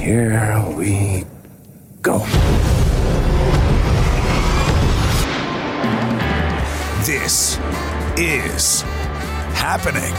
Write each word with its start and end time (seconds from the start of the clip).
Here 0.00 0.64
we 0.76 1.24
go. 2.02 2.18
This 7.04 7.58
is 8.16 8.82
happening 9.56 10.12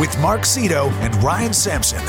with 0.00 0.16
Mark 0.20 0.42
Zito 0.42 0.90
and 1.00 1.14
Ryan 1.22 1.52
Sampson. 1.52 2.00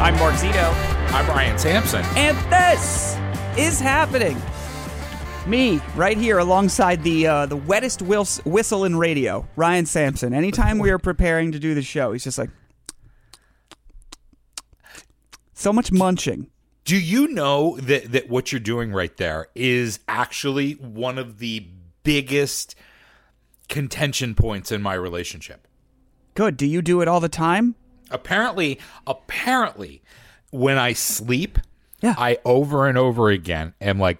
I'm 0.00 0.14
Mark 0.18 0.34
Zito, 0.34 0.72
I'm 1.12 1.26
Ryan 1.28 1.58
Sampson. 1.58 2.04
and 2.16 2.36
this 2.52 3.16
is 3.56 3.80
happening. 3.80 4.40
Me, 5.46 5.80
right 5.96 6.18
here, 6.18 6.38
alongside 6.38 7.02
the 7.02 7.26
uh, 7.26 7.46
the 7.46 7.56
wettest 7.56 8.02
whis- 8.02 8.44
whistle 8.44 8.84
in 8.84 8.94
radio, 8.96 9.46
Ryan 9.56 9.86
Sampson. 9.86 10.34
Anytime 10.34 10.78
we 10.78 10.90
are 10.90 10.98
preparing 10.98 11.52
to 11.52 11.58
do 11.58 11.74
the 11.74 11.82
show, 11.82 12.12
he's 12.12 12.24
just 12.24 12.36
like, 12.38 12.50
so 15.58 15.72
much 15.72 15.90
munching. 15.92 16.48
Do 16.84 16.96
you 16.98 17.28
know 17.28 17.76
that 17.80 18.12
that 18.12 18.28
what 18.28 18.50
you're 18.52 18.60
doing 18.60 18.92
right 18.92 19.14
there 19.16 19.48
is 19.54 20.00
actually 20.08 20.72
one 20.74 21.18
of 21.18 21.38
the 21.38 21.66
biggest 22.02 22.74
contention 23.68 24.34
points 24.34 24.72
in 24.72 24.80
my 24.82 24.94
relationship? 24.94 25.66
Good. 26.34 26.56
Do 26.56 26.66
you 26.66 26.80
do 26.82 27.00
it 27.00 27.08
all 27.08 27.20
the 27.20 27.28
time? 27.28 27.74
Apparently, 28.10 28.78
apparently, 29.06 30.02
when 30.50 30.78
I 30.78 30.92
sleep, 30.94 31.58
Yeah. 32.00 32.14
I 32.16 32.38
over 32.44 32.86
and 32.86 32.96
over 32.96 33.28
again 33.28 33.74
am 33.80 33.98
like 33.98 34.18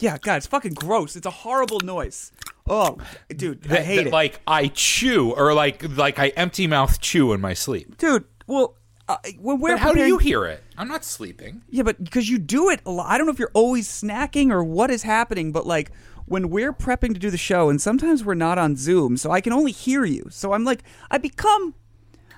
Yeah, 0.00 0.18
God, 0.18 0.36
it's 0.38 0.46
fucking 0.46 0.74
gross. 0.74 1.14
It's 1.14 1.26
a 1.26 1.30
horrible 1.30 1.80
noise. 1.80 2.32
Oh, 2.68 2.98
dude, 3.28 3.70
I 3.70 3.76
hate 3.82 3.96
that, 3.96 4.06
it. 4.08 4.12
like 4.12 4.40
I 4.46 4.66
chew 4.68 5.30
or 5.32 5.54
like 5.54 5.96
like 5.96 6.18
I 6.18 6.28
empty 6.28 6.66
mouth 6.66 7.00
chew 7.00 7.32
in 7.32 7.40
my 7.40 7.54
sleep. 7.54 7.96
dude, 7.98 8.24
well, 8.48 8.74
uh, 9.08 9.18
when 9.38 9.60
we're 9.60 9.74
But 9.74 9.80
how 9.80 9.92
do 9.92 10.04
you 10.06 10.18
hear 10.18 10.44
it? 10.44 10.62
I'm 10.76 10.88
not 10.88 11.04
sleeping. 11.04 11.62
Yeah, 11.70 11.82
but 11.82 12.02
because 12.02 12.28
you 12.28 12.38
do 12.38 12.70
it 12.70 12.80
a 12.84 12.90
lot. 12.90 13.06
I 13.10 13.18
don't 13.18 13.26
know 13.26 13.32
if 13.32 13.38
you're 13.38 13.50
always 13.54 13.88
snacking 13.88 14.50
or 14.50 14.64
what 14.64 14.90
is 14.90 15.02
happening, 15.04 15.52
but 15.52 15.66
like 15.66 15.92
when 16.26 16.50
we're 16.50 16.72
prepping 16.72 17.14
to 17.14 17.20
do 17.20 17.30
the 17.30 17.38
show, 17.38 17.70
and 17.70 17.80
sometimes 17.80 18.24
we're 18.24 18.34
not 18.34 18.58
on 18.58 18.76
Zoom, 18.76 19.16
so 19.16 19.30
I 19.30 19.40
can 19.40 19.52
only 19.52 19.72
hear 19.72 20.04
you. 20.04 20.26
So 20.30 20.52
I'm 20.52 20.64
like, 20.64 20.82
I 21.10 21.18
become, 21.18 21.74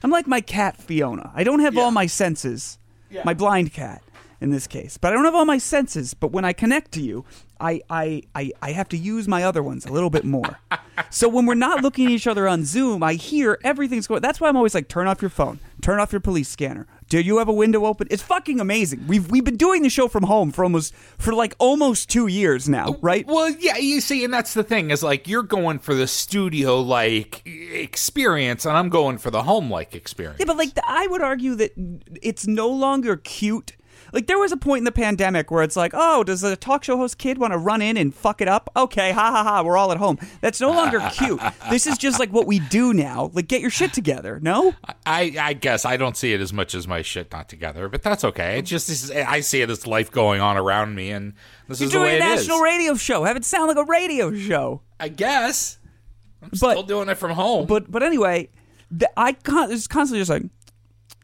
I'm 0.02 0.10
like 0.10 0.26
my 0.26 0.42
cat 0.42 0.76
Fiona. 0.76 1.32
I 1.34 1.42
don't 1.42 1.60
have 1.60 1.76
all 1.78 1.90
my 1.90 2.06
senses, 2.06 2.78
my 3.24 3.32
blind 3.34 3.72
cat 3.72 4.02
in 4.40 4.50
this 4.50 4.66
case, 4.66 4.98
but 4.98 5.12
I 5.12 5.16
don't 5.16 5.24
have 5.24 5.34
all 5.34 5.46
my 5.46 5.58
senses. 5.58 6.12
But 6.14 6.32
when 6.32 6.44
I 6.44 6.52
connect 6.52 6.92
to 6.92 7.00
you, 7.00 7.24
I 7.60 7.80
I 7.90 8.22
I, 8.34 8.52
I 8.62 8.72
have 8.72 8.88
to 8.90 8.96
use 8.96 9.28
my 9.28 9.42
other 9.44 9.62
ones 9.62 9.86
a 9.86 9.92
little 9.92 10.10
bit 10.10 10.24
more. 10.24 10.58
so 11.10 11.28
when 11.28 11.46
we're 11.46 11.54
not 11.54 11.82
looking 11.82 12.06
at 12.06 12.12
each 12.12 12.26
other 12.26 12.48
on 12.48 12.64
Zoom, 12.64 13.02
I 13.02 13.14
hear 13.14 13.58
everything's 13.64 14.06
going. 14.06 14.22
That's 14.22 14.40
why 14.40 14.48
I'm 14.48 14.56
always 14.56 14.74
like, 14.74 14.88
turn 14.88 15.06
off 15.06 15.22
your 15.22 15.30
phone, 15.30 15.60
turn 15.80 16.00
off 16.00 16.12
your 16.12 16.20
police 16.20 16.48
scanner. 16.48 16.86
Do 17.08 17.20
you 17.20 17.38
have 17.38 17.48
a 17.48 17.52
window 17.52 17.86
open? 17.86 18.06
It's 18.10 18.22
fucking 18.22 18.60
amazing. 18.60 19.06
We've 19.06 19.30
we've 19.30 19.44
been 19.44 19.56
doing 19.56 19.82
the 19.82 19.88
show 19.88 20.08
from 20.08 20.24
home 20.24 20.52
for 20.52 20.62
almost 20.62 20.94
for 21.16 21.32
like 21.32 21.54
almost 21.58 22.10
two 22.10 22.26
years 22.26 22.68
now, 22.68 22.96
right? 23.00 23.26
Well, 23.26 23.48
yeah, 23.48 23.78
you 23.78 24.02
see, 24.02 24.24
and 24.24 24.32
that's 24.34 24.52
the 24.52 24.62
thing 24.62 24.90
is 24.90 25.02
like 25.02 25.26
you're 25.26 25.42
going 25.42 25.78
for 25.78 25.94
the 25.94 26.06
studio 26.06 26.80
like 26.80 27.42
experience, 27.46 28.66
and 28.66 28.76
I'm 28.76 28.90
going 28.90 29.16
for 29.16 29.30
the 29.30 29.42
home 29.42 29.70
like 29.70 29.94
experience. 29.94 30.38
Yeah, 30.38 30.46
but 30.46 30.58
like 30.58 30.72
I 30.86 31.06
would 31.06 31.22
argue 31.22 31.54
that 31.54 31.72
it's 32.20 32.46
no 32.46 32.68
longer 32.68 33.16
cute. 33.16 33.72
Like 34.12 34.26
there 34.26 34.38
was 34.38 34.52
a 34.52 34.56
point 34.56 34.78
in 34.78 34.84
the 34.84 34.92
pandemic 34.92 35.50
where 35.50 35.62
it's 35.62 35.76
like, 35.76 35.92
oh, 35.94 36.24
does 36.24 36.42
a 36.42 36.56
talk 36.56 36.84
show 36.84 36.96
host 36.96 37.18
kid 37.18 37.38
want 37.38 37.52
to 37.52 37.58
run 37.58 37.82
in 37.82 37.96
and 37.96 38.14
fuck 38.14 38.40
it 38.40 38.48
up? 38.48 38.70
Okay, 38.76 39.12
ha 39.12 39.30
ha 39.30 39.42
ha, 39.42 39.62
we're 39.62 39.76
all 39.76 39.92
at 39.92 39.98
home. 39.98 40.18
That's 40.40 40.60
no 40.60 40.70
longer 40.70 41.00
cute. 41.12 41.40
this 41.70 41.86
is 41.86 41.98
just 41.98 42.18
like 42.18 42.30
what 42.30 42.46
we 42.46 42.58
do 42.58 42.92
now. 42.94 43.30
Like 43.34 43.48
get 43.48 43.60
your 43.60 43.70
shit 43.70 43.92
together. 43.92 44.38
No? 44.40 44.74
I, 45.06 45.34
I 45.40 45.52
guess 45.52 45.84
I 45.84 45.96
don't 45.96 46.16
see 46.16 46.32
it 46.32 46.40
as 46.40 46.52
much 46.52 46.74
as 46.74 46.88
my 46.88 47.02
shit 47.02 47.30
not 47.32 47.48
together, 47.48 47.88
but 47.88 48.02
that's 48.02 48.24
okay. 48.24 48.58
It 48.58 48.62
just 48.62 48.88
is, 48.88 49.10
I 49.10 49.40
see 49.40 49.60
it 49.62 49.70
as 49.70 49.86
life 49.86 50.10
going 50.10 50.40
on 50.40 50.56
around 50.56 50.94
me, 50.94 51.10
and 51.10 51.34
this 51.68 51.80
You're 51.80 51.86
is 51.88 51.92
the 51.92 51.98
doing 51.98 52.16
a 52.16 52.18
national 52.18 52.60
radio 52.60 52.94
show. 52.94 53.24
Have 53.24 53.36
it 53.36 53.44
sound 53.44 53.68
like 53.68 53.76
a 53.76 53.84
radio 53.84 54.34
show. 54.34 54.82
I 55.00 55.08
guess 55.08 55.78
I'm 56.42 56.48
But- 56.50 56.56
still 56.72 56.82
doing 56.82 57.08
it 57.08 57.16
from 57.16 57.32
home. 57.32 57.66
But 57.66 57.90
but 57.90 58.02
anyway, 58.02 58.48
the, 58.90 59.10
I 59.18 59.32
con- 59.32 59.70
it's 59.70 59.86
constantly 59.86 60.20
just 60.20 60.30
like, 60.30 60.44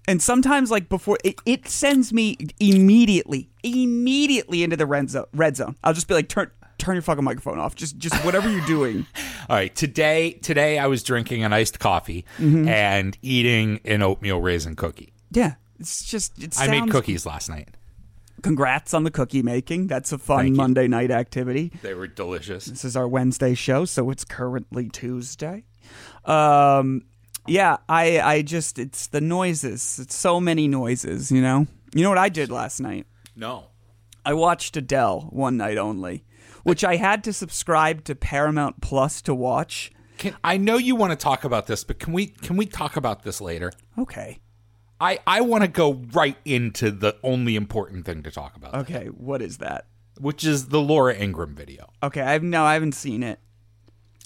and 0.08 0.22
sometimes 0.22 0.70
like 0.70 0.88
before 0.88 1.18
it, 1.24 1.36
it 1.46 1.68
sends 1.68 2.12
me 2.12 2.36
immediately, 2.60 3.48
immediately 3.62 4.62
into 4.62 4.76
the 4.76 4.86
red 4.86 5.10
zone. 5.10 5.26
Red 5.32 5.56
zone. 5.56 5.76
I'll 5.84 5.94
just 5.94 6.08
be 6.08 6.14
like, 6.14 6.28
turn 6.28 6.50
turn 6.78 6.96
your 6.96 7.02
fucking 7.02 7.24
microphone 7.24 7.58
off. 7.58 7.74
Just 7.74 7.96
just 7.98 8.14
whatever 8.24 8.50
you're 8.50 8.66
doing. 8.66 9.06
all 9.48 9.56
right, 9.56 9.74
today 9.74 10.32
today 10.32 10.78
I 10.78 10.86
was 10.86 11.02
drinking 11.02 11.44
an 11.44 11.52
iced 11.52 11.78
coffee 11.78 12.24
Mm-hmm. 12.38 12.68
and 12.68 13.16
eating 13.22 13.80
an 13.84 14.02
oatmeal 14.02 14.40
raisin 14.40 14.76
cookie. 14.76 15.12
Yeah, 15.30 15.54
it's 15.78 16.04
just 16.04 16.42
it 16.42 16.54
I 16.58 16.66
sounds. 16.66 16.70
made 16.86 16.90
cookies 16.90 17.24
last 17.26 17.48
night. 17.48 17.68
Congrats 18.42 18.92
on 18.92 19.04
the 19.04 19.10
cookie 19.10 19.42
making. 19.42 19.86
That's 19.86 20.12
a 20.12 20.18
fun 20.18 20.38
Thank 20.40 20.48
you. 20.50 20.56
Monday 20.56 20.86
night 20.86 21.10
activity. 21.10 21.72
They 21.80 21.94
were 21.94 22.06
delicious. 22.06 22.66
This 22.66 22.84
is 22.84 22.94
our 22.94 23.08
Wednesday 23.08 23.54
show, 23.54 23.86
so 23.86 24.10
it's 24.10 24.22
currently 24.24 24.90
Tuesday. 24.90 25.64
Um, 26.26 27.02
yeah, 27.46 27.78
I 27.88 28.20
I 28.20 28.42
just 28.42 28.78
it's 28.78 29.06
the 29.08 29.20
noises. 29.20 29.98
It's 30.00 30.14
so 30.16 30.40
many 30.40 30.68
noises. 30.68 31.30
You 31.30 31.42
know. 31.42 31.66
You 31.94 32.02
know 32.02 32.08
what 32.08 32.18
I 32.18 32.28
did 32.28 32.50
last 32.50 32.80
night? 32.80 33.06
No. 33.36 33.66
I 34.26 34.32
watched 34.34 34.76
Adele 34.76 35.28
one 35.30 35.56
night 35.56 35.76
only, 35.78 36.24
which 36.64 36.82
I 36.82 36.96
had 36.96 37.22
to 37.24 37.32
subscribe 37.32 38.04
to 38.04 38.14
Paramount 38.14 38.80
Plus 38.80 39.22
to 39.22 39.34
watch. 39.34 39.92
Can, 40.18 40.34
I 40.42 40.56
know 40.56 40.76
you 40.78 40.96
want 40.96 41.12
to 41.12 41.16
talk 41.16 41.44
about 41.44 41.66
this, 41.66 41.84
but 41.84 41.98
can 41.98 42.12
we 42.12 42.26
can 42.26 42.56
we 42.56 42.66
talk 42.66 42.96
about 42.96 43.22
this 43.22 43.40
later? 43.40 43.72
Okay. 43.98 44.40
I, 45.00 45.18
I 45.26 45.40
want 45.40 45.62
to 45.62 45.68
go 45.68 45.94
right 46.12 46.36
into 46.44 46.90
the 46.92 47.16
only 47.22 47.56
important 47.56 48.06
thing 48.06 48.22
to 48.22 48.30
talk 48.30 48.56
about, 48.56 48.74
Okay, 48.74 49.06
what 49.06 49.42
is 49.42 49.58
that? 49.58 49.86
which 50.20 50.44
is 50.44 50.68
the 50.68 50.80
Laura 50.80 51.12
Ingraham 51.14 51.54
video. 51.56 51.90
Okay, 52.02 52.20
I've 52.22 52.44
no, 52.44 52.64
I 52.64 52.74
haven't 52.74 52.94
seen 52.94 53.22
it. 53.24 53.40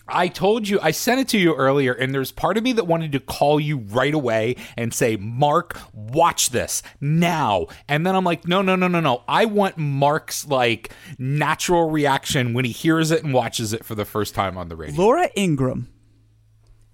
I 0.09 0.29
told 0.29 0.69
you, 0.69 0.79
I 0.81 0.91
sent 0.91 1.21
it 1.21 1.29
to 1.29 1.39
you 1.39 1.55
earlier, 1.55 1.93
and 1.93 2.15
there's 2.15 2.33
part 2.33 2.57
of 2.57 2.65
me 2.65 2.73
that 2.73 2.87
wanted 2.87 3.13
to 3.13 3.21
call 3.21 3.61
you 3.61 3.79
right 3.79 4.15
away 4.15 4.57
and 4.77 4.93
say, 4.93 5.17
Mark, 5.17 5.79
watch 5.93 6.51
this 6.51 6.83
now. 7.01 7.67
And 7.89 8.07
then 8.07 8.15
I'm 8.17 8.25
like, 8.25 8.47
no, 8.47 8.63
no, 8.63 8.77
no, 8.77 8.89
no, 8.89 9.01
no. 9.01 9.23
I 9.29 9.45
want 9.45 9.77
Mark's 9.77 10.47
like 10.47 10.93
natural 11.19 11.91
reaction 11.91 12.55
when 12.55 12.65
he 12.65 12.73
hears 12.73 13.11
it 13.11 13.23
and 13.23 13.35
watches 13.35 13.73
it 13.73 13.85
for 13.85 13.95
the 13.95 14.05
first 14.05 14.35
time 14.35 14.57
on 14.57 14.69
the 14.69 14.77
radio. 14.77 15.01
Laura 15.01 15.29
Ingraham 15.37 15.89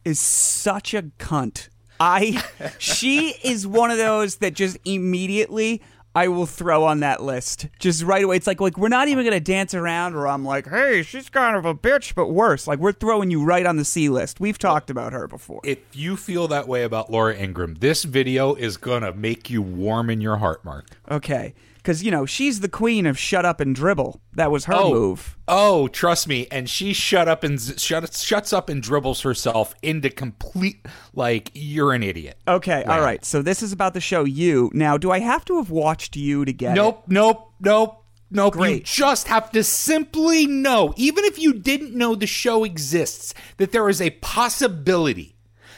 is 0.04 0.18
such 0.18 0.94
a 0.94 1.02
cunt. 1.02 1.68
I 2.00 2.42
she 2.78 3.34
is 3.44 3.66
one 3.66 3.90
of 3.90 3.98
those 3.98 4.36
that 4.36 4.54
just 4.54 4.76
immediately 4.84 5.80
I 6.14 6.28
will 6.28 6.46
throw 6.46 6.84
on 6.84 7.00
that 7.00 7.22
list 7.22 7.66
just 7.78 8.02
right 8.04 8.22
away. 8.22 8.36
It's 8.36 8.46
like 8.46 8.60
like 8.60 8.78
we're 8.78 8.88
not 8.88 9.08
even 9.08 9.24
gonna 9.24 9.40
dance 9.40 9.74
around 9.74 10.14
or 10.14 10.28
I'm 10.28 10.44
like, 10.44 10.68
hey, 10.68 11.02
she's 11.02 11.28
kind 11.28 11.56
of 11.56 11.64
a 11.64 11.74
bitch, 11.74 12.14
but 12.14 12.28
worse. 12.28 12.66
Like 12.66 12.78
we're 12.78 12.92
throwing 12.92 13.30
you 13.30 13.44
right 13.44 13.66
on 13.66 13.76
the 13.76 13.84
C 13.84 14.08
list. 14.08 14.38
We've 14.38 14.58
talked 14.58 14.90
about 14.90 15.12
her 15.12 15.26
before. 15.26 15.60
if 15.64 15.78
you 15.92 16.16
feel 16.16 16.46
that 16.48 16.68
way 16.68 16.84
about 16.84 17.10
Laura 17.10 17.34
Ingraham, 17.34 17.74
this 17.74 18.04
video 18.04 18.54
is 18.54 18.76
gonna 18.76 19.12
make 19.12 19.50
you 19.50 19.60
warm 19.60 20.08
in 20.08 20.20
your 20.20 20.36
heart, 20.36 20.64
Mark. 20.64 20.86
Okay, 21.10 21.54
because 21.84 22.02
you 22.02 22.10
know 22.10 22.24
she's 22.24 22.60
the 22.60 22.68
queen 22.68 23.04
of 23.04 23.18
shut 23.18 23.44
up 23.44 23.60
and 23.60 23.74
dribble. 23.74 24.20
That 24.32 24.50
was 24.50 24.64
her 24.64 24.74
oh. 24.74 24.90
move. 24.90 25.36
Oh, 25.46 25.86
trust 25.88 26.26
me. 26.26 26.46
And 26.50 26.68
she 26.68 26.94
shut 26.94 27.28
up 27.28 27.44
and 27.44 27.60
z- 27.60 27.76
shut, 27.76 28.14
shuts 28.14 28.54
up 28.54 28.70
and 28.70 28.82
dribbles 28.82 29.20
herself 29.20 29.74
into 29.82 30.08
complete 30.08 30.86
like 31.12 31.50
you're 31.52 31.92
an 31.92 32.02
idiot. 32.02 32.38
Okay, 32.48 32.82
all 32.84 33.02
right. 33.02 33.22
So 33.22 33.42
this 33.42 33.62
is 33.62 33.70
about 33.70 33.92
the 33.92 34.00
show 34.00 34.24
You. 34.24 34.70
Now, 34.72 34.96
do 34.96 35.10
I 35.10 35.18
have 35.18 35.44
to 35.44 35.58
have 35.58 35.70
watched 35.70 36.16
You 36.16 36.46
to 36.46 36.52
get 36.52 36.72
it? 36.72 36.76
Nope, 36.76 37.04
nope, 37.06 37.52
nope, 37.60 38.02
nope. 38.30 38.54
You 38.54 38.60
Great. 38.60 38.84
just 38.86 39.28
have 39.28 39.50
to 39.52 39.62
simply 39.62 40.46
know, 40.46 40.94
even 40.96 41.24
if 41.24 41.38
you 41.38 41.52
didn't 41.52 41.94
know 41.94 42.14
the 42.14 42.26
show 42.26 42.64
exists, 42.64 43.34
that 43.58 43.72
there 43.72 43.90
is 43.90 44.00
a 44.00 44.10
possibility 44.10 45.36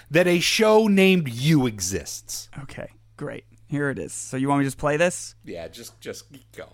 that 0.09 0.29
a 0.29 0.39
show 0.39 0.87
named 0.87 1.29
You 1.29 1.67
exists. 1.67 2.49
Okay, 2.63 2.91
great. 3.17 3.45
Here 3.69 3.91
it 3.91 3.99
is. 3.99 4.13
So 4.13 4.37
you 4.37 4.49
want 4.49 4.61
me 4.61 4.65
to 4.65 4.69
just 4.69 4.79
play 4.79 4.97
this? 4.97 5.35
Yeah, 5.45 5.67
just 5.69 6.01
just 6.01 6.27
go. 6.57 6.69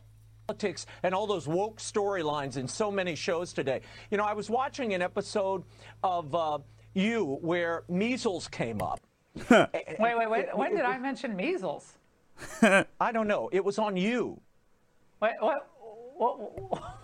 politics 0.46 0.86
and 1.02 1.14
all 1.14 1.26
those 1.26 1.48
woke 1.48 1.78
storylines 1.78 2.56
in 2.56 2.68
so 2.68 2.90
many 2.90 3.14
shows 3.14 3.52
today. 3.52 3.80
You 4.10 4.18
know, 4.18 4.24
I 4.24 4.34
was 4.34 4.50
watching 4.50 4.92
an 4.94 5.00
episode 5.02 5.64
of 6.02 6.34
uh, 6.34 6.58
You 6.94 7.38
where 7.40 7.84
measles 7.88 8.48
came 8.48 8.82
up. 8.82 9.00
Wait, 9.50 9.68
wait, 9.98 10.28
wait. 10.30 10.46
When 10.54 10.74
did 10.74 10.84
I 10.84 10.98
mention 10.98 11.34
measles? 11.34 11.94
I 12.60 13.12
don't 13.12 13.26
know. 13.26 13.48
It 13.50 13.64
was 13.64 13.78
on 13.78 13.96
You. 13.96 14.38
Wait, 15.22 15.32
what? 15.40 15.70
What? 16.16 16.36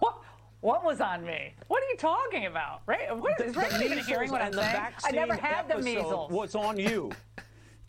What? 0.00 0.14
What 0.60 0.84
was 0.84 1.00
on 1.00 1.24
me? 1.24 1.54
What 1.68 1.82
are 1.82 1.86
you 1.86 1.96
talking 1.96 2.46
about? 2.46 2.82
Right? 2.84 3.16
What, 3.16 3.40
is 3.40 3.56
Ray 3.56 3.68
even 3.82 3.98
hearing 3.98 4.30
what 4.30 4.40
I'm 4.42 4.48
and 4.48 4.54
the 4.56 4.62
saying? 4.62 4.92
I 5.04 5.10
never 5.12 5.34
had 5.36 5.68
the 5.68 5.78
measles. 5.78 6.30
Was 6.30 6.54
on 6.54 6.78
You. 6.78 7.12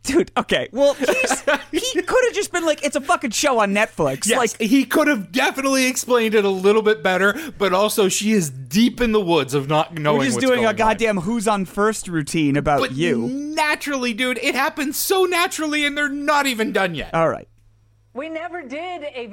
Dude, 0.04 0.32
okay. 0.38 0.70
Well, 0.72 0.94
he's, 0.96 1.42
he 1.72 2.02
could 2.02 2.26
have 2.26 2.34
just 2.34 2.52
been 2.52 2.66
like, 2.66 2.84
it's 2.84 2.96
a 2.96 3.02
fucking 3.02 3.32
show 3.32 3.60
on 3.60 3.74
Netflix. 3.74 4.26
Yes, 4.28 4.38
Like, 4.38 4.60
he 4.62 4.86
could 4.86 5.08
have 5.08 5.32
definitely 5.32 5.88
explained 5.88 6.34
it 6.36 6.46
a 6.46 6.50
little 6.50 6.82
bit 6.82 7.04
better, 7.04 7.36
but 7.58 7.74
also 7.74 8.08
she 8.08 8.32
is 8.32 8.50
deep 8.50 9.02
in 9.02 9.12
the 9.12 9.20
woods 9.22 9.54
of 9.54 9.68
not 9.68 9.94
knowing. 9.94 10.20
we're 10.20 10.26
just 10.26 10.40
doing 10.40 10.60
a 10.60 10.64
going 10.64 10.68
on. 10.68 10.76
goddamn 10.76 11.18
Who's 11.18 11.48
on 11.48 11.66
First 11.66 12.08
routine 12.08 12.56
about 12.56 12.80
But 12.80 12.94
you. 12.94 13.28
naturally, 13.28 14.14
dude, 14.14 14.38
it 14.40 14.56
happens 14.56 14.96
so 14.98 15.26
naturally, 15.26 15.86
and 15.86 15.98
they're 15.98 16.10
not 16.10 16.46
even 16.48 16.72
done 16.72 16.96
yet. 16.96 17.14
All 17.14 17.30
right. 17.30 17.48
We 18.14 18.30
never 18.30 18.62
did 18.64 19.04
a. 19.04 19.30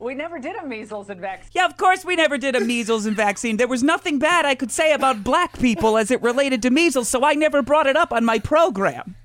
We 0.00 0.14
never 0.14 0.38
did 0.38 0.54
a 0.56 0.64
measles 0.64 1.10
and 1.10 1.20
vaccine. 1.20 1.50
Yeah, 1.54 1.66
of 1.66 1.76
course 1.76 2.04
we 2.04 2.14
never 2.14 2.38
did 2.38 2.54
a 2.54 2.60
measles 2.60 3.04
and 3.06 3.16
vaccine. 3.16 3.56
There 3.56 3.66
was 3.66 3.82
nothing 3.82 4.20
bad 4.20 4.44
I 4.44 4.54
could 4.54 4.70
say 4.70 4.92
about 4.92 5.24
black 5.24 5.58
people 5.58 5.98
as 5.98 6.12
it 6.12 6.22
related 6.22 6.62
to 6.62 6.70
measles, 6.70 7.08
so 7.08 7.24
I 7.24 7.34
never 7.34 7.62
brought 7.62 7.88
it 7.88 7.96
up 7.96 8.12
on 8.12 8.24
my 8.24 8.38
program. 8.38 9.16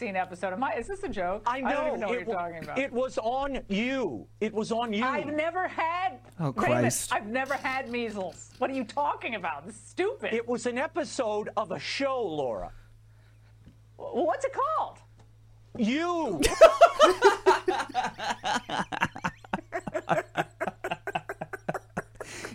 episode. 0.00 0.52
Am 0.54 0.64
I, 0.64 0.74
is 0.76 0.86
this 0.86 1.02
a 1.02 1.08
joke? 1.08 1.42
I 1.46 1.60
know. 1.60 1.68
I 1.68 1.72
don't 1.74 1.86
even 1.88 2.00
know 2.00 2.06
what 2.08 2.16
it, 2.16 2.26
you're 2.26 2.36
wa- 2.36 2.42
talking 2.42 2.64
about. 2.64 2.78
it 2.78 2.92
was 2.92 3.18
on 3.18 3.60
you. 3.68 4.26
It 4.40 4.54
was 4.54 4.72
on 4.72 4.92
you. 4.94 5.04
I've 5.04 5.26
never 5.26 5.68
had. 5.68 6.20
Oh, 6.40 6.52
Wait 6.56 6.56
a. 6.56 6.66
Christ. 6.66 7.12
I've 7.12 7.26
never 7.26 7.54
had 7.54 7.90
measles. 7.90 8.52
What 8.58 8.70
are 8.70 8.74
you 8.74 8.84
talking 8.84 9.34
about? 9.34 9.66
This 9.66 9.74
is 9.74 9.82
stupid. 9.82 10.32
It 10.32 10.48
was 10.48 10.64
an 10.64 10.78
episode 10.78 11.50
of 11.56 11.70
a 11.70 11.78
show, 11.78 12.22
Laura. 12.22 12.72
Well, 13.98 14.24
What's 14.26 14.44
it 14.46 14.52
called? 14.54 14.98
You. 15.78 16.40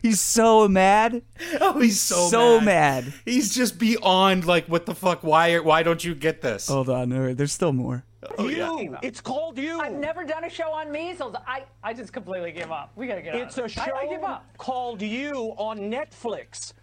He's 0.01 0.19
so 0.19 0.68
mad. 0.68 1.21
Oh, 1.59 1.80
he's 1.80 2.00
so 2.01 2.27
So 2.30 2.59
mad. 2.62 3.13
He's 3.25 3.53
just 3.53 3.77
beyond 3.77 4.45
like, 4.45 4.68
what 4.68 4.86
the 4.86 4.95
fuck? 4.95 5.24
Why? 5.24 5.59
Why 5.59 5.83
don't 5.83 6.03
you 6.03 6.15
get 6.15 6.42
this? 6.42 6.68
Hold 6.68 6.89
on, 6.89 7.12
all 7.13 7.19
right, 7.19 7.38
there's 7.38 7.51
still 7.51 7.74
more. 7.74 8.03
Oh, 8.38 8.48
you. 8.48 8.98
It's 9.01 9.19
called 9.19 9.57
you. 9.57 9.80
I've 9.80 9.94
never 9.94 10.24
done 10.24 10.44
a 10.44 10.50
show 10.50 10.71
on 10.71 10.92
measles. 10.92 11.36
I, 11.48 11.63
I 11.83 11.94
just 11.94 12.13
completely 12.13 12.51
give 12.51 12.71
up. 12.71 12.92
We 12.95 13.07
gotta 13.07 13.21
get 13.21 13.36
It's 13.36 13.57
out 13.57 13.62
a 13.63 13.65
of 13.65 13.71
show 13.71 13.83
it. 13.83 13.94
I, 13.94 14.06
I 14.06 14.07
give 14.07 14.24
up. 14.24 14.45
called 14.57 15.01
You 15.01 15.53
on 15.57 15.80
Netflix. 15.80 16.74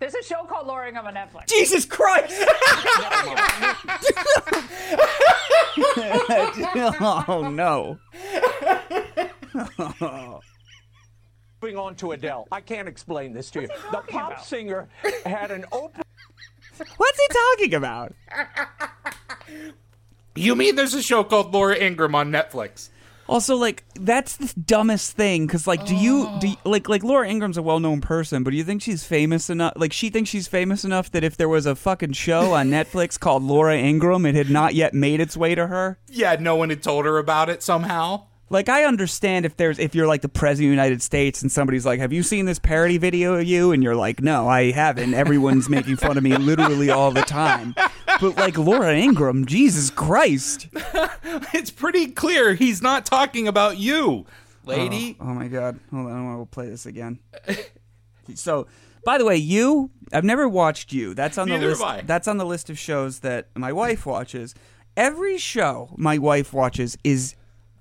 There's 0.00 0.14
a 0.14 0.22
show 0.22 0.44
called 0.44 0.66
Lowering 0.68 0.96
on 0.96 1.12
Netflix. 1.14 1.46
Jesus 1.48 1.84
Christ! 1.84 2.34
oh 7.28 7.50
no. 7.52 7.98
Oh. 10.00 10.40
Moving 11.60 11.76
on 11.76 11.94
to 11.96 12.12
Adele. 12.12 12.46
I 12.52 12.60
can't 12.60 12.88
explain 12.88 13.32
this 13.32 13.50
to 13.50 13.62
you. 13.62 13.68
The 13.90 13.98
pop 14.08 14.32
about? 14.32 14.44
singer 14.44 14.88
had 15.26 15.50
an 15.50 15.64
open. 15.72 16.02
What's 16.96 17.18
he 17.18 17.26
talking 17.56 17.74
about? 17.74 18.14
You 20.36 20.54
mean 20.54 20.76
there's 20.76 20.94
a 20.94 21.02
show 21.02 21.24
called 21.24 21.52
Laura 21.52 21.76
Ingraham 21.76 22.14
on 22.14 22.30
Netflix? 22.30 22.90
Also, 23.28 23.56
like 23.56 23.84
that's 23.94 24.36
the 24.36 24.58
dumbest 24.58 25.12
thing 25.12 25.46
because, 25.46 25.66
like, 25.66 25.84
do 25.84 25.94
you 25.94 26.30
do 26.40 26.48
you, 26.48 26.56
like 26.64 26.88
like 26.88 27.04
Laura 27.04 27.28
Ingraham's 27.28 27.58
a 27.58 27.62
well-known 27.62 28.00
person, 28.00 28.42
but 28.42 28.52
do 28.52 28.56
you 28.56 28.64
think 28.64 28.80
she's 28.80 29.04
famous 29.04 29.50
enough? 29.50 29.74
Like, 29.76 29.92
she 29.92 30.08
thinks 30.08 30.30
she's 30.30 30.48
famous 30.48 30.82
enough 30.82 31.10
that 31.10 31.24
if 31.24 31.36
there 31.36 31.48
was 31.48 31.66
a 31.66 31.74
fucking 31.74 32.12
show 32.12 32.54
on 32.54 32.70
Netflix 32.70 33.20
called 33.20 33.42
Laura 33.42 33.76
Ingraham, 33.76 34.24
it 34.24 34.34
had 34.34 34.48
not 34.48 34.74
yet 34.74 34.94
made 34.94 35.20
its 35.20 35.36
way 35.36 35.54
to 35.54 35.66
her. 35.66 35.98
Yeah, 36.08 36.36
no 36.40 36.56
one 36.56 36.70
had 36.70 36.82
told 36.82 37.04
her 37.04 37.18
about 37.18 37.50
it 37.50 37.62
somehow. 37.62 38.27
Like, 38.50 38.68
I 38.68 38.84
understand 38.84 39.44
if 39.44 39.56
there's 39.56 39.78
if 39.78 39.94
you're 39.94 40.06
like 40.06 40.22
the 40.22 40.28
president 40.28 40.68
of 40.68 40.70
the 40.70 40.82
United 40.82 41.02
States 41.02 41.42
and 41.42 41.52
somebody's 41.52 41.84
like, 41.84 42.00
"Have 42.00 42.12
you 42.12 42.22
seen 42.22 42.46
this 42.46 42.58
parody 42.58 42.96
video 42.96 43.34
of 43.34 43.44
you?" 43.44 43.72
and 43.72 43.82
you're 43.82 43.96
like, 43.96 44.22
"No, 44.22 44.48
I 44.48 44.70
haven't." 44.70 45.12
Everyone's 45.12 45.68
making 45.78 45.96
fun 45.96 46.16
of 46.16 46.22
me 46.22 46.34
literally 46.36 46.90
all 46.90 47.10
the 47.10 47.22
time. 47.22 47.74
But 48.20 48.36
like 48.36 48.56
Laura 48.56 48.94
Ingraham, 48.94 49.46
Jesus 49.46 49.90
Christ. 49.90 50.68
It's 51.52 51.70
pretty 51.70 52.08
clear 52.08 52.54
he's 52.54 52.80
not 52.80 53.04
talking 53.04 53.48
about 53.48 53.78
you, 53.78 54.26
oh, 54.26 54.26
lady. 54.64 55.16
Oh, 55.20 55.26
oh 55.28 55.34
my 55.34 55.48
god. 55.48 55.78
Hold 55.90 56.06
on, 56.06 56.32
I 56.32 56.36
will 56.36 56.46
play 56.46 56.68
this 56.68 56.86
again. 56.86 57.18
so, 58.34 58.66
by 59.04 59.18
the 59.18 59.24
way, 59.24 59.36
you 59.36 59.90
I've 60.12 60.24
never 60.24 60.48
watched 60.48 60.92
you. 60.92 61.14
That's 61.14 61.36
on 61.38 61.48
the 61.48 61.58
list. 61.58 61.80
have 61.80 61.88
I. 61.88 62.00
That's 62.02 62.28
on 62.28 62.38
the 62.38 62.46
list 62.46 62.70
of 62.70 62.78
shows 62.78 63.20
that 63.20 63.48
my 63.54 63.72
wife 63.72 64.06
watches. 64.06 64.54
Every 64.96 65.38
show 65.38 65.94
my 65.96 66.18
wife 66.18 66.52
watches 66.52 66.96
is 67.04 67.34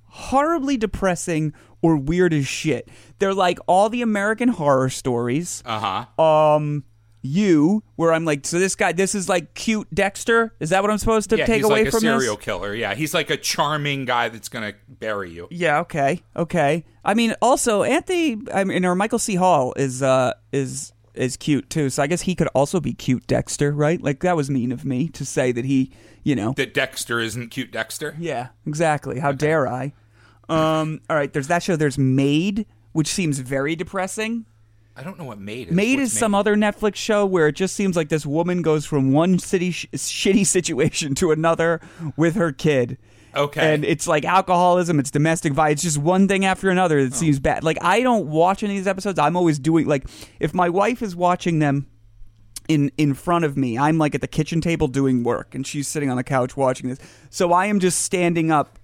horribly 0.07 0.77
depressing 0.77 1.53
or 1.81 1.95
weird 1.97 2.33
as 2.33 2.47
shit. 2.47 2.89
They're 3.19 3.33
like 3.33 3.59
all 3.67 3.89
the 3.89 4.01
American 4.01 4.49
horror 4.49 4.89
stories. 4.89 5.61
Uh 5.65 6.05
huh. 6.17 6.21
Um 6.23 6.83
you 7.23 7.83
where 7.97 8.13
I'm 8.13 8.23
like, 8.25 8.45
so 8.45 8.57
this 8.59 8.75
guy 8.75 8.93
this 8.93 9.13
is 9.15 9.27
like 9.27 9.53
cute 9.53 9.87
Dexter? 9.93 10.53
Is 10.59 10.69
that 10.69 10.81
what 10.81 10.91
I'm 10.91 10.97
supposed 10.97 11.29
to 11.31 11.37
Yeah, 11.37 11.45
take 11.45 11.57
he's 11.57 11.65
away 11.65 11.79
like 11.79 11.87
a 11.87 11.91
from 11.91 11.99
serial 12.01 12.35
this? 12.35 12.45
killer. 12.45 12.73
Yeah, 12.73 12.93
he's 12.95 13.13
like 13.13 13.29
a 13.29 13.37
charming 13.37 14.05
guy 14.05 14.29
that's 14.29 14.49
gonna 14.49 14.73
bury 14.87 15.31
you. 15.31 15.47
Yeah, 15.51 15.79
okay, 15.79 16.21
okay. 16.35 16.85
I 17.03 17.13
mean, 17.15 17.35
also 17.41 17.83
Anthony, 17.83 18.37
I 18.53 18.63
mean, 18.63 18.85
or 18.85 18.95
Michael 18.95 19.19
C. 19.19 19.35
Hall 19.35 19.73
is 19.75 20.01
uh 20.01 20.33
is 20.51 20.93
is 21.17 21.37
cute 21.37 21.69
too. 21.69 21.89
So 21.89 22.03
I 22.03 22.07
guess 22.07 22.21
he 22.21 22.35
could 22.35 22.47
also 22.55 22.79
be 22.79 22.93
cute 22.93 23.27
Dexter, 23.27 23.71
right? 23.71 24.01
Like 24.01 24.19
that 24.21 24.35
was 24.35 24.49
mean 24.49 24.71
of 24.71 24.85
me 24.85 25.09
to 25.09 25.25
say 25.25 25.51
that 25.51 25.65
he, 25.65 25.91
you 26.23 26.35
know. 26.35 26.53
That 26.53 26.73
Dexter 26.73 27.19
isn't 27.19 27.49
cute 27.49 27.71
Dexter. 27.71 28.15
yeah, 28.19 28.49
exactly. 28.65 29.19
How 29.19 29.31
dare 29.31 29.67
I? 29.67 29.93
Um. 30.49 31.01
All 31.09 31.15
right. 31.17 31.31
There's 31.31 31.47
that 31.47 31.63
show. 31.63 31.75
There's 31.75 31.97
Maid, 31.97 32.65
which 32.93 33.07
seems 33.07 33.39
very 33.39 33.75
depressing. 33.75 34.45
I 34.95 35.03
don't 35.03 35.19
know 35.19 35.25
what 35.25 35.39
Maid 35.39 35.67
is. 35.67 35.73
Maid 35.73 35.99
What's 35.99 36.13
is 36.13 36.19
some 36.19 36.33
other 36.33 36.55
Netflix 36.55 36.95
show 36.95 37.25
where 37.25 37.47
it 37.47 37.53
just 37.53 37.75
seems 37.75 37.95
like 37.95 38.09
this 38.09 38.25
woman 38.25 38.63
goes 38.63 38.85
from 38.85 39.11
one 39.11 39.37
city 39.37 39.69
sh- 39.71 39.85
shitty 39.93 40.45
situation 40.47 41.13
to 41.15 41.31
another 41.31 41.81
with 42.15 42.35
her 42.35 42.51
kid. 42.51 42.97
Okay. 43.35 43.73
And 43.73 43.85
it's 43.85 44.07
like 44.07 44.25
alcoholism, 44.25 44.99
it's 44.99 45.11
domestic 45.11 45.53
violence, 45.53 45.83
it's 45.83 45.95
just 45.95 46.03
one 46.03 46.27
thing 46.27 46.45
after 46.45 46.69
another 46.69 47.03
that 47.03 47.13
oh. 47.13 47.15
seems 47.15 47.39
bad. 47.39 47.63
Like 47.63 47.77
I 47.81 48.01
don't 48.01 48.27
watch 48.27 48.63
any 48.63 48.73
of 48.73 48.79
these 48.79 48.87
episodes. 48.87 49.19
I'm 49.19 49.37
always 49.37 49.59
doing 49.59 49.87
like 49.87 50.07
if 50.39 50.53
my 50.53 50.69
wife 50.69 51.01
is 51.01 51.15
watching 51.15 51.59
them 51.59 51.87
in 52.67 52.91
in 52.97 53.13
front 53.13 53.45
of 53.45 53.57
me, 53.57 53.77
I'm 53.77 53.97
like 53.97 54.15
at 54.15 54.21
the 54.21 54.27
kitchen 54.27 54.61
table 54.61 54.87
doing 54.87 55.23
work 55.23 55.55
and 55.55 55.65
she's 55.65 55.87
sitting 55.87 56.09
on 56.09 56.17
the 56.17 56.23
couch 56.23 56.57
watching 56.57 56.89
this. 56.89 56.99
So 57.29 57.53
I 57.53 57.67
am 57.67 57.79
just 57.79 58.01
standing 58.01 58.51
up 58.51 58.79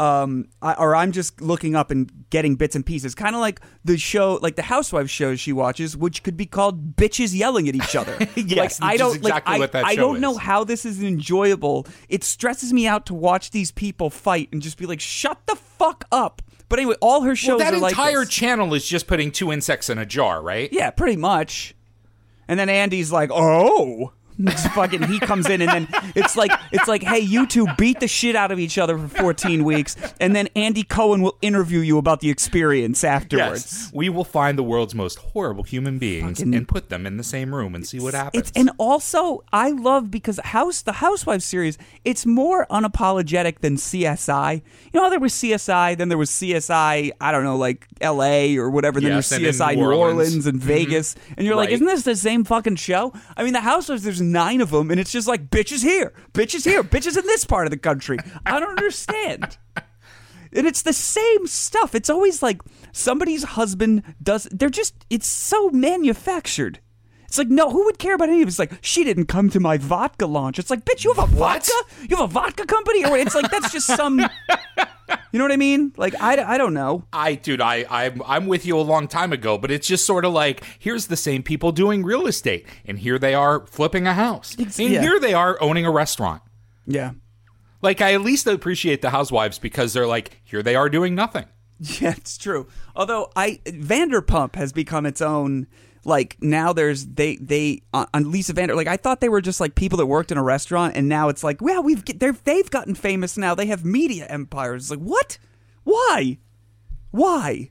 um, 0.00 0.48
I, 0.60 0.74
or 0.74 0.94
I'm 0.96 1.12
just 1.12 1.40
looking 1.40 1.74
up 1.76 1.90
and 1.90 2.10
getting 2.30 2.56
bits 2.56 2.74
and 2.74 2.84
pieces, 2.84 3.14
kind 3.14 3.34
of 3.34 3.40
like 3.40 3.60
the 3.84 3.96
show, 3.98 4.38
like 4.42 4.56
the 4.56 4.62
housewives 4.62 5.10
shows 5.10 5.40
she 5.40 5.52
watches, 5.52 5.96
which 5.96 6.22
could 6.22 6.36
be 6.36 6.46
called 6.46 6.96
"bitches 6.96 7.34
yelling 7.36 7.68
at 7.68 7.74
each 7.74 7.96
other." 7.96 8.16
Yes, 8.36 8.80
like, 8.80 8.90
I 8.90 8.94
is 8.94 8.98
don't 9.00 9.16
exactly 9.16 9.52
like. 9.52 9.60
what 9.60 9.72
that 9.72 9.84
I, 9.84 9.90
I 9.90 9.94
don't 9.96 10.20
know 10.20 10.36
how 10.36 10.64
this 10.64 10.84
is 10.84 11.02
enjoyable. 11.02 11.86
It 12.08 12.24
stresses 12.24 12.72
me 12.72 12.86
out 12.86 13.06
to 13.06 13.14
watch 13.14 13.50
these 13.50 13.70
people 13.70 14.10
fight 14.10 14.48
and 14.52 14.60
just 14.62 14.78
be 14.78 14.86
like, 14.86 15.00
"Shut 15.00 15.38
the 15.46 15.56
fuck 15.56 16.04
up." 16.10 16.42
But 16.68 16.78
anyway, 16.78 16.96
all 17.00 17.22
her 17.22 17.36
shows 17.36 17.50
Well, 17.50 17.58
that 17.58 17.74
are 17.74 17.78
like 17.78 17.92
entire 17.92 18.20
this. 18.20 18.30
channel 18.30 18.72
is 18.74 18.86
just 18.86 19.06
putting 19.06 19.30
two 19.30 19.52
insects 19.52 19.90
in 19.90 19.98
a 19.98 20.06
jar, 20.06 20.40
right? 20.42 20.72
Yeah, 20.72 20.90
pretty 20.90 21.16
much. 21.16 21.74
And 22.48 22.58
then 22.58 22.68
Andy's 22.68 23.12
like, 23.12 23.30
"Oh." 23.32 24.12
It's 24.38 24.66
fucking 24.68 25.02
he 25.04 25.20
comes 25.20 25.48
in 25.48 25.62
and 25.62 25.70
then 25.70 26.12
it's 26.14 26.36
like 26.36 26.50
it's 26.70 26.88
like 26.88 27.02
hey 27.02 27.20
you 27.20 27.46
two 27.46 27.66
beat 27.78 28.00
the 28.00 28.08
shit 28.08 28.34
out 28.36 28.50
of 28.50 28.58
each 28.58 28.78
other 28.78 28.98
for 28.98 29.08
14 29.08 29.64
weeks 29.64 29.96
and 30.20 30.34
then 30.34 30.48
Andy 30.56 30.82
Cohen 30.82 31.22
will 31.22 31.36
interview 31.42 31.80
you 31.80 31.98
about 31.98 32.20
the 32.20 32.30
experience 32.30 33.04
afterwards. 33.04 33.82
Yes. 33.84 33.90
We 33.94 34.08
will 34.08 34.24
find 34.24 34.58
the 34.58 34.62
world's 34.62 34.94
most 34.94 35.18
horrible 35.18 35.64
human 35.64 35.98
beings 35.98 36.38
Fucking- 36.38 36.54
and 36.54 36.68
put 36.68 36.88
them 36.88 37.06
in 37.06 37.16
the 37.16 37.24
same 37.24 37.54
room 37.54 37.74
and 37.74 37.86
see 37.86 38.00
what 38.00 38.14
happens. 38.14 38.48
It's 38.48 38.52
and 38.56 38.70
also 38.78 39.44
I 39.52 39.70
love 39.70 40.10
because 40.10 40.40
House 40.44 40.82
the 40.82 40.92
Housewives 40.92 41.44
series 41.44 41.78
it's 42.04 42.26
more 42.26 42.66
unapologetic 42.70 43.60
than 43.60 43.76
CSI. 43.76 44.62
You 44.92 45.00
know 45.00 45.10
there 45.10 45.20
was 45.20 45.32
CSI, 45.34 45.96
then 45.96 46.08
there 46.08 46.18
was 46.18 46.30
CSI, 46.30 47.12
I 47.20 47.32
don't 47.32 47.44
know, 47.44 47.56
like 47.56 47.86
L.A. 48.00 48.56
or 48.56 48.70
whatever. 48.70 49.00
Then 49.00 49.12
Yes, 49.12 49.28
there's 49.28 49.40
and 49.40 49.46
in 49.46 49.54
CSI 49.54 49.76
New 49.76 49.84
Orleans. 49.84 50.02
Orleans, 50.02 50.46
and 50.46 50.58
mm-hmm. 50.58 50.66
Vegas, 50.66 51.14
and 51.36 51.46
you're 51.46 51.56
like, 51.56 51.70
isn't 51.70 51.86
this 51.86 52.02
the 52.02 52.16
same 52.16 52.44
fucking 52.44 52.76
show? 52.76 53.12
I 53.36 53.44
mean, 53.44 53.52
the 53.52 53.60
Housewives 53.60 54.02
there's 54.02 54.20
nine 54.22 54.60
of 54.60 54.70
them, 54.70 54.90
and 54.90 54.98
it's 55.00 55.12
just 55.12 55.26
like 55.28 55.50
bitches 55.50 55.82
here, 55.82 56.12
bitches 56.32 56.64
here, 56.64 56.82
bitches 56.82 57.18
in 57.18 57.26
this 57.26 57.44
part 57.44 57.66
of 57.66 57.70
the 57.70 57.76
country. 57.78 58.18
I 58.46 58.58
don't 58.60 58.70
understand. 58.70 59.58
And 60.54 60.66
it's 60.66 60.82
the 60.82 60.92
same 60.92 61.46
stuff. 61.46 61.94
It's 61.94 62.10
always 62.10 62.42
like 62.42 62.60
somebody's 62.92 63.42
husband 63.42 64.02
does. 64.22 64.46
They're 64.52 64.68
just. 64.68 64.94
It's 65.08 65.26
so 65.26 65.70
manufactured. 65.70 66.78
It's 67.24 67.38
like 67.38 67.48
no, 67.48 67.70
who 67.70 67.86
would 67.86 67.98
care 67.98 68.14
about 68.14 68.28
any 68.28 68.42
of 68.42 68.48
it? 68.48 68.50
It's 68.50 68.58
like 68.58 68.72
she 68.82 69.02
didn't 69.02 69.28
come 69.28 69.48
to 69.48 69.60
my 69.60 69.78
vodka 69.78 70.26
launch. 70.26 70.58
It's 70.58 70.68
like 70.68 70.84
bitch, 70.84 71.04
you 71.04 71.14
have 71.14 71.30
a 71.30 71.34
What? 71.34 71.64
vodka. 71.66 71.72
You 72.06 72.16
have 72.16 72.28
a 72.28 72.32
vodka 72.34 72.66
company, 72.66 73.02
or 73.06 73.16
it's 73.16 73.34
like 73.34 73.50
that's 73.50 73.72
just 73.72 73.86
some. 73.86 74.20
You 75.32 75.38
know 75.38 75.44
what 75.44 75.52
I 75.52 75.56
mean? 75.56 75.92
Like 75.96 76.14
I, 76.20 76.42
I 76.42 76.58
don't 76.58 76.74
know. 76.74 77.04
I, 77.12 77.36
dude, 77.36 77.60
I, 77.62 77.86
I'm, 77.88 78.22
I'm 78.26 78.46
with 78.46 78.66
you 78.66 78.78
a 78.78 78.82
long 78.82 79.08
time 79.08 79.32
ago, 79.32 79.56
but 79.56 79.70
it's 79.70 79.88
just 79.88 80.04
sort 80.04 80.24
of 80.24 80.32
like 80.32 80.62
here's 80.78 81.06
the 81.06 81.16
same 81.16 81.42
people 81.42 81.72
doing 81.72 82.02
real 82.04 82.26
estate, 82.26 82.66
and 82.84 82.98
here 82.98 83.18
they 83.18 83.34
are 83.34 83.66
flipping 83.66 84.06
a 84.06 84.12
house, 84.12 84.54
and 84.56 84.76
yeah. 84.78 85.00
here 85.00 85.18
they 85.18 85.32
are 85.32 85.56
owning 85.62 85.86
a 85.86 85.90
restaurant. 85.90 86.42
Yeah. 86.86 87.12
Like 87.80 88.00
I 88.00 88.14
at 88.14 88.20
least 88.20 88.46
appreciate 88.46 89.02
the 89.02 89.10
housewives 89.10 89.58
because 89.58 89.92
they're 89.92 90.06
like 90.06 90.40
here 90.44 90.62
they 90.62 90.76
are 90.76 90.88
doing 90.88 91.14
nothing. 91.14 91.46
Yeah, 92.00 92.14
it's 92.16 92.38
true. 92.38 92.68
Although 92.94 93.32
I 93.34 93.60
Vanderpump 93.64 94.54
has 94.54 94.72
become 94.72 95.04
its 95.04 95.20
own. 95.20 95.66
Like 96.04 96.36
now, 96.40 96.72
there's 96.72 97.06
they 97.06 97.36
they 97.36 97.82
uh, 97.94 98.06
on 98.12 98.30
Lisa 98.32 98.52
Vander. 98.52 98.74
Like 98.74 98.88
I 98.88 98.96
thought 98.96 99.20
they 99.20 99.28
were 99.28 99.40
just 99.40 99.60
like 99.60 99.74
people 99.74 99.98
that 99.98 100.06
worked 100.06 100.32
in 100.32 100.38
a 100.38 100.42
restaurant, 100.42 100.96
and 100.96 101.08
now 101.08 101.28
it's 101.28 101.44
like, 101.44 101.60
well, 101.60 101.82
we've 101.82 102.04
they're 102.18 102.32
they've 102.32 102.70
gotten 102.70 102.94
famous 102.94 103.36
now. 103.36 103.54
They 103.54 103.66
have 103.66 103.84
media 103.84 104.26
empires. 104.26 104.84
It's 104.84 104.90
like 104.90 105.00
what? 105.00 105.38
Why? 105.84 106.38
Why? 107.12 107.70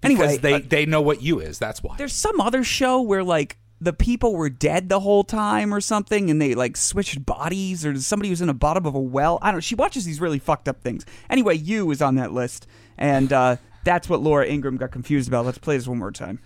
Because 0.00 0.18
Anyway, 0.18 0.36
they 0.38 0.54
uh, 0.54 0.60
they 0.66 0.86
know 0.86 1.00
what 1.00 1.22
you 1.22 1.40
is. 1.40 1.58
That's 1.58 1.82
why. 1.82 1.96
there's 1.96 2.12
some 2.12 2.40
other 2.40 2.62
show 2.62 3.00
where 3.00 3.24
like 3.24 3.56
the 3.80 3.92
people 3.94 4.34
were 4.34 4.50
dead 4.50 4.88
the 4.88 5.00
whole 5.00 5.24
time 5.24 5.72
or 5.72 5.80
something, 5.80 6.30
and 6.30 6.40
they 6.40 6.54
like 6.54 6.76
switched 6.76 7.24
bodies, 7.24 7.86
or 7.86 7.98
somebody 8.00 8.28
was 8.28 8.40
in 8.40 8.48
the 8.48 8.54
bottom 8.54 8.84
of 8.84 8.94
a 8.94 9.00
well. 9.00 9.38
I 9.40 9.46
don't. 9.46 9.56
know. 9.56 9.60
She 9.60 9.74
watches 9.74 10.04
these 10.04 10.20
really 10.20 10.38
fucked 10.38 10.68
up 10.68 10.82
things. 10.82 11.06
Anyway, 11.30 11.56
you 11.56 11.90
is 11.90 12.02
on 12.02 12.16
that 12.16 12.32
list, 12.32 12.66
and 12.98 13.32
uh, 13.32 13.56
that's 13.84 14.08
what 14.08 14.20
Laura 14.20 14.46
Ingraham 14.46 14.76
got 14.76 14.90
confused 14.90 15.28
about. 15.28 15.46
Let's 15.46 15.58
play 15.58 15.76
this 15.76 15.88
one 15.88 15.98
more 15.98 16.12
time. 16.12 16.40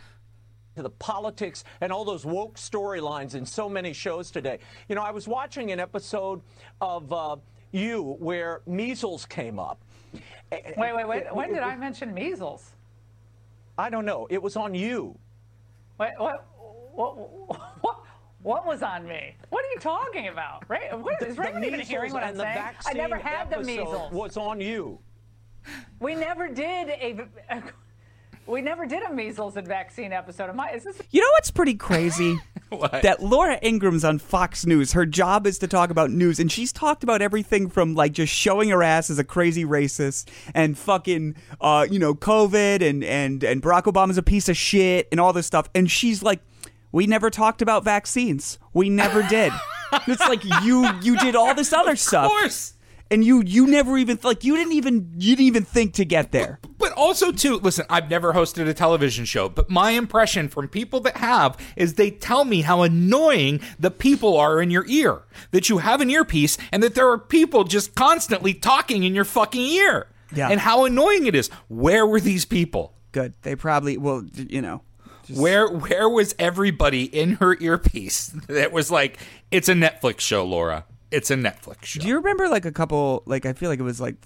To 0.76 0.82
the 0.82 0.90
politics 0.90 1.64
and 1.80 1.92
all 1.92 2.04
those 2.04 2.24
woke 2.24 2.56
storylines 2.56 3.34
in 3.34 3.46
so 3.46 3.68
many 3.68 3.92
shows 3.92 4.30
today. 4.30 4.58
You 4.88 4.94
know, 4.94 5.02
I 5.02 5.10
was 5.10 5.28
watching 5.28 5.72
an 5.72 5.80
episode 5.80 6.40
of 6.80 7.12
uh, 7.12 7.36
You 7.72 8.16
where 8.18 8.62
measles 8.66 9.26
came 9.26 9.58
up. 9.58 9.80
Wait, 10.52 10.76
wait, 10.76 11.08
wait. 11.08 11.34
When 11.34 11.52
did 11.52 11.62
I 11.62 11.76
mention 11.76 12.14
measles? 12.14 12.72
I 13.76 13.90
don't 13.90 14.04
know. 14.04 14.26
It 14.30 14.40
was 14.40 14.56
on 14.56 14.74
You. 14.74 15.18
Wait, 15.98 16.12
what? 16.18 16.46
What? 16.92 17.82
What? 17.82 18.00
What 18.42 18.66
was 18.66 18.82
on 18.82 19.08
me? 19.08 19.34
What 19.48 19.64
are 19.64 19.68
you 19.68 19.80
talking 19.80 20.28
about? 20.28 20.68
Right? 20.68 20.96
What, 21.00 21.22
is 21.22 21.34
The 21.34 21.42
Raymond 21.42 21.64
even 21.64 21.80
hearing 21.80 22.12
what 22.12 22.22
I'm 22.22 22.36
saying? 22.36 22.62
I 22.86 22.92
never 22.92 23.16
had 23.16 23.48
the 23.50 23.62
measles. 23.62 24.12
Was 24.12 24.36
on 24.36 24.60
You. 24.60 24.98
We 25.98 26.14
never 26.14 26.48
did 26.48 26.90
a. 26.90 27.26
We 28.46 28.60
never 28.60 28.86
did 28.86 29.02
a 29.02 29.12
measles 29.12 29.56
and 29.56 29.66
vaccine 29.66 30.12
episode. 30.12 30.50
Am 30.50 30.60
I? 30.60 30.72
Is 30.72 30.84
this? 30.84 31.00
You 31.10 31.20
know 31.20 31.28
what's 31.32 31.50
pretty 31.50 31.74
crazy? 31.74 32.38
What? 32.70 33.02
That 33.02 33.22
Laura 33.22 33.56
Ingraham's 33.62 34.04
on 34.04 34.18
Fox 34.18 34.66
News. 34.66 34.94
Her 34.94 35.06
job 35.06 35.46
is 35.46 35.58
to 35.58 35.68
talk 35.68 35.90
about 35.90 36.10
news, 36.10 36.40
and 36.40 36.50
she's 36.50 36.72
talked 36.72 37.04
about 37.04 37.22
everything 37.22 37.68
from 37.68 37.94
like 37.94 38.10
just 38.10 38.32
showing 38.32 38.70
her 38.70 38.82
ass 38.82 39.10
as 39.10 39.18
a 39.20 39.22
crazy 39.22 39.64
racist 39.64 40.28
and 40.54 40.76
fucking, 40.76 41.36
uh, 41.60 41.86
you 41.88 42.00
know, 42.00 42.14
COVID 42.14 42.82
and 42.82 43.04
and 43.04 43.44
and 43.44 43.62
Barack 43.62 43.84
Obama's 43.84 44.18
a 44.18 44.24
piece 44.24 44.48
of 44.48 44.56
shit 44.56 45.06
and 45.12 45.20
all 45.20 45.32
this 45.32 45.46
stuff. 45.46 45.68
And 45.72 45.88
she's 45.88 46.20
like, 46.20 46.40
we 46.90 47.06
never 47.06 47.30
talked 47.30 47.62
about 47.62 47.84
vaccines. 47.84 48.58
We 48.72 48.90
never 48.90 49.22
did. 49.22 49.52
it's 50.08 50.20
like 50.20 50.42
you 50.64 50.90
you 51.00 51.16
did 51.18 51.36
all 51.36 51.54
this 51.54 51.72
other 51.72 51.94
stuff, 51.94 52.24
Of 52.24 52.30
course. 52.30 52.73
And 53.14 53.24
you 53.24 53.42
you 53.46 53.68
never 53.68 53.96
even 53.96 54.18
like 54.24 54.42
you 54.42 54.56
didn't 54.56 54.72
even 54.72 55.12
you 55.16 55.36
didn't 55.36 55.46
even 55.46 55.64
think 55.64 55.94
to 55.94 56.04
get 56.04 56.32
there. 56.32 56.58
But 56.78 56.92
also, 56.92 57.30
too, 57.30 57.58
listen, 57.58 57.86
I've 57.88 58.10
never 58.10 58.34
hosted 58.34 58.68
a 58.68 58.74
television 58.74 59.24
show, 59.24 59.48
but 59.48 59.70
my 59.70 59.92
impression 59.92 60.48
from 60.48 60.68
people 60.68 60.98
that 61.00 61.16
have 61.18 61.56
is 61.76 61.94
they 61.94 62.10
tell 62.10 62.44
me 62.44 62.62
how 62.62 62.82
annoying 62.82 63.60
the 63.78 63.92
people 63.92 64.36
are 64.36 64.60
in 64.60 64.70
your 64.70 64.84
ear. 64.88 65.22
That 65.52 65.68
you 65.68 65.78
have 65.78 66.00
an 66.00 66.10
earpiece 66.10 66.58
and 66.72 66.82
that 66.82 66.96
there 66.96 67.08
are 67.08 67.18
people 67.18 67.64
just 67.64 67.94
constantly 67.94 68.52
talking 68.52 69.04
in 69.04 69.14
your 69.14 69.24
fucking 69.24 69.62
ear. 69.62 70.08
Yeah. 70.34 70.48
And 70.48 70.60
how 70.60 70.84
annoying 70.84 71.26
it 71.26 71.36
is. 71.36 71.48
Where 71.68 72.04
were 72.04 72.20
these 72.20 72.44
people? 72.44 72.94
Good. 73.12 73.34
They 73.42 73.54
probably 73.54 73.96
well, 73.96 74.24
you 74.34 74.60
know. 74.60 74.82
Where 75.32 75.68
where 75.68 76.08
was 76.08 76.34
everybody 76.38 77.04
in 77.04 77.34
her 77.36 77.56
earpiece 77.60 78.26
that 78.48 78.72
was 78.72 78.90
like, 78.90 79.18
it's 79.52 79.68
a 79.68 79.74
Netflix 79.74 80.20
show, 80.20 80.44
Laura. 80.44 80.84
It's 81.14 81.30
a 81.30 81.36
Netflix 81.36 81.84
show. 81.84 82.00
Do 82.00 82.08
you 82.08 82.16
remember 82.16 82.48
like 82.48 82.64
a 82.64 82.72
couple 82.72 83.22
like 83.26 83.46
I 83.46 83.52
feel 83.52 83.70
like 83.70 83.78
it 83.78 83.84
was 83.84 84.00
like 84.00 84.16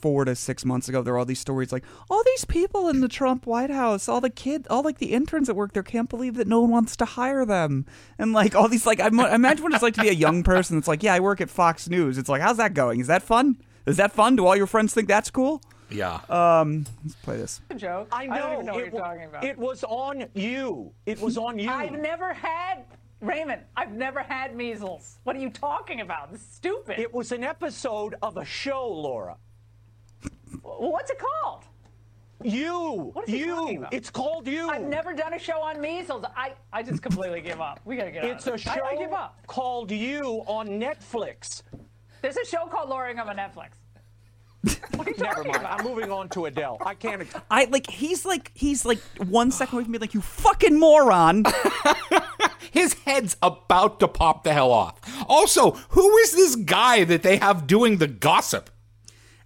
four 0.00 0.24
to 0.24 0.34
six 0.34 0.64
months 0.64 0.88
ago 0.88 1.02
there 1.02 1.12
were 1.12 1.18
all 1.18 1.26
these 1.26 1.38
stories 1.38 1.70
like 1.72 1.84
all 2.08 2.22
these 2.24 2.46
people 2.46 2.88
in 2.88 3.02
the 3.02 3.08
Trump 3.08 3.46
White 3.46 3.68
House, 3.70 4.08
all 4.08 4.20
the 4.22 4.30
kids 4.30 4.66
all 4.70 4.82
like 4.82 4.96
the 4.98 5.12
interns 5.12 5.46
that 5.48 5.54
work 5.54 5.74
there 5.74 5.82
can't 5.82 6.08
believe 6.08 6.34
that 6.36 6.46
no 6.48 6.60
one 6.62 6.70
wants 6.70 6.96
to 6.96 7.04
hire 7.04 7.44
them. 7.44 7.84
And 8.18 8.32
like 8.32 8.54
all 8.54 8.66
these 8.68 8.86
like 8.86 8.98
I 9.00 9.08
imagine 9.08 9.62
what 9.62 9.74
it's 9.74 9.82
like 9.82 9.94
to 9.94 10.02
be 10.02 10.08
a 10.08 10.12
young 10.12 10.42
person 10.42 10.76
that's 10.76 10.88
like, 10.88 11.02
Yeah, 11.02 11.14
I 11.14 11.20
work 11.20 11.40
at 11.42 11.50
Fox 11.50 11.88
News. 11.88 12.16
It's 12.18 12.28
like, 12.30 12.40
how's 12.40 12.56
that 12.56 12.72
going? 12.74 13.00
Is 13.00 13.08
that 13.08 13.22
fun? 13.22 13.58
Is 13.86 13.98
that 13.98 14.12
fun? 14.12 14.36
Do 14.36 14.46
all 14.46 14.56
your 14.56 14.66
friends 14.66 14.94
think 14.94 15.08
that's 15.08 15.30
cool? 15.30 15.60
yeah. 15.90 16.20
Um, 16.28 16.86
Let's 17.02 17.16
play 17.16 17.36
this. 17.36 17.60
a 17.68 17.74
joke. 17.74 18.08
I 18.12 18.26
know. 18.26 18.36
don't 18.36 18.52
even 18.52 18.66
know 18.66 18.72
what 18.74 18.80
it, 18.82 18.92
you're 18.92 19.02
wa- 19.02 19.08
talking 19.08 19.24
about. 19.24 19.44
It 19.44 19.58
was 19.58 19.82
on 19.84 20.24
You. 20.34 20.92
It 21.04 21.20
was 21.20 21.36
on 21.36 21.58
You. 21.58 21.68
I've 21.68 21.90
never 21.92 22.32
had 22.32 22.84
Raymond. 23.20 23.62
I've 23.76 23.92
never 23.92 24.22
had 24.22 24.54
measles. 24.56 25.18
What 25.24 25.36
are 25.36 25.40
you 25.40 25.50
talking 25.50 26.00
about? 26.00 26.32
This 26.32 26.40
is 26.40 26.46
stupid. 26.48 26.98
It 26.98 27.12
was 27.12 27.32
an 27.32 27.44
episode 27.44 28.14
of 28.22 28.36
a 28.36 28.44
show, 28.44 28.88
Laura. 28.88 29.36
What's 30.62 31.10
it 31.10 31.18
called? 31.18 31.64
You. 32.42 33.10
What 33.12 33.28
is 33.28 33.34
he 33.34 33.44
talking 33.44 33.76
about? 33.78 33.92
It's 33.92 34.08
called 34.08 34.46
You. 34.46 34.70
I've 34.70 34.82
never 34.82 35.12
done 35.12 35.34
a 35.34 35.38
show 35.38 35.60
on 35.60 35.80
measles. 35.80 36.24
I, 36.34 36.54
I 36.72 36.82
just 36.82 37.02
completely 37.02 37.42
give 37.42 37.60
up. 37.60 37.80
We 37.84 37.96
gotta 37.96 38.10
get 38.10 38.24
It's 38.24 38.48
out 38.48 38.54
a 38.54 38.58
show. 38.58 38.70
I, 38.70 38.92
I 38.92 38.96
give 38.96 39.12
up. 39.12 39.46
called 39.46 39.90
You 39.90 40.42
on 40.46 40.68
Netflix. 40.68 41.62
There's 42.22 42.38
a 42.38 42.44
show 42.46 42.66
called 42.66 42.88
Laura 42.88 43.10
Ingraham 43.10 43.28
on 43.30 43.36
Netflix. 43.36 43.72
What 44.62 45.06
are 45.06 45.10
you 45.10 45.16
Never 45.18 45.44
mind. 45.44 45.56
about? 45.56 45.80
I'm 45.80 45.84
moving 45.86 46.10
on 46.12 46.28
to 46.30 46.44
Adele. 46.46 46.78
I 46.84 46.94
can't. 46.94 47.22
I 47.50 47.64
like 47.66 47.88
he's 47.88 48.24
like 48.26 48.50
he's 48.54 48.84
like 48.84 48.98
one 49.18 49.50
second 49.50 49.76
away 49.76 49.84
from 49.84 49.92
me 49.92 49.98
like 49.98 50.14
you 50.14 50.20
fucking 50.20 50.78
moron. 50.78 51.44
His 52.70 52.94
head's 53.04 53.36
about 53.42 53.98
to 54.00 54.08
pop 54.08 54.44
the 54.44 54.52
hell 54.52 54.70
off. 54.70 55.00
Also, 55.28 55.72
who 55.90 56.16
is 56.18 56.32
this 56.32 56.56
guy 56.56 57.04
that 57.04 57.22
they 57.22 57.36
have 57.38 57.66
doing 57.66 57.96
the 57.98 58.06
gossip? 58.06 58.70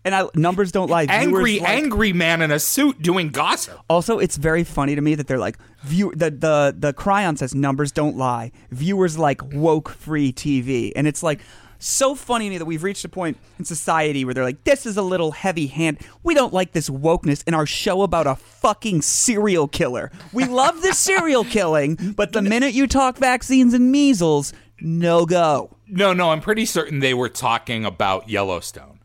and 0.07 0.15
I 0.15 0.27
numbers 0.35 0.71
don't 0.71 0.91
lie. 0.91 1.07
Angry, 1.09 1.61
like- 1.61 1.69
angry 1.71 2.13
man 2.13 2.43
in 2.43 2.51
a 2.51 2.59
suit 2.59 3.01
doing 3.01 3.31
gossip. 3.31 3.81
Also, 3.89 4.19
it's 4.19 4.37
very 4.37 4.63
funny 4.63 4.95
to 4.95 5.01
me 5.01 5.15
that 5.15 5.27
they're 5.27 5.39
like 5.39 5.57
view 5.83 6.13
the 6.15 6.31
the 6.31 6.75
the 6.79 6.93
chyron 6.93 7.39
says 7.39 7.55
numbers 7.55 7.91
don't 7.91 8.17
lie. 8.19 8.53
Viewers 8.71 9.17
like 9.17 9.41
woke 9.55 9.89
free 9.89 10.31
TV, 10.33 10.93
and 10.95 11.07
it's 11.07 11.23
like 11.23 11.41
so 11.85 12.15
funny 12.15 12.47
to 12.47 12.51
me 12.51 12.59
that 12.59 12.65
we've 12.65 12.83
reached 12.83 13.05
a 13.05 13.09
point 13.09 13.37
in 13.59 13.65
society 13.65 14.25
where 14.25 14.35
they're 14.35 14.45
like, 14.45 14.65
this 14.65 14.87
is 14.87 14.97
a 14.97 15.03
little 15.03 15.33
heavy 15.33 15.67
hand. 15.67 15.99
We 16.23 16.35
don't 16.35 16.53
like 16.53 16.73
this 16.73 16.89
wokeness 16.89 17.45
in 17.47 17.55
our 17.55 17.67
show 17.67 18.03
about 18.03 18.27
a 18.27 18.35
fucking 18.35 19.03
serial 19.03 19.69
killer. 19.69 20.11
We 20.33 20.45
love 20.45 20.83
the 20.83 20.93
serial 20.93 21.45
killing, 21.57 22.15
but 22.17 22.33
the 22.33 22.43
minute 22.43 22.75
you 22.75 22.87
talk 22.87 23.19
vaccines 23.19 23.75
and 23.75 23.93
measles, 23.93 24.53
no 24.81 25.27
go. 25.27 25.77
No, 25.87 26.13
no, 26.13 26.31
I'm 26.31 26.41
pretty 26.41 26.65
certain 26.65 27.01
they 27.01 27.15
were 27.15 27.29
talking 27.29 27.85
about 27.85 28.29
Yellowstone. 28.29 29.01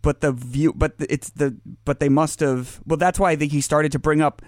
But 0.00 0.20
the 0.20 0.32
view, 0.32 0.72
but 0.74 0.94
it's 0.98 1.30
the, 1.30 1.56
but 1.84 1.98
they 1.98 2.08
must 2.08 2.40
have. 2.40 2.80
Well, 2.86 2.98
that's 2.98 3.18
why 3.18 3.32
I 3.32 3.36
think 3.36 3.50
he 3.50 3.60
started 3.60 3.90
to 3.92 3.98
bring 3.98 4.20
up 4.20 4.42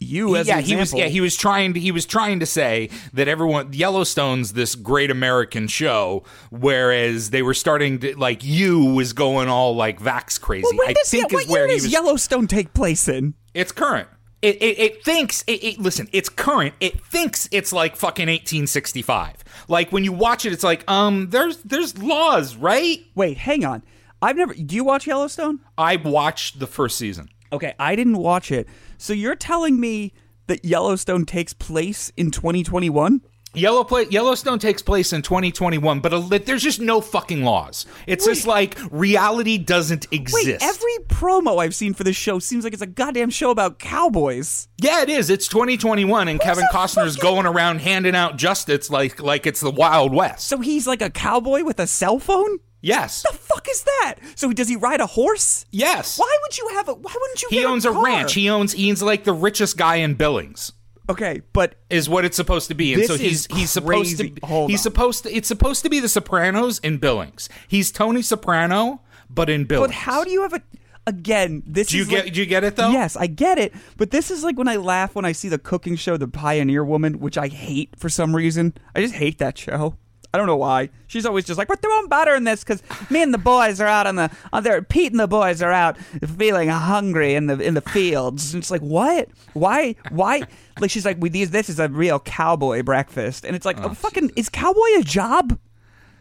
you 0.00 0.36
as 0.36 0.46
yeah, 0.46 0.58
an 0.58 0.64
he 0.64 0.76
was. 0.76 0.88
example. 0.88 1.00
Yeah, 1.00 1.10
he 1.10 1.20
was 1.20 1.36
trying 1.36 1.74
to. 1.74 1.80
He 1.80 1.90
was 1.90 2.06
trying 2.06 2.40
to 2.40 2.46
say 2.46 2.90
that 3.12 3.28
everyone 3.28 3.72
Yellowstone's 3.72 4.52
this 4.52 4.74
great 4.74 5.10
American 5.10 5.66
show, 5.68 6.24
whereas 6.50 7.30
they 7.30 7.42
were 7.42 7.54
starting 7.54 7.98
to 8.00 8.18
like 8.18 8.44
you 8.44 8.84
was 8.84 9.12
going 9.12 9.48
all 9.48 9.74
like 9.74 10.00
vax 10.00 10.40
crazy. 10.40 10.66
Well, 10.76 10.88
I 10.88 10.92
does, 10.92 11.10
think 11.10 11.32
what 11.32 11.44
is 11.44 11.48
where 11.48 11.60
year 11.62 11.68
he 11.68 11.74
does 11.74 11.82
was. 11.84 11.92
Yellowstone 11.92 12.46
take 12.46 12.74
place 12.74 13.08
in? 13.08 13.34
It's 13.54 13.72
current. 13.72 14.08
It, 14.42 14.56
it, 14.62 14.78
it 14.78 15.04
thinks 15.04 15.42
it, 15.46 15.64
it 15.64 15.78
listen 15.78 16.06
it's 16.12 16.28
current 16.28 16.74
it 16.78 17.02
thinks 17.02 17.48
it's 17.50 17.72
like 17.72 17.96
fucking 17.96 18.26
1865 18.26 19.42
like 19.68 19.90
when 19.90 20.04
you 20.04 20.12
watch 20.12 20.44
it 20.44 20.52
it's 20.52 20.62
like 20.62 20.84
um 20.86 21.30
there's 21.30 21.56
there's 21.62 21.96
laws 21.96 22.54
right 22.54 22.98
Wait, 23.14 23.38
hang 23.38 23.64
on. 23.64 23.82
I've 24.20 24.36
never. 24.36 24.52
Do 24.52 24.74
you 24.74 24.84
watch 24.84 25.06
Yellowstone? 25.06 25.60
i 25.78 25.96
watched 25.96 26.58
the 26.58 26.66
first 26.66 26.98
season 26.98 27.30
Okay, 27.54 27.72
I 27.78 27.94
didn't 27.94 28.18
watch 28.18 28.50
it. 28.50 28.68
So 29.04 29.12
you're 29.12 29.36
telling 29.36 29.78
me 29.78 30.14
that 30.46 30.64
Yellowstone 30.64 31.26
takes 31.26 31.52
place 31.52 32.10
in 32.16 32.30
2021? 32.30 33.20
Yellow 33.52 33.84
pla- 33.84 33.98
Yellowstone 34.08 34.58
takes 34.58 34.80
place 34.80 35.12
in 35.12 35.20
2021, 35.20 36.00
but 36.00 36.14
a 36.14 36.20
there's 36.46 36.62
just 36.62 36.80
no 36.80 37.02
fucking 37.02 37.44
laws. 37.44 37.84
It's 38.06 38.24
just 38.24 38.46
like 38.46 38.78
reality 38.90 39.58
doesn't 39.58 40.06
exist. 40.10 40.46
Wait, 40.46 40.56
every 40.62 40.96
promo 41.08 41.58
I've 41.62 41.74
seen 41.74 41.92
for 41.92 42.02
this 42.02 42.16
show 42.16 42.38
seems 42.38 42.64
like 42.64 42.72
it's 42.72 42.80
a 42.80 42.86
goddamn 42.86 43.28
show 43.28 43.50
about 43.50 43.78
cowboys. 43.78 44.68
yeah, 44.78 45.02
it 45.02 45.10
is. 45.10 45.28
It's 45.28 45.48
2021, 45.48 46.26
and 46.26 46.40
Kevin 46.40 46.64
Costner's 46.72 47.16
fucking- 47.16 47.30
going 47.30 47.44
around 47.46 47.82
handing 47.82 48.16
out 48.16 48.38
justice 48.38 48.88
like 48.88 49.20
like 49.20 49.46
it's 49.46 49.60
the 49.60 49.70
Wild 49.70 50.14
West. 50.14 50.48
So 50.48 50.60
he's 50.60 50.86
like 50.86 51.02
a 51.02 51.10
cowboy 51.10 51.62
with 51.62 51.78
a 51.78 51.86
cell 51.86 52.18
phone? 52.18 52.58
Yes, 52.84 53.22
The 53.22 53.36
fuck 53.36 53.66
is 53.68 53.82
that? 53.82 54.16
So 54.36 54.52
does 54.52 54.68
he 54.68 54.76
ride 54.76 55.00
a 55.00 55.06
horse? 55.06 55.66
yes. 55.70 56.18
Why 56.18 56.38
would 56.42 56.58
you 56.58 56.68
have 56.74 56.88
a? 56.88 56.94
Why 56.94 57.14
wouldn't 57.20 57.42
you? 57.42 57.48
He 57.50 57.64
owns 57.64 57.84
a, 57.84 57.90
car? 57.92 58.04
ranch. 58.04 58.34
He 58.34 58.48
owns. 58.50 58.72
He's 58.72 59.02
like 59.02 59.24
the 59.24 59.32
richest 59.32 59.76
guy 59.76 59.96
in 59.96 60.14
Billings. 60.14 60.72
Okay, 61.08 61.42
but 61.52 61.74
Is 61.90 62.08
what 62.08 62.24
it's 62.24 62.36
supposed 62.36 62.68
to 62.68 62.74
be, 62.74 62.94
and 62.94 63.02
This 63.02 63.08
so 63.08 63.16
he's 63.18 63.46
is 63.46 63.48
he's 63.54 63.70
supposed 63.70 64.16
to. 64.18 64.32
Hold 64.42 64.70
he's 64.70 64.80
on. 64.80 64.82
supposed 64.84 65.22
to. 65.24 65.36
It's 65.36 65.48
supposed 65.48 65.82
to 65.82 65.90
be 65.90 66.00
the 66.00 66.08
Sopranos 66.08 66.78
in 66.78 66.96
Billings. 66.96 67.48
He's 67.68 67.92
Tony 67.92 68.22
Soprano, 68.22 69.02
but 69.28 69.50
in 69.50 69.64
Billings. 69.64 69.88
but 69.88 69.94
how 69.94 70.24
do 70.24 70.30
you 70.30 70.40
have 70.42 70.54
a? 70.54 70.62
Again, 71.06 71.62
this 71.66 71.88
Do 71.88 71.98
you 71.98 72.04
is 72.04 72.08
get? 72.08 72.24
like- 72.24 72.32
do 72.32 72.40
you 72.40 72.46
get 72.46 72.64
it 72.64 72.76
though? 72.76 72.88
Yes, 72.90 73.14
I 73.16 73.26
get 73.26 73.58
it. 73.58 73.74
But 73.98 74.10
this 74.10 74.30
is 74.30 74.42
like 74.42 74.56
when 74.56 74.68
I 74.68 74.76
laugh 74.76 75.14
when 75.14 75.26
I 75.26 75.32
see 75.32 75.50
the 75.50 75.58
cooking 75.58 75.96
show, 75.96 76.16
The 76.16 76.26
Pioneer 76.28 76.82
Woman, 76.82 77.20
which 77.20 77.36
I 77.36 77.48
hate 77.48 77.90
for 77.98 78.08
some 78.08 78.34
reason. 78.34 78.72
I 78.94 79.02
just 79.02 79.12
hate 79.14 79.36
that 79.38 79.58
show. 79.58 79.96
I 80.34 80.36
don't 80.36 80.48
know 80.48 80.56
why. 80.56 80.88
She's 81.06 81.24
always 81.26 81.44
just 81.44 81.58
like, 81.58 81.68
we're 81.68 81.76
throwing 81.76 82.08
butter 82.08 82.34
in 82.34 82.42
this 82.42 82.64
because 82.64 82.82
me 83.08 83.22
and 83.22 83.32
the 83.32 83.38
boys 83.38 83.80
are 83.80 83.86
out 83.86 84.08
on 84.08 84.16
the, 84.16 84.24
uh, 84.24 84.28
on 84.52 84.64
there. 84.64 84.82
Pete 84.82 85.12
and 85.12 85.20
the 85.20 85.28
boys 85.28 85.62
are 85.62 85.70
out 85.70 85.96
feeling 86.36 86.68
hungry 86.68 87.34
in 87.36 87.46
the 87.46 87.56
in 87.60 87.74
the 87.74 87.80
fields. 87.80 88.52
And 88.52 88.60
it's 88.60 88.68
like, 88.72 88.80
what? 88.80 89.28
Why? 89.52 89.94
Why? 90.10 90.42
Like 90.80 90.90
she's 90.90 91.04
like, 91.04 91.18
we 91.20 91.28
these. 91.28 91.52
This 91.52 91.68
is 91.70 91.78
a 91.78 91.88
real 91.88 92.18
cowboy 92.18 92.82
breakfast, 92.82 93.44
and 93.44 93.54
it's 93.54 93.64
like, 93.64 93.78
oh, 93.78 93.90
oh 93.90 93.94
fucking, 93.94 94.32
is 94.34 94.48
cowboy 94.48 94.80
a 94.98 95.02
job? 95.02 95.56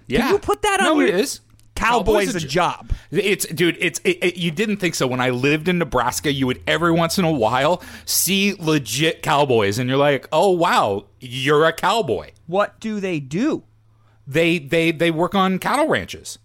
Yeah. 0.06 0.20
Can 0.22 0.34
you 0.34 0.38
put 0.38 0.62
that 0.62 0.80
on 0.82 0.86
No, 0.86 1.00
your- 1.00 1.08
it 1.10 1.16
is. 1.16 1.40
cowboy's, 1.74 2.28
Cowboy's 2.28 2.36
a 2.36 2.46
a 2.46 2.50
job. 2.50 2.92
It's 3.10 3.48
dude. 3.48 3.78
It's 3.80 4.00
it, 4.04 4.24
it- 4.24 4.38
you 4.38 4.52
didn't 4.52 4.78
think 4.78 4.94
so 4.94 5.08
when 5.08 5.22
I 5.22 5.32
lived 5.32 5.68
in 5.68 5.80
Nebraska. 5.80 6.32
You 6.32 6.46
would 6.46 6.62
every 6.68 6.92
once 6.92 7.18
in 7.18 7.26
a 7.26 7.32
while 7.32 7.82
see 8.06 8.54
legit 8.60 9.24
cowboys, 9.24 9.80
and 9.80 9.90
you're 9.90 9.98
like, 9.98 10.28
oh 10.32 10.52
wow, 10.52 11.06
you're 11.20 11.66
a 11.66 11.74
cowboy. 11.74 12.30
What 12.46 12.80
do 12.80 13.00
they 13.00 13.20
do? 13.20 13.64
They 14.28 14.60
they 14.60 14.92
they 14.92 15.12
work 15.12 15.36
on 15.36 15.60
cattle 15.60 15.88
ranches. 15.88 16.40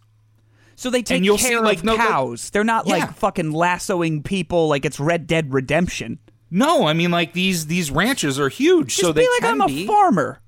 So 0.77 0.91
they 0.91 1.03
take 1.03 1.25
you'll 1.25 1.39
care 1.39 1.59
see, 1.59 1.65
like, 1.65 1.79
of 1.79 1.85
no, 1.85 1.97
cows. 1.97 2.51
They're 2.51 2.63
not 2.65 2.87
Yeah. 2.87 2.99
like 2.99 3.15
fucking 3.17 3.51
lassoing 3.53 4.23
people 4.23 4.69
like 4.69 4.85
it's 4.85 5.01
Red 5.01 5.27
Dead 5.27 5.53
Redemption. 5.53 6.19
No, 6.51 6.87
I 6.87 6.93
mean 6.93 7.11
like 7.11 7.33
these 7.33 7.67
these 7.67 7.91
ranches 7.91 8.39
are 8.39 8.49
huge, 8.49 8.89
Just 8.91 9.01
so 9.01 9.13
be 9.13 9.21
they 9.23 9.29
like 9.29 9.51
I'm 9.53 9.61
a 9.61 9.67
be. 9.67 9.87
farmer. 9.87 10.41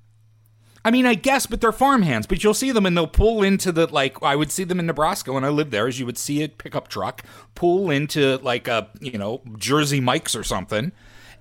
I 0.83 0.89
mean, 0.89 1.05
I 1.05 1.13
guess, 1.13 1.45
but 1.45 1.61
they're 1.61 1.71
farmhands. 1.71 2.25
But 2.25 2.43
you'll 2.43 2.55
see 2.55 2.71
them, 2.71 2.87
and 2.87 2.97
they'll 2.97 3.05
pull 3.05 3.43
into 3.43 3.71
the 3.71 3.85
like. 3.93 4.23
I 4.23 4.35
would 4.35 4.51
see 4.51 4.63
them 4.63 4.79
in 4.79 4.87
Nebraska 4.87 5.31
when 5.31 5.43
I 5.43 5.49
lived 5.49 5.69
there. 5.71 5.85
As 5.87 5.99
you 5.99 6.07
would 6.07 6.17
see 6.17 6.41
a 6.43 6.49
pickup 6.49 6.87
truck 6.87 7.23
pull 7.53 7.91
into 7.91 8.37
like 8.37 8.67
a 8.67 8.89
you 8.99 9.17
know 9.17 9.41
Jersey 9.59 9.99
Mike's 9.99 10.35
or 10.35 10.43
something, 10.43 10.91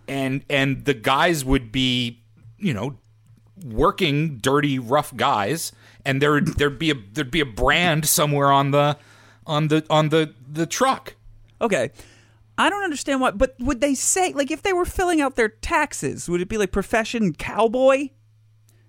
and 0.07 0.45
and 0.51 0.85
the 0.85 0.93
guys 0.95 1.43
would 1.43 1.73
be 1.73 2.21
you 2.59 2.75
know 2.75 2.99
working 3.65 4.37
dirty, 4.39 4.79
rough 4.79 5.17
guys, 5.17 5.73
and 6.05 6.21
there 6.21 6.41
there'd 6.41 6.79
be 6.79 6.91
a 6.91 6.95
there'd 7.13 7.31
be 7.31 7.41
a 7.41 7.47
brand 7.47 8.07
somewhere 8.07 8.51
on 8.53 8.71
the 8.71 8.97
on 9.47 9.69
the 9.69 9.85
on 9.91 10.09
the 10.09 10.35
the 10.51 10.67
truck. 10.67 11.17
Okay. 11.61 11.91
I 12.59 12.69
don't 12.69 12.85
understand 12.85 13.23
why, 13.23 13.31
but 13.31 13.55
would 13.59 13.81
they 13.81 13.95
say 13.95 14.33
like 14.35 14.51
if 14.51 14.63
they 14.63 14.73
were 14.73 14.85
filling 14.85 15.21
out 15.21 15.37
their 15.37 15.49
taxes, 15.49 16.29
would 16.29 16.41
it 16.43 16.49
be 16.49 16.59
like 16.59 16.73
profession 16.73 17.33
cowboy? 17.33 18.11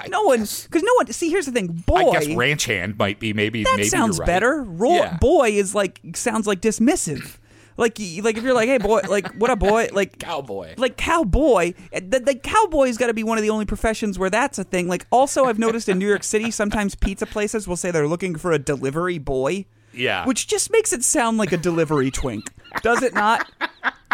no 0.09 0.23
one, 0.23 0.39
because 0.39 0.83
no 0.83 0.93
one. 0.95 1.07
See, 1.07 1.29
here's 1.29 1.45
the 1.45 1.51
thing, 1.51 1.67
boy. 1.67 2.09
I 2.09 2.11
guess 2.11 2.27
ranch 2.29 2.65
hand 2.65 2.97
might 2.97 3.19
be 3.19 3.33
maybe. 3.33 3.63
that 3.63 3.77
maybe 3.77 3.89
sounds 3.89 4.19
right. 4.19 4.25
better. 4.25 4.65
Yeah. 4.79 5.17
Boy 5.17 5.51
is 5.51 5.75
like 5.75 6.01
sounds 6.15 6.47
like 6.47 6.61
dismissive. 6.61 7.37
Like, 7.81 7.97
like 8.23 8.37
if 8.37 8.43
you're 8.43 8.53
like, 8.53 8.69
hey 8.69 8.77
boy, 8.77 9.01
like 9.09 9.27
what 9.35 9.49
a 9.49 9.55
boy, 9.55 9.89
like 9.93 10.19
Cowboy. 10.19 10.75
like 10.77 10.95
cowboy. 10.97 11.73
The, 11.91 12.19
the 12.19 12.35
cowboy's 12.35 12.97
got 12.97 13.07
to 13.07 13.13
be 13.13 13.23
one 13.23 13.37
of 13.37 13.41
the 13.41 13.49
only 13.49 13.65
professions 13.65 14.19
where 14.19 14.29
that's 14.29 14.59
a 14.59 14.63
thing. 14.63 14.87
Like, 14.87 15.07
also, 15.11 15.45
I've 15.45 15.57
noticed 15.59 15.89
in 15.89 15.97
New 15.97 16.07
York 16.07 16.23
City, 16.23 16.51
sometimes 16.51 16.93
pizza 16.95 17.25
places 17.25 17.67
will 17.67 17.75
say 17.75 17.89
they're 17.91 18.07
looking 18.07 18.35
for 18.35 18.51
a 18.51 18.59
delivery 18.59 19.17
boy. 19.17 19.65
Yeah. 19.93 20.25
which 20.25 20.47
just 20.47 20.71
makes 20.71 20.93
it 20.93 21.03
sound 21.03 21.37
like 21.37 21.51
a 21.51 21.57
delivery 21.57 22.11
twink, 22.11 22.45
does 22.81 23.03
it 23.03 23.13
not? 23.13 23.45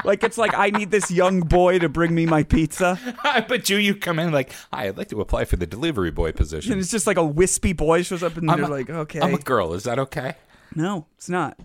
Like 0.04 0.24
it's 0.24 0.36
like 0.38 0.56
I 0.56 0.72
need 0.72 0.90
this 0.90 1.12
young 1.12 1.42
boy 1.42 1.78
to 1.78 1.88
bring 1.90 2.16
me 2.16 2.26
my 2.26 2.42
pizza, 2.42 2.98
but 3.48 3.70
you 3.70 3.78
you 3.78 3.94
come 3.94 4.18
in 4.18 4.32
like, 4.32 4.52
hi, 4.74 4.88
I'd 4.88 4.98
like 4.98 5.10
to 5.10 5.22
apply 5.22 5.46
for 5.46 5.56
the 5.56 5.68
delivery 5.68 6.10
boy 6.10 6.32
position. 6.32 6.72
and 6.72 6.82
it's 6.82 6.90
just 6.90 7.06
like 7.06 7.18
a 7.18 7.24
wispy 7.24 7.74
boy 7.74 8.02
shows 8.02 8.24
up, 8.24 8.38
and 8.38 8.50
I'm 8.50 8.58
you're 8.58 8.68
a- 8.68 8.72
like, 8.72 8.90
okay, 8.90 9.20
I'm 9.22 9.36
a 9.36 9.38
girl. 9.38 9.74
Is 9.74 9.84
that 9.84 10.00
okay? 10.00 10.34
no, 10.74 11.06
it's 11.18 11.30
not. 11.30 11.60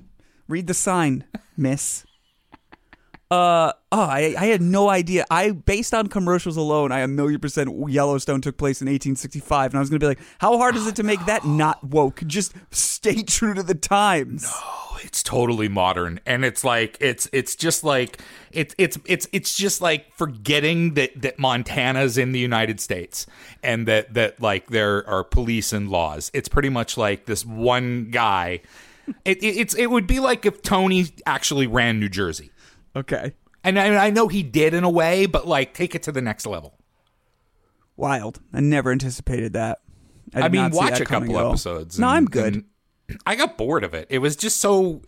Read 0.52 0.66
the 0.66 0.74
sign, 0.74 1.24
Miss. 1.56 2.04
Uh 3.30 3.72
oh, 3.90 4.02
I 4.02 4.34
I 4.38 4.44
had 4.48 4.60
no 4.60 4.90
idea. 4.90 5.24
I 5.30 5.52
based 5.52 5.94
on 5.94 6.08
commercials 6.08 6.58
alone, 6.58 6.92
I 6.92 6.98
a 6.98 7.08
million 7.08 7.40
percent 7.40 7.70
Yellowstone 7.88 8.42
took 8.42 8.58
place 8.58 8.82
in 8.82 8.84
1865, 8.86 9.70
and 9.70 9.78
I 9.78 9.80
was 9.80 9.88
gonna 9.88 9.98
be 9.98 10.08
like, 10.08 10.20
how 10.40 10.58
hard 10.58 10.76
is 10.76 10.86
it 10.86 10.94
to 10.96 11.02
make 11.02 11.24
that 11.24 11.46
not 11.46 11.82
woke? 11.82 12.22
Just 12.26 12.52
stay 12.70 13.22
true 13.22 13.54
to 13.54 13.62
the 13.62 13.74
times. 13.74 14.42
No, 14.42 14.98
it's 15.02 15.22
totally 15.22 15.68
modern, 15.68 16.20
and 16.26 16.44
it's 16.44 16.64
like 16.64 16.98
it's 17.00 17.30
it's 17.32 17.56
just 17.56 17.82
like 17.82 18.20
it's 18.50 18.74
it's 18.76 18.98
it's 19.06 19.26
it's 19.32 19.56
just 19.56 19.80
like 19.80 20.12
forgetting 20.12 20.92
that 20.94 21.22
that 21.22 21.38
Montana's 21.38 22.18
in 22.18 22.32
the 22.32 22.40
United 22.40 22.78
States, 22.78 23.26
and 23.62 23.88
that 23.88 24.12
that 24.12 24.42
like 24.42 24.66
there 24.66 25.08
are 25.08 25.24
police 25.24 25.72
and 25.72 25.88
laws. 25.88 26.30
It's 26.34 26.50
pretty 26.50 26.68
much 26.68 26.98
like 26.98 27.24
this 27.24 27.46
one 27.46 28.10
guy. 28.10 28.60
It, 29.24 29.42
it 29.42 29.56
it's 29.58 29.74
it 29.74 29.86
would 29.90 30.06
be 30.06 30.20
like 30.20 30.46
if 30.46 30.62
Tony 30.62 31.06
actually 31.26 31.66
ran 31.66 32.00
New 32.00 32.08
Jersey. 32.08 32.50
Okay, 32.94 33.32
And 33.64 33.78
I, 33.78 34.06
I 34.06 34.10
know 34.10 34.28
he 34.28 34.42
did 34.42 34.74
in 34.74 34.84
a 34.84 34.90
way, 34.90 35.26
but 35.26 35.46
like 35.46 35.74
take 35.74 35.94
it 35.94 36.02
to 36.04 36.12
the 36.12 36.20
next 36.20 36.46
level. 36.46 36.78
wild. 37.96 38.40
I 38.52 38.60
never 38.60 38.92
anticipated 38.92 39.54
that. 39.54 39.80
I, 40.34 40.42
I, 40.42 40.48
mean, 40.48 40.70
watch 40.70 41.00
a 41.00 41.04
couple 41.04 41.38
episodes. 41.38 41.98
No, 41.98 42.08
I'm 42.08 42.26
good. 42.26 42.64
I 43.26 43.34
got 43.34 43.58
bored 43.58 43.84
of 43.84 43.94
it. 43.94 44.06
It 44.10 44.18
was 44.18 44.36
just 44.36 44.58
so. 44.58 45.02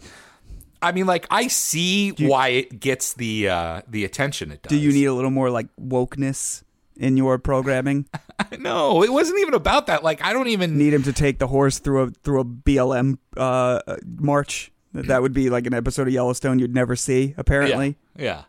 I 0.83 0.93
mean, 0.93 1.07
like 1.07 1.27
I 1.31 1.49
see 1.49 2.11
why 2.11 2.49
it 2.49 2.81
gets 2.81 3.15
the 3.15 3.49
uh 3.49 3.83
the 3.89 4.05
attention 4.05 4.51
it 4.51 4.63
does. 4.63 4.71
Do 4.71 4.77
you 4.77 4.93
need 4.93 5.07
a 5.07 5.15
little 5.15 5.31
more 5.31 5.51
like 5.51 5.69
wokeness 5.81 6.63
in 6.97 7.17
your 7.17 7.39
programming? 7.39 8.07
No, 8.59 9.03
it 9.05 9.13
wasn't 9.13 9.39
even 9.41 9.55
about 9.55 9.87
that. 9.87 10.03
Like 10.03 10.23
I 10.23 10.33
don't 10.33 10.49
even 10.49 10.77
Need 10.77 10.93
him 10.93 11.03
to 11.05 11.13
take 11.13 11.39
the 11.39 11.47
horse 11.47 11.79
through 11.79 12.03
a 12.03 12.11
through 12.11 12.41
a 12.41 12.45
BLM 12.45 13.19
uh, 13.37 13.81
march? 14.17 14.73
That 14.93 15.23
would 15.23 15.33
be 15.33 15.51
like 15.51 15.67
an 15.67 15.75
episode 15.75 16.09
of 16.09 16.15
Yellowstone 16.15 16.59
you'd 16.59 16.75
never 16.75 16.97
see. 16.97 17.35
Apparently, 17.37 17.97
Yeah, 18.17 18.25
yeah. 18.25 18.43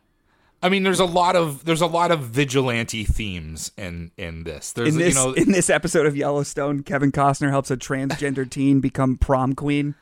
I 0.64 0.70
mean, 0.70 0.84
there's 0.84 1.00
a 1.00 1.06
lot 1.06 1.36
of 1.36 1.66
there's 1.66 1.82
a 1.82 1.88
lot 1.88 2.12
of 2.12 2.22
vigilante 2.22 3.04
themes 3.04 3.72
in 3.78 4.12
in 4.18 4.44
this. 4.44 4.72
There's 4.74 4.90
in 4.90 4.98
this 5.00 5.16
you 5.16 5.24
know 5.24 5.34
in 5.34 5.52
this 5.52 5.70
episode 5.70 6.06
of 6.08 6.16
Yellowstone, 6.16 6.82
Kevin 6.84 7.12
Costner 7.12 7.50
helps 7.50 7.70
a 7.70 7.78
transgender 7.78 8.50
teen 8.50 8.80
become 8.80 9.18
prom 9.18 9.54
queen. 9.54 9.96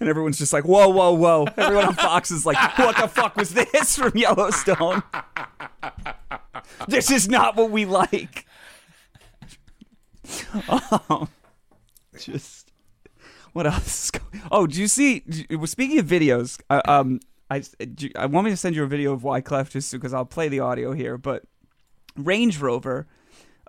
And 0.00 0.08
everyone's 0.08 0.38
just 0.38 0.52
like, 0.52 0.64
whoa, 0.64 0.88
whoa, 0.88 1.12
whoa. 1.12 1.46
Everyone 1.58 1.84
on 1.84 1.94
Fox 1.94 2.30
is 2.30 2.46
like, 2.46 2.56
what 2.78 2.96
the 2.96 3.06
fuck 3.06 3.36
was 3.36 3.52
this 3.52 3.96
from 3.96 4.12
Yellowstone? 4.14 5.02
this 6.88 7.10
is 7.10 7.28
not 7.28 7.56
what 7.56 7.70
we 7.70 7.84
like. 7.84 8.46
Oh, 10.68 11.28
just 12.18 12.70
what 13.52 13.66
else? 13.66 14.10
Oh, 14.50 14.66
do 14.66 14.80
you 14.80 14.86
see? 14.88 15.24
Speaking 15.64 15.98
of 15.98 16.06
videos, 16.06 16.60
uh, 16.70 16.82
um, 16.86 17.20
I 17.50 17.60
do 17.60 18.10
I 18.16 18.26
want 18.26 18.44
me 18.44 18.50
to 18.50 18.56
send 18.56 18.76
you 18.76 18.84
a 18.84 18.86
video 18.86 19.12
of 19.12 19.22
Wyclef 19.22 19.70
just 19.70 19.90
because 19.92 20.14
I'll 20.14 20.24
play 20.24 20.48
the 20.48 20.60
audio 20.60 20.92
here. 20.92 21.18
But 21.18 21.44
Range 22.16 22.56
Rover, 22.60 23.06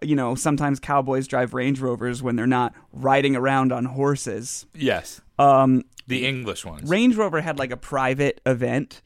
you 0.02 0.16
know, 0.16 0.36
sometimes 0.36 0.80
cowboys 0.80 1.28
drive 1.28 1.54
Range 1.54 1.80
Rovers 1.80 2.22
when 2.22 2.36
they're 2.36 2.46
not 2.48 2.74
riding 2.92 3.36
around 3.36 3.72
on 3.72 3.86
horses. 3.86 4.66
yes, 4.76 5.22
Um, 5.40 5.84
the 6.08 6.28
English 6.28 6.66
ones. 6.66 6.90
Range 6.90 7.16
Rover 7.16 7.42
had 7.42 7.58
like 7.58 7.72
a 7.72 7.78
private 7.78 8.42
event 8.46 9.02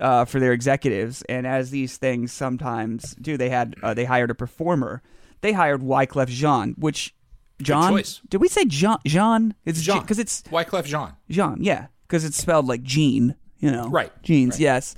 uh, 0.00 0.24
for 0.24 0.40
their 0.40 0.52
executives, 0.52 1.22
and 1.28 1.46
as 1.46 1.70
these 1.70 1.96
things 1.96 2.32
sometimes 2.32 3.14
do, 3.20 3.36
they 3.36 3.48
had 3.48 3.74
uh, 3.82 3.94
they 3.94 4.04
hired 4.04 4.30
a 4.30 4.34
performer. 4.34 5.02
They 5.40 5.52
hired 5.52 5.80
Wyclef 5.82 6.28
Jean, 6.28 6.74
which 6.78 7.14
John 7.60 7.92
choice. 7.92 8.20
did 8.28 8.40
we 8.40 8.48
say 8.48 8.64
Jean? 8.64 8.98
Jean? 9.06 9.54
It's 9.64 9.82
Jean 9.82 10.00
because 10.00 10.18
it's 10.18 10.42
Wyclef 10.42 10.84
Jean. 10.84 11.12
Jean, 11.30 11.58
yeah, 11.62 11.86
because 12.06 12.24
it's 12.24 12.36
spelled 12.36 12.66
like 12.66 12.82
Jean, 12.82 13.34
you 13.58 13.70
know, 13.70 13.88
Right, 13.88 14.12
Jeans, 14.22 14.54
right. 14.54 14.60
yes. 14.60 14.94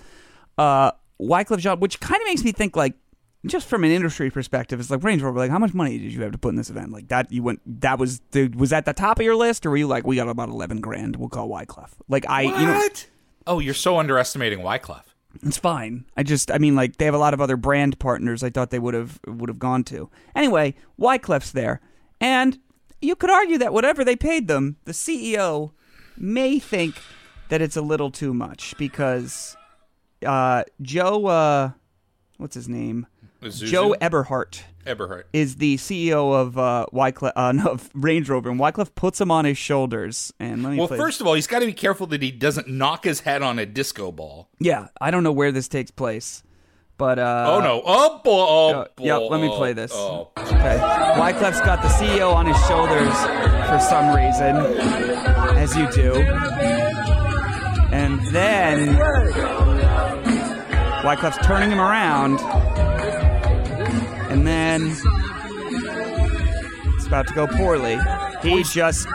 Uh, 0.58 0.92
Wyclef 1.20 1.58
Jean, 1.58 1.80
which 1.80 2.00
kind 2.00 2.20
of 2.20 2.26
makes 2.26 2.44
me 2.44 2.52
think 2.52 2.76
like. 2.76 2.94
Just 3.46 3.68
from 3.68 3.84
an 3.84 3.90
industry 3.90 4.30
perspective, 4.30 4.80
it's 4.80 4.90
like 4.90 5.04
Range 5.04 5.20
Rover. 5.20 5.38
Like, 5.38 5.50
how 5.50 5.58
much 5.58 5.74
money 5.74 5.98
did 5.98 6.14
you 6.14 6.22
have 6.22 6.32
to 6.32 6.38
put 6.38 6.48
in 6.48 6.56
this 6.56 6.70
event? 6.70 6.92
Like 6.92 7.08
that, 7.08 7.30
you 7.30 7.42
went. 7.42 7.60
That 7.82 7.98
was 7.98 8.20
the 8.30 8.48
was 8.48 8.70
that 8.70 8.86
the 8.86 8.94
top 8.94 9.18
of 9.18 9.24
your 9.26 9.36
list, 9.36 9.66
or 9.66 9.70
were 9.70 9.76
you 9.76 9.86
like, 9.86 10.06
we 10.06 10.16
got 10.16 10.30
about 10.30 10.48
eleven 10.48 10.80
grand? 10.80 11.16
We'll 11.16 11.28
call 11.28 11.46
Wyclef. 11.50 11.90
Like 12.08 12.24
I, 12.26 12.40
you 12.40 12.50
know, 12.66 12.72
What? 12.72 13.06
Oh, 13.46 13.58
you're 13.58 13.74
so 13.74 13.98
underestimating 13.98 14.60
Wyclef. 14.60 15.02
it's 15.42 15.58
fine. 15.58 16.04
I 16.16 16.22
just, 16.22 16.50
I 16.50 16.58
mean, 16.58 16.74
like 16.74 16.96
they 16.96 17.04
have 17.04 17.14
a 17.14 17.18
lot 17.18 17.34
of 17.34 17.40
other 17.40 17.56
brand 17.56 17.98
partners. 17.98 18.42
I 18.42 18.50
thought 18.50 18.70
they 18.70 18.78
would 18.78 18.94
have 18.94 19.20
would 19.26 19.48
have 19.48 19.58
gone 19.58 19.84
to. 19.84 20.10
Anyway, 20.34 20.74
Wyclef's 20.98 21.52
there, 21.52 21.80
and 22.20 22.58
you 23.00 23.14
could 23.16 23.30
argue 23.30 23.58
that 23.58 23.72
whatever 23.72 24.04
they 24.04 24.16
paid 24.16 24.48
them, 24.48 24.76
the 24.84 24.92
CEO 24.92 25.72
may 26.16 26.58
think 26.58 26.94
that 27.48 27.60
it's 27.60 27.76
a 27.76 27.82
little 27.82 28.10
too 28.10 28.32
much 28.32 28.74
because 28.78 29.56
uh, 30.24 30.64
Joe, 30.80 31.26
uh, 31.26 31.70
what's 32.38 32.54
his 32.54 32.68
name? 32.68 33.06
Zuzu? 33.42 33.66
Joe 33.66 33.92
Eberhardt 34.00 34.64
Eberhardt. 34.86 35.28
is 35.32 35.56
the 35.56 35.76
CEO 35.76 36.34
of 36.34 36.56
uh, 36.58 36.86
Wyclef, 36.92 37.32
uh, 37.36 37.52
no, 37.56 37.66
of 37.72 37.90
Range 37.94 38.28
Rover, 38.28 38.50
and 38.50 38.58
Wyclef 38.60 38.94
puts 38.94 39.20
him 39.20 39.30
on 39.30 39.44
his 39.44 39.58
shoulders. 39.58 40.32
And 40.40 40.62
let 40.62 40.70
me 40.72 40.78
Well, 40.78 40.88
play- 40.88 40.98
first 40.98 41.20
of 41.20 41.26
all, 41.26 41.34
he's 41.34 41.46
got 41.46 41.60
to 41.60 41.66
be 41.66 41.72
careful 41.72 42.06
that 42.08 42.22
he 42.22 42.30
doesn't 42.30 42.68
knock 42.68 43.04
his 43.04 43.20
head 43.20 43.42
on 43.42 43.58
a 43.58 43.66
disco 43.66 44.12
ball. 44.12 44.48
yeah, 44.58 44.88
I 45.00 45.10
don't 45.10 45.22
know 45.22 45.32
where 45.32 45.52
this 45.52 45.68
takes 45.68 45.90
place, 45.90 46.42
but 46.96 47.18
uh, 47.18 47.46
oh 47.48 47.60
no! 47.60 47.82
Oh 47.84 48.20
boy! 48.22 48.30
Oh, 48.30 48.80
Uh, 48.80 48.86
yep, 49.00 49.22
let 49.30 49.40
me 49.40 49.48
play 49.48 49.72
this. 49.72 49.90
Oh. 49.94 50.30
Okay. 50.36 50.78
Wyclef's 51.18 51.60
got 51.62 51.82
the 51.82 51.88
CEO 51.88 52.32
on 52.32 52.46
his 52.46 52.56
shoulders 52.66 53.12
for 53.68 53.80
some 53.80 54.14
reason, 54.14 54.56
as 55.58 55.76
you 55.76 55.90
do. 55.90 56.14
And 57.92 58.20
then 58.28 58.96
Wyclef's 61.04 61.44
turning 61.46 61.70
him 61.70 61.80
around. 61.80 62.38
And 64.34 64.44
then 64.44 64.90
it's 66.96 67.06
about 67.06 67.28
to 67.28 67.34
go 67.34 67.46
poorly. 67.46 67.96
He 68.42 68.64
just, 68.64 69.06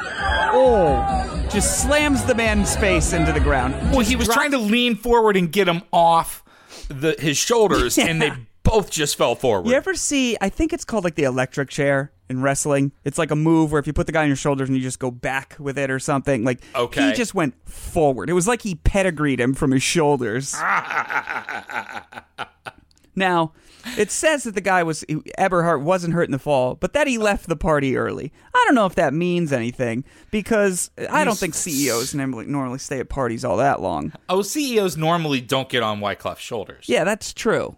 oh, 0.54 1.48
just 1.52 1.84
slams 1.84 2.24
the 2.24 2.36
man's 2.36 2.78
face 2.78 3.12
into 3.12 3.34
the 3.34 3.42
ground. 3.42 3.74
Well, 3.92 4.00
he 4.00 4.16
was 4.16 4.30
trying 4.30 4.52
to 4.52 4.58
lean 4.58 4.96
forward 4.96 5.36
and 5.36 5.52
get 5.52 5.68
him 5.68 5.82
off 5.92 6.42
the 6.88 7.16
his 7.20 7.38
shoulders, 7.38 7.98
and 7.98 8.22
they 8.22 8.32
both 8.64 8.90
just 8.92 9.18
fell 9.18 9.36
forward. 9.36 9.68
You 9.70 9.76
ever 9.76 9.94
see? 9.94 10.38
I 10.40 10.48
think 10.48 10.72
it's 10.72 10.86
called 10.86 11.04
like 11.04 11.16
the 11.16 11.26
electric 11.26 11.68
chair, 11.70 12.14
in 12.30 12.42
wrestling. 12.42 12.94
It's 13.04 13.18
like 13.18 13.32
a 13.32 13.36
move 13.36 13.74
where 13.74 13.80
if 13.80 13.88
you 13.88 13.94
put 13.94 14.06
the 14.06 14.14
guy 14.14 14.22
on 14.22 14.28
your 14.28 14.38
shoulders 14.38 14.70
and 14.70 14.78
you 14.78 14.84
just 14.84 15.00
go 15.00 15.12
back 15.12 15.56
with 15.60 15.78
it 15.78 15.92
or 15.92 16.00
something, 16.00 16.44
like 16.46 16.62
Okay. 16.76 17.10
he 17.10 17.14
just 17.14 17.34
went 17.36 17.56
forward. 17.70 18.30
It 18.30 18.34
was 18.34 18.48
like 18.48 18.62
he 18.62 18.76
pedigreed 18.76 19.40
him 19.42 19.54
from 19.54 19.72
his 19.72 19.84
shoulders. 19.84 20.56
now, 23.16 23.54
it 23.98 24.12
says 24.12 24.44
that 24.44 24.56
the 24.56 24.62
guy 24.62 24.84
was 24.84 25.04
Eberhardt 25.38 25.82
wasn't 25.82 26.14
hurt 26.14 26.24
in 26.28 26.32
the 26.32 26.40
fall, 26.40 26.76
but 26.76 26.94
that 26.94 27.08
he 27.08 27.18
left 27.18 27.48
the 27.48 27.56
party 27.56 27.98
early. 27.98 28.32
I 28.54 28.64
don't 28.66 28.76
know 28.76 28.86
if 28.86 28.96
that 28.96 29.14
means 29.14 29.52
anything 29.52 30.04
because 30.32 30.92
I 31.10 31.24
don't 31.24 31.38
think 31.38 31.54
CEOs 31.54 32.14
normally 32.14 32.46
normally 32.46 32.80
stay 32.80 33.00
at 33.00 33.10
parties 33.10 33.44
all 33.46 33.58
that 33.58 33.82
long. 33.82 34.14
Oh, 34.28 34.42
CEOs 34.42 34.98
normally 34.98 35.42
don't 35.42 35.70
get 35.70 35.84
on 35.84 36.00
Wyclef's 36.00 36.40
shoulders. 36.40 36.86
Yeah, 36.88 37.04
that's 37.04 37.34
true. 37.34 37.78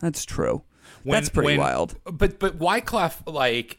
That's 0.00 0.24
true. 0.24 0.62
that's 1.04 1.28
pretty 1.28 1.50
when- 1.52 1.58
wild. 1.58 1.96
But 2.04 2.38
but 2.38 2.58
Wyclef 2.58 3.32
like 3.32 3.78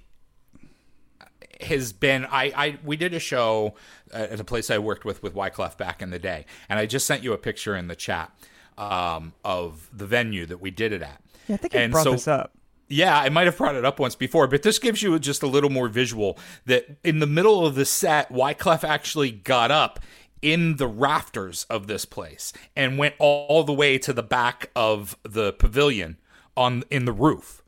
has 1.61 1.91
been 1.91 2.25
I 2.25 2.53
I 2.55 2.77
we 2.83 2.95
did 2.95 3.13
a 3.13 3.19
show 3.19 3.75
at 4.13 4.39
a 4.39 4.43
place 4.43 4.69
I 4.71 4.77
worked 4.79 5.05
with 5.05 5.21
with 5.21 5.33
Wyclef 5.35 5.77
back 5.77 6.01
in 6.01 6.09
the 6.09 6.19
day, 6.19 6.45
and 6.67 6.79
I 6.79 6.85
just 6.85 7.05
sent 7.05 7.23
you 7.23 7.33
a 7.33 7.37
picture 7.37 7.75
in 7.75 7.87
the 7.87 7.95
chat 7.95 8.31
um, 8.79 9.33
of 9.43 9.89
the 9.93 10.05
venue 10.07 10.45
that 10.45 10.59
we 10.61 10.71
did 10.71 10.91
it 10.93 11.01
at. 11.01 11.21
Yeah, 11.47 11.55
I 11.55 11.57
think 11.57 11.73
you 11.73 11.79
And 11.79 11.91
brought 11.91 12.03
so- 12.03 12.11
this 12.13 12.27
up. 12.27 12.51
Yeah, 12.91 13.19
I 13.19 13.29
might 13.29 13.45
have 13.45 13.55
brought 13.55 13.75
it 13.75 13.85
up 13.85 13.99
once 13.99 14.15
before, 14.15 14.47
but 14.47 14.63
this 14.63 14.79
gives 14.79 15.03
you 15.03 15.19
just 15.19 15.43
a 15.43 15.47
little 15.47 15.69
more 15.69 15.87
visual 15.87 16.39
that 16.65 16.97
in 17.03 17.19
the 17.19 17.27
middle 17.27 17.63
of 17.63 17.75
the 17.75 17.85
set, 17.85 18.31
Wyclef 18.31 18.83
actually 18.83 19.29
got 19.29 19.69
up 19.69 19.99
in 20.41 20.77
the 20.77 20.87
rafters 20.87 21.65
of 21.69 21.85
this 21.85 22.03
place 22.05 22.51
and 22.75 22.97
went 22.97 23.13
all 23.19 23.63
the 23.63 23.73
way 23.73 23.99
to 23.99 24.11
the 24.11 24.23
back 24.23 24.71
of 24.75 25.15
the 25.21 25.53
pavilion 25.53 26.17
on 26.57 26.83
in 26.89 27.05
the 27.05 27.11
roof 27.13 27.61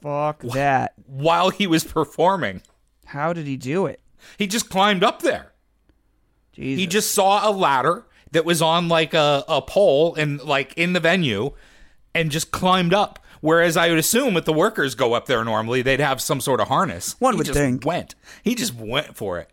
Fuck 0.00 0.40
that. 0.40 0.94
while 1.04 1.50
he 1.50 1.66
was 1.66 1.84
performing. 1.84 2.62
How 3.04 3.34
did 3.34 3.46
he 3.46 3.58
do 3.58 3.84
it? 3.84 4.00
He 4.38 4.46
just 4.46 4.70
climbed 4.70 5.04
up 5.04 5.20
there. 5.20 5.52
Jesus. 6.52 6.80
He 6.80 6.86
just 6.86 7.10
saw 7.12 7.46
a 7.46 7.52
ladder 7.52 8.06
that 8.32 8.44
was 8.44 8.60
on 8.60 8.88
like 8.88 9.14
a, 9.14 9.44
a 9.48 9.62
pole 9.62 10.14
and 10.14 10.42
like 10.42 10.74
in 10.76 10.92
the 10.92 11.00
venue 11.00 11.52
and 12.14 12.30
just 12.30 12.50
climbed 12.50 12.92
up. 12.92 13.18
Whereas 13.40 13.76
I 13.76 13.88
would 13.88 13.98
assume 13.98 14.36
if 14.36 14.44
the 14.44 14.52
workers 14.52 14.94
go 14.94 15.14
up 15.14 15.26
there 15.26 15.44
normally, 15.44 15.82
they'd 15.82 16.00
have 16.00 16.20
some 16.20 16.40
sort 16.40 16.60
of 16.60 16.68
harness. 16.68 17.16
One 17.18 17.34
he 17.34 17.38
would 17.38 17.46
just 17.46 17.58
think. 17.58 17.84
went. 17.84 18.14
He 18.42 18.54
just 18.54 18.74
went 18.74 19.16
for 19.16 19.38
it. 19.38 19.50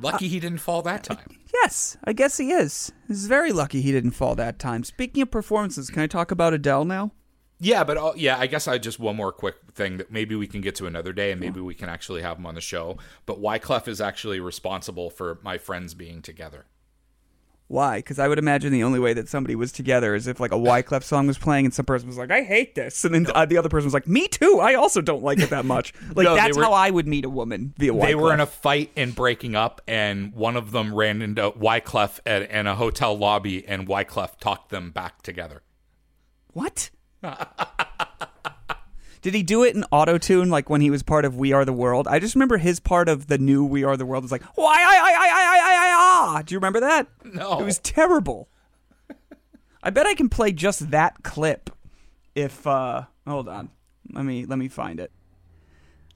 Lucky 0.00 0.28
he 0.28 0.38
didn't 0.38 0.58
fall 0.58 0.82
that 0.82 1.02
time. 1.04 1.38
Yes, 1.52 1.96
I 2.04 2.12
guess 2.12 2.36
he 2.36 2.52
is. 2.52 2.92
He's 3.08 3.26
very 3.26 3.52
lucky 3.52 3.80
he 3.80 3.90
didn't 3.90 4.12
fall 4.12 4.34
that 4.36 4.58
time. 4.58 4.84
Speaking 4.84 5.22
of 5.22 5.30
performances, 5.30 5.90
can 5.90 6.02
I 6.02 6.06
talk 6.06 6.30
about 6.30 6.54
Adele 6.54 6.84
now? 6.84 7.12
Yeah, 7.60 7.82
but 7.82 7.96
uh, 7.96 8.12
yeah, 8.14 8.38
I 8.38 8.46
guess 8.46 8.68
I 8.68 8.78
just 8.78 9.00
one 9.00 9.16
more 9.16 9.32
quick 9.32 9.56
thing 9.74 9.96
that 9.96 10.12
maybe 10.12 10.36
we 10.36 10.46
can 10.46 10.60
get 10.60 10.76
to 10.76 10.86
another 10.86 11.12
day, 11.12 11.32
and 11.32 11.40
maybe 11.40 11.60
we 11.60 11.74
can 11.74 11.88
actually 11.88 12.22
have 12.22 12.38
him 12.38 12.46
on 12.46 12.54
the 12.54 12.60
show. 12.60 12.98
But 13.26 13.40
Wyclef 13.42 13.88
is 13.88 14.00
actually 14.00 14.38
responsible 14.38 15.10
for 15.10 15.40
my 15.42 15.58
friends 15.58 15.94
being 15.94 16.22
together. 16.22 16.66
Why? 17.68 17.98
Because 17.98 18.18
I 18.18 18.28
would 18.28 18.38
imagine 18.38 18.72
the 18.72 18.82
only 18.82 18.98
way 18.98 19.12
that 19.12 19.28
somebody 19.28 19.54
was 19.54 19.72
together 19.72 20.14
is 20.14 20.26
if 20.26 20.40
like 20.40 20.52
a 20.52 20.56
Wyclef 20.56 21.02
song 21.02 21.26
was 21.26 21.36
playing 21.36 21.66
and 21.66 21.74
some 21.74 21.84
person 21.84 22.08
was 22.08 22.16
like, 22.16 22.30
"I 22.30 22.42
hate 22.42 22.74
this," 22.74 23.04
and 23.04 23.14
then 23.14 23.26
uh, 23.34 23.44
the 23.44 23.58
other 23.58 23.68
person 23.68 23.84
was 23.84 23.92
like, 23.92 24.06
"Me 24.08 24.26
too. 24.26 24.58
I 24.58 24.72
also 24.74 25.02
don't 25.02 25.22
like 25.22 25.38
it 25.38 25.50
that 25.50 25.66
much." 25.66 25.92
Like 26.14 26.24
No, 26.24 26.34
that's 26.34 26.56
were- 26.56 26.62
how 26.64 26.72
I 26.72 26.88
would 26.88 27.06
meet 27.06 27.26
a 27.26 27.28
woman 27.30 27.74
via 27.76 27.92
Wyclef. 27.92 28.06
They 28.06 28.14
were 28.14 28.32
in 28.32 28.40
a 28.40 28.46
fight 28.46 28.90
and 28.96 29.14
breaking 29.14 29.54
up, 29.54 29.82
and 29.86 30.32
one 30.32 30.56
of 30.56 30.72
them 30.72 30.94
ran 30.94 31.20
into 31.20 31.50
Wyclef 31.50 32.20
at, 32.24 32.50
in 32.50 32.66
a 32.66 32.74
hotel 32.74 33.16
lobby, 33.16 33.66
and 33.68 33.86
Wyclef 33.86 34.38
talked 34.38 34.70
them 34.70 34.90
back 34.90 35.20
together. 35.20 35.60
what? 36.54 36.88
Did 39.20 39.34
he 39.34 39.42
do 39.42 39.64
it 39.64 39.74
in 39.74 39.84
auto 39.90 40.18
tune 40.18 40.50
like 40.50 40.70
when 40.70 40.80
he 40.80 40.90
was 40.90 41.02
part 41.02 41.24
of 41.24 41.36
We 41.36 41.52
Are 41.52 41.64
the 41.64 41.72
World? 41.72 42.06
I 42.08 42.18
just 42.18 42.34
remember 42.34 42.58
his 42.58 42.80
part 42.80 43.08
of 43.08 43.26
the 43.26 43.38
new 43.38 43.64
We 43.64 43.84
Are 43.84 43.96
the 43.96 44.06
World 44.06 44.22
was 44.22 44.32
like, 44.32 44.42
"Why 44.54 44.76
I 44.76 44.96
I 44.96 45.12
I 45.12 45.28
I 45.28 45.58
I 45.58 45.76
I 45.76 45.94
ah." 45.98 46.42
Do 46.44 46.54
you 46.54 46.58
remember 46.58 46.80
that? 46.80 47.08
No. 47.24 47.60
It 47.60 47.64
was 47.64 47.78
terrible. 47.78 48.48
I 49.82 49.90
bet 49.90 50.06
I 50.06 50.14
can 50.14 50.28
play 50.28 50.52
just 50.52 50.90
that 50.90 51.22
clip 51.22 51.70
if 52.34 52.66
uh 52.66 53.02
hold 53.26 53.48
on. 53.48 53.70
Let 54.12 54.24
me 54.24 54.44
let 54.44 54.58
me 54.58 54.68
find 54.68 55.00
it. 55.00 55.12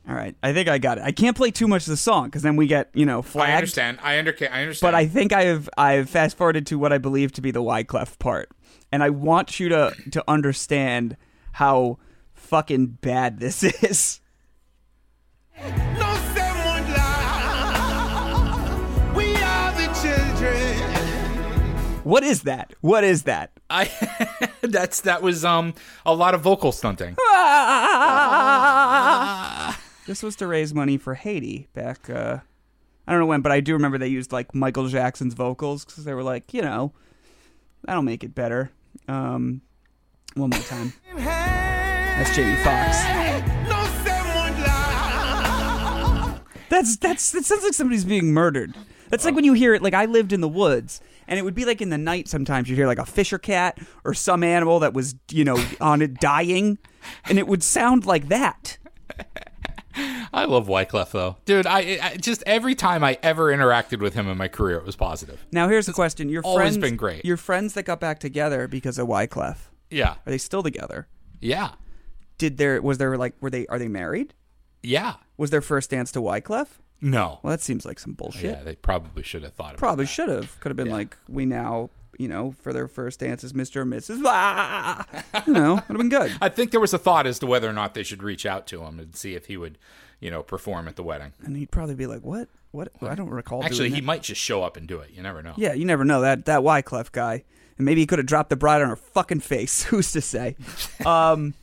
All 0.08 0.14
right. 0.16 0.34
I 0.42 0.52
think 0.52 0.68
I 0.68 0.78
got 0.78 0.98
it. 0.98 1.04
I 1.04 1.12
can't 1.12 1.36
play 1.36 1.52
too 1.52 1.68
much 1.68 1.82
of 1.82 1.90
the 1.90 1.96
song 1.96 2.30
cuz 2.30 2.42
then 2.42 2.56
we 2.56 2.66
get, 2.66 2.90
you 2.92 3.06
know, 3.06 3.22
flagged. 3.22 3.50
I 3.50 3.54
understand. 3.54 3.98
I 4.02 4.18
understand. 4.18 4.52
I 4.52 4.62
understand. 4.62 4.92
But 4.92 4.96
I 4.96 5.06
think 5.06 5.32
I 5.32 5.44
have 5.44 5.68
I've 5.78 6.10
fast 6.10 6.36
forwarded 6.36 6.66
to 6.68 6.78
what 6.78 6.92
I 6.92 6.98
believe 6.98 7.32
to 7.32 7.40
be 7.40 7.50
the 7.50 7.62
Wyclef 7.62 8.18
part. 8.18 8.50
And 8.90 9.02
I 9.02 9.10
want 9.10 9.60
you 9.60 9.68
to 9.68 9.94
to 10.10 10.24
understand 10.26 11.16
how 11.52 11.98
fucking 12.52 12.86
bad 13.00 13.40
this 13.40 13.64
is. 13.82 14.20
No 15.58 16.14
someone 16.34 16.92
lie. 16.92 18.68
We 19.16 19.34
are 19.36 19.72
the 19.72 19.86
children. 20.02 20.76
What 22.04 22.22
is 22.24 22.42
that? 22.42 22.74
What 22.82 23.04
is 23.04 23.22
that? 23.22 23.52
I 23.70 23.88
that's 24.60 25.00
that 25.00 25.22
was 25.22 25.46
um 25.46 25.72
a 26.04 26.14
lot 26.14 26.34
of 26.34 26.42
vocal 26.42 26.72
stunting. 26.72 27.16
This 30.04 30.24
was 30.24 30.34
to 30.36 30.48
raise 30.48 30.74
money 30.74 30.98
for 30.98 31.14
Haiti 31.14 31.68
back. 31.74 32.10
Uh, 32.10 32.38
I 33.06 33.12
don't 33.12 33.20
know 33.20 33.26
when, 33.26 33.40
but 33.40 33.52
I 33.52 33.60
do 33.60 33.72
remember 33.74 33.98
they 33.98 34.08
used 34.08 34.32
like 34.32 34.52
Michael 34.52 34.88
Jackson's 34.88 35.32
vocals 35.32 35.84
because 35.84 36.02
they 36.04 36.12
were 36.12 36.24
like, 36.24 36.52
you 36.52 36.60
know, 36.60 36.92
that'll 37.84 38.02
make 38.02 38.24
it 38.24 38.34
better. 38.34 38.72
Um, 39.06 39.62
one 40.34 40.50
more 40.50 40.60
time. 40.62 40.92
That's 42.16 42.34
Jamie 42.36 42.56
Foxx. 42.56 43.02
No 43.68 43.84
someone 44.04 44.60
lie. 44.62 46.40
That's 46.68 46.96
that's 46.96 47.32
that 47.32 47.44
sounds 47.44 47.64
like 47.64 47.72
somebody's 47.74 48.04
being 48.04 48.32
murdered. 48.32 48.74
That's 49.08 49.24
like 49.24 49.34
when 49.34 49.44
you 49.44 49.52
hear 49.54 49.74
it. 49.74 49.82
Like 49.82 49.94
I 49.94 50.04
lived 50.06 50.32
in 50.32 50.40
the 50.40 50.48
woods, 50.48 51.00
and 51.26 51.38
it 51.38 51.42
would 51.42 51.54
be 51.54 51.64
like 51.64 51.80
in 51.82 51.90
the 51.90 51.98
night. 51.98 52.28
Sometimes 52.28 52.68
you 52.68 52.74
would 52.74 52.78
hear 52.78 52.86
like 52.86 52.98
a 52.98 53.06
fisher 53.06 53.38
cat 53.38 53.78
or 54.04 54.14
some 54.14 54.42
animal 54.44 54.78
that 54.80 54.92
was 54.94 55.14
you 55.30 55.44
know 55.44 55.62
on 55.80 56.00
it 56.02 56.14
dying, 56.20 56.78
and 57.28 57.38
it 57.38 57.46
would 57.48 57.62
sound 57.62 58.06
like 58.06 58.28
that. 58.28 58.78
I 60.34 60.46
love 60.46 60.66
Wyclef 60.68 61.10
though, 61.10 61.36
dude. 61.44 61.66
I, 61.66 61.98
I 62.02 62.16
just 62.16 62.42
every 62.46 62.74
time 62.74 63.02
I 63.04 63.18
ever 63.22 63.46
interacted 63.52 64.00
with 64.00 64.14
him 64.14 64.28
in 64.28 64.38
my 64.38 64.48
career, 64.48 64.76
it 64.78 64.86
was 64.86 64.96
positive. 64.96 65.44
Now 65.52 65.68
here's 65.68 65.86
the 65.86 65.92
question: 65.92 66.28
Your 66.28 66.42
always 66.42 66.60
friends, 66.62 66.78
been 66.78 66.96
great. 66.96 67.24
Your 67.24 67.36
friends 67.36 67.74
that 67.74 67.82
got 67.82 68.00
back 68.00 68.18
together 68.20 68.66
because 68.68 68.98
of 68.98 69.08
Wyclef, 69.08 69.56
Yeah, 69.90 70.12
are 70.12 70.30
they 70.30 70.38
still 70.38 70.62
together? 70.62 71.08
yeah, 71.40 71.72
Did 72.42 72.56
there 72.58 72.82
was 72.82 72.98
there 72.98 73.16
like 73.16 73.34
were 73.40 73.50
they 73.50 73.66
are 73.68 73.78
they 73.78 73.86
married? 73.88 74.34
yeah. 74.82 75.14
Was 75.36 75.50
their 75.50 75.60
first 75.60 75.90
dance 75.90 76.10
to 76.12 76.20
Wyclef? 76.20 76.66
No, 77.00 77.38
Well, 77.42 77.52
that 77.52 77.60
seems 77.60 77.84
like 77.84 77.98
some 78.00 78.14
bullshit. 78.14 78.42
yeah, 78.58 78.62
they 78.64 78.74
probably 78.74 79.22
should 79.22 79.42
have 79.44 79.54
thought. 79.54 79.70
About 79.70 79.78
Probably 79.78 80.04
that. 80.06 80.10
should 80.10 80.28
have. 80.28 80.58
Could 80.60 80.70
have 80.70 80.76
been 80.76 80.86
Yeah. 80.88 80.92
like, 80.92 81.16
we 81.28 81.46
now, 81.46 81.90
you 82.18 82.28
know, 82.28 82.54
for 82.62 82.72
their 82.72 82.86
first 82.88 83.18
dance 83.20 83.42
is 83.44 83.52
Mr. 83.52 83.82
and 83.82 83.92
Mrs. 83.92 84.22
Ah! 84.24 85.04
You 85.46 85.52
know, 85.52 85.74
would 85.74 85.82
have 85.88 85.96
been 85.98 86.08
good. 86.08 86.32
I 86.40 86.48
think 86.48 86.70
there 86.72 86.80
was 86.80 86.92
a 86.94 86.98
thought 86.98 87.26
as 87.26 87.38
to 87.40 87.46
whether 87.46 87.68
or 87.68 87.72
not 87.72 87.94
they 87.94 88.02
should 88.04 88.22
reach 88.24 88.44
out 88.46 88.66
to 88.68 88.82
him 88.82 88.98
and 89.00 89.14
see 89.16 89.34
if 89.34 89.46
he 89.46 89.56
would, 89.56 89.78
you 90.20 90.30
know, 90.32 90.42
perform 90.44 90.86
at 90.88 90.94
the 90.96 91.02
wedding. 91.04 91.32
And 91.42 91.56
he'd 91.56 91.70
probably 91.72 91.94
be 91.96 92.06
like, 92.06 92.22
what? 92.22 92.48
What? 92.72 92.88
I 93.02 93.14
don't 93.16 93.30
recall. 93.30 93.64
Actually, 93.64 93.90
he 93.90 93.96
that. 93.96 94.04
might 94.04 94.22
just 94.22 94.40
show 94.40 94.62
up 94.62 94.76
and 94.76 94.86
do 94.88 94.98
it. 95.00 95.10
You 95.12 95.22
never 95.22 95.42
know. 95.42 95.54
Yeah, 95.56 95.74
you 95.74 95.84
never 95.84 96.04
know 96.04 96.20
that 96.22 96.44
that 96.46 96.60
Wyclef 96.60 97.10
guy, 97.12 97.42
and 97.78 97.84
maybe 97.84 98.00
he 98.02 98.06
could 98.06 98.18
have 98.20 98.26
dropped 98.26 98.50
the 98.50 98.56
bride 98.56 98.80
on 98.82 98.88
her 98.88 98.96
fucking 98.96 99.40
face. 99.40 99.82
Who's 99.90 100.12
to 100.12 100.20
say? 100.20 100.54
Um, 101.04 101.54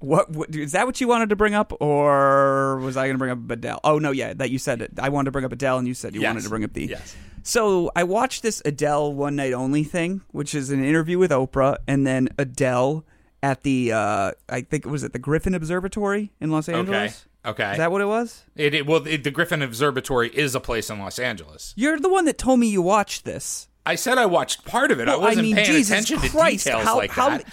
what, 0.00 0.30
what 0.30 0.54
is 0.54 0.72
that? 0.72 0.86
What 0.86 1.00
you 1.00 1.08
wanted 1.08 1.30
to 1.30 1.36
bring 1.36 1.54
up, 1.54 1.72
or 1.80 2.78
was 2.78 2.96
I 2.96 3.06
going 3.06 3.14
to 3.14 3.18
bring 3.18 3.30
up 3.30 3.50
Adele? 3.50 3.80
Oh 3.84 3.98
no, 3.98 4.10
yeah, 4.10 4.32
that 4.34 4.50
you 4.50 4.58
said 4.58 4.80
it. 4.82 4.92
I 4.98 5.08
wanted 5.08 5.26
to 5.26 5.30
bring 5.32 5.44
up 5.44 5.52
Adele, 5.52 5.78
and 5.78 5.88
you 5.88 5.94
said 5.94 6.14
you 6.14 6.20
Yes. 6.20 6.28
wanted 6.28 6.42
to 6.44 6.48
bring 6.48 6.64
up 6.64 6.72
the. 6.72 6.86
Yes. 6.86 7.16
So 7.42 7.90
I 7.96 8.04
watched 8.04 8.42
this 8.42 8.62
Adele 8.64 9.12
one 9.14 9.36
night 9.36 9.52
only 9.52 9.84
thing, 9.84 10.22
which 10.32 10.54
is 10.54 10.70
an 10.70 10.84
interview 10.84 11.18
with 11.18 11.30
Oprah, 11.30 11.78
and 11.86 12.06
then 12.06 12.28
Adele 12.38 13.04
at 13.42 13.62
the 13.62 13.92
uh, 13.92 14.32
I 14.48 14.60
think 14.62 14.86
it 14.86 14.90
was 14.90 15.04
at 15.04 15.12
the 15.12 15.18
Griffith 15.18 15.54
Observatory 15.54 16.32
in 16.40 16.50
Los 16.50 16.68
Angeles. 16.68 17.26
Okay. 17.46 17.64
okay. 17.64 17.72
Is 17.72 17.78
that 17.78 17.90
what 17.90 18.00
it 18.00 18.06
was? 18.06 18.44
It, 18.54 18.74
it 18.74 18.86
well, 18.86 19.06
it, 19.06 19.24
the 19.24 19.30
Griffith 19.30 19.62
Observatory 19.62 20.28
is 20.30 20.54
a 20.54 20.60
place 20.60 20.90
in 20.90 20.98
Los 20.98 21.18
Angeles. 21.18 21.74
You're 21.76 21.98
the 21.98 22.08
one 22.08 22.24
that 22.26 22.38
told 22.38 22.60
me 22.60 22.68
you 22.68 22.82
watched 22.82 23.24
this. 23.24 23.68
I 23.86 23.94
said 23.94 24.18
I 24.18 24.26
watched 24.26 24.66
part 24.66 24.90
of 24.90 25.00
it. 25.00 25.08
I 25.08 25.16
wasn't 25.16 25.46
mean, 25.46 25.56
paying 25.56 25.66
Jesus 25.66 25.90
attention 25.90 26.18
Christ, 26.18 26.64
to 26.64 26.70
details 26.72 26.84
how, 26.84 26.96
like 26.98 27.10
how, 27.10 27.30
that. 27.30 27.44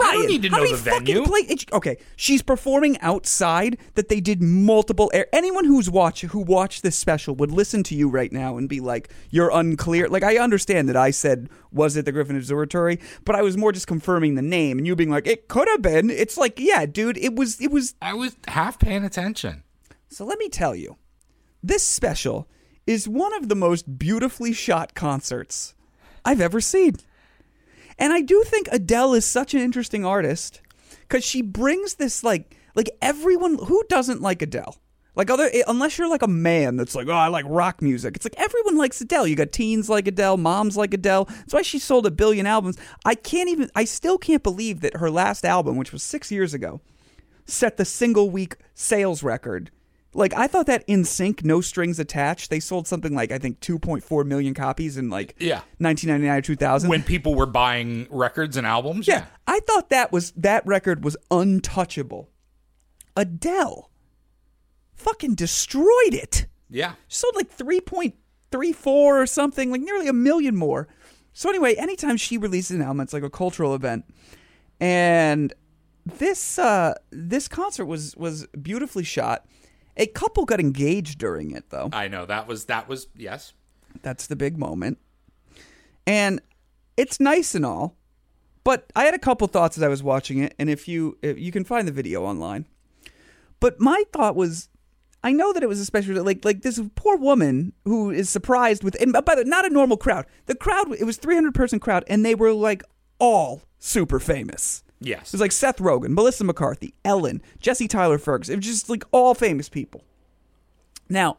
Ryan, 0.00 0.10
I 0.10 0.14
don't 0.18 0.26
need 0.28 0.42
to 0.42 0.48
how 0.48 0.56
know 0.56 0.62
many 0.64 0.74
the 0.74 0.90
fucking 0.90 1.04
venue. 1.06 1.24
Play, 1.24 1.40
it- 1.40 1.72
okay, 1.72 1.96
she's 2.16 2.42
performing 2.42 2.98
outside. 3.00 3.78
That 3.94 4.08
they 4.08 4.20
did 4.20 4.42
multiple 4.42 5.10
air. 5.14 5.26
Anyone 5.32 5.64
who's 5.64 5.88
watch 5.90 6.22
who 6.22 6.38
watched 6.40 6.82
this 6.82 6.96
special 6.98 7.34
would 7.36 7.50
listen 7.50 7.82
to 7.84 7.94
you 7.94 8.08
right 8.08 8.32
now 8.32 8.56
and 8.56 8.68
be 8.68 8.80
like, 8.80 9.10
"You're 9.30 9.50
unclear." 9.50 10.08
Like 10.08 10.22
I 10.22 10.38
understand 10.38 10.88
that 10.88 10.96
I 10.96 11.10
said, 11.10 11.48
"Was 11.72 11.96
it 11.96 12.04
the 12.04 12.12
Griffith 12.12 12.36
Observatory?" 12.36 12.98
But 13.24 13.34
I 13.36 13.42
was 13.42 13.56
more 13.56 13.72
just 13.72 13.86
confirming 13.86 14.34
the 14.34 14.42
name, 14.42 14.78
and 14.78 14.86
you 14.86 14.96
being 14.96 15.10
like, 15.10 15.26
"It 15.26 15.48
could 15.48 15.68
have 15.68 15.82
been." 15.82 16.10
It's 16.10 16.36
like, 16.36 16.58
yeah, 16.58 16.86
dude, 16.86 17.18
it 17.18 17.34
was. 17.36 17.60
It 17.60 17.70
was. 17.70 17.94
I 18.02 18.14
was 18.14 18.36
half 18.48 18.78
paying 18.78 19.04
attention. 19.04 19.62
So 20.08 20.24
let 20.24 20.38
me 20.38 20.48
tell 20.48 20.74
you, 20.74 20.96
this 21.62 21.82
special 21.84 22.48
is 22.86 23.06
one 23.08 23.32
of 23.34 23.48
the 23.48 23.54
most 23.54 23.98
beautifully 23.98 24.52
shot 24.52 24.94
concerts 24.94 25.74
I've 26.24 26.40
ever 26.40 26.60
seen. 26.60 26.96
And 28.00 28.12
I 28.12 28.22
do 28.22 28.42
think 28.44 28.68
Adele 28.72 29.14
is 29.14 29.26
such 29.26 29.54
an 29.54 29.60
interesting 29.60 30.04
artist 30.04 30.62
because 31.02 31.22
she 31.24 31.42
brings 31.42 31.94
this 31.96 32.24
like 32.24 32.56
Like 32.74 32.90
everyone 33.02 33.58
who 33.58 33.84
doesn't 33.88 34.22
like 34.22 34.42
Adele. 34.42 34.76
Like 35.16 35.28
other 35.28 35.50
eh, 35.52 35.62
unless 35.66 35.98
you're 35.98 36.08
like 36.08 36.22
a 36.22 36.28
man 36.28 36.76
that's 36.76 36.94
like, 36.94 37.08
"Oh, 37.08 37.12
I 37.12 37.26
like 37.26 37.44
rock 37.48 37.82
music." 37.82 38.16
It's 38.16 38.24
like 38.24 38.38
everyone 38.38 38.78
likes 38.78 39.00
Adele. 39.00 39.26
You 39.26 39.36
got 39.36 39.52
teens 39.52 39.90
like 39.90 40.06
Adele, 40.06 40.36
moms 40.36 40.76
like 40.76 40.94
Adele. 40.94 41.24
That's 41.24 41.52
why 41.52 41.62
she 41.62 41.78
sold 41.78 42.06
a 42.06 42.10
billion 42.10 42.46
albums. 42.46 42.78
I 43.04 43.16
can't 43.16 43.48
even 43.48 43.70
I 43.74 43.84
still 43.84 44.18
can't 44.18 44.42
believe 44.42 44.80
that 44.80 44.96
her 44.96 45.10
last 45.10 45.44
album, 45.44 45.76
which 45.76 45.92
was 45.92 46.02
6 46.02 46.30
years 46.30 46.54
ago, 46.54 46.80
set 47.44 47.76
the 47.76 47.84
single 47.84 48.30
week 48.30 48.56
sales 48.74 49.22
record. 49.22 49.70
Like 50.12 50.34
I 50.34 50.48
thought 50.48 50.66
that 50.66 50.86
NSYNC, 50.88 51.44
No 51.44 51.60
Strings 51.60 52.00
Attached, 52.00 52.50
they 52.50 52.58
sold 52.58 52.88
something 52.88 53.14
like 53.14 53.30
I 53.30 53.38
think 53.38 53.60
2.4 53.60 54.26
million 54.26 54.54
copies 54.54 54.96
in 54.96 55.08
like 55.08 55.34
Yeah. 55.38 55.60
1999 55.78 56.36
or 56.38 56.40
2000. 56.42 56.90
when 56.90 57.02
people 57.04 57.34
were 57.36 57.46
buying 57.46 58.08
records 58.10 58.56
and 58.56 58.66
albums. 58.66 59.06
yeah, 59.06 59.26
I 59.46 59.60
thought 59.60 59.90
that 59.90 60.10
was 60.10 60.32
that 60.32 60.66
record 60.66 61.04
was 61.04 61.16
untouchable. 61.30 62.28
Adele 63.16 63.90
fucking 64.94 65.34
destroyed 65.36 65.86
it. 66.12 66.46
Yeah. 66.68 66.92
she 67.08 67.16
sold 67.18 67.34
like 67.36 67.56
3.34 67.56 68.86
or 68.86 69.26
something, 69.26 69.70
like 69.70 69.80
nearly 69.80 70.08
a 70.08 70.12
million 70.12 70.56
more. 70.56 70.88
So 71.32 71.48
anyway, 71.48 71.74
anytime 71.76 72.16
she 72.16 72.36
releases 72.36 72.76
an 72.76 72.82
album, 72.82 73.00
it's 73.00 73.12
like 73.12 73.22
a 73.22 73.30
cultural 73.30 73.74
event. 73.74 74.04
And 74.80 75.52
this 76.04 76.58
uh 76.58 76.94
this 77.10 77.46
concert 77.46 77.84
was 77.86 78.16
was 78.16 78.46
beautifully 78.60 79.04
shot. 79.04 79.46
A 80.00 80.06
couple 80.06 80.46
got 80.46 80.58
engaged 80.58 81.18
during 81.18 81.50
it 81.50 81.68
though. 81.68 81.90
I 81.92 82.08
know 82.08 82.24
that 82.26 82.48
was 82.48 82.64
that 82.64 82.88
was 82.88 83.06
yes. 83.14 83.52
That's 84.02 84.26
the 84.26 84.34
big 84.34 84.58
moment. 84.58 84.98
And 86.06 86.40
it's 86.96 87.20
nice 87.20 87.54
and 87.54 87.66
all, 87.66 87.96
but 88.64 88.90
I 88.96 89.04
had 89.04 89.14
a 89.14 89.18
couple 89.18 89.46
thoughts 89.46 89.76
as 89.76 89.82
I 89.82 89.88
was 89.88 90.02
watching 90.02 90.38
it, 90.38 90.54
and 90.58 90.70
if 90.70 90.88
you 90.88 91.18
if 91.22 91.38
you 91.38 91.52
can 91.52 91.64
find 91.64 91.86
the 91.86 91.92
video 91.92 92.24
online. 92.24 92.66
But 93.60 93.78
my 93.78 94.04
thought 94.10 94.34
was 94.34 94.70
I 95.22 95.32
know 95.32 95.52
that 95.52 95.62
it 95.62 95.68
was 95.68 95.80
especially 95.80 96.14
like 96.14 96.46
like 96.46 96.62
this 96.62 96.80
poor 96.94 97.16
woman 97.16 97.74
who 97.84 98.10
is 98.10 98.30
surprised 98.30 98.82
with 98.82 99.00
and 99.00 99.14
uh, 99.14 99.20
by 99.20 99.34
the 99.34 99.44
not 99.44 99.66
a 99.66 99.70
normal 99.70 99.98
crowd. 99.98 100.24
The 100.46 100.54
crowd 100.54 100.94
it 100.98 101.04
was 101.04 101.18
300 101.18 101.54
person 101.54 101.78
crowd 101.78 102.04
and 102.08 102.24
they 102.24 102.34
were 102.34 102.54
like 102.54 102.82
all 103.18 103.62
super 103.78 104.18
famous. 104.18 104.82
It 105.00 105.06
Yes. 105.08 105.32
was 105.32 105.40
like 105.40 105.52
Seth 105.52 105.78
Rogen, 105.78 106.10
Melissa 106.10 106.44
McCarthy, 106.44 106.94
Ellen, 107.04 107.40
Jesse 107.58 107.88
Tyler 107.88 108.18
Ferguson. 108.18 108.54
It 108.54 108.56
was 108.58 108.66
just 108.66 108.88
like 108.90 109.04
all 109.12 109.34
famous 109.34 109.68
people. 109.68 110.04
Now, 111.08 111.38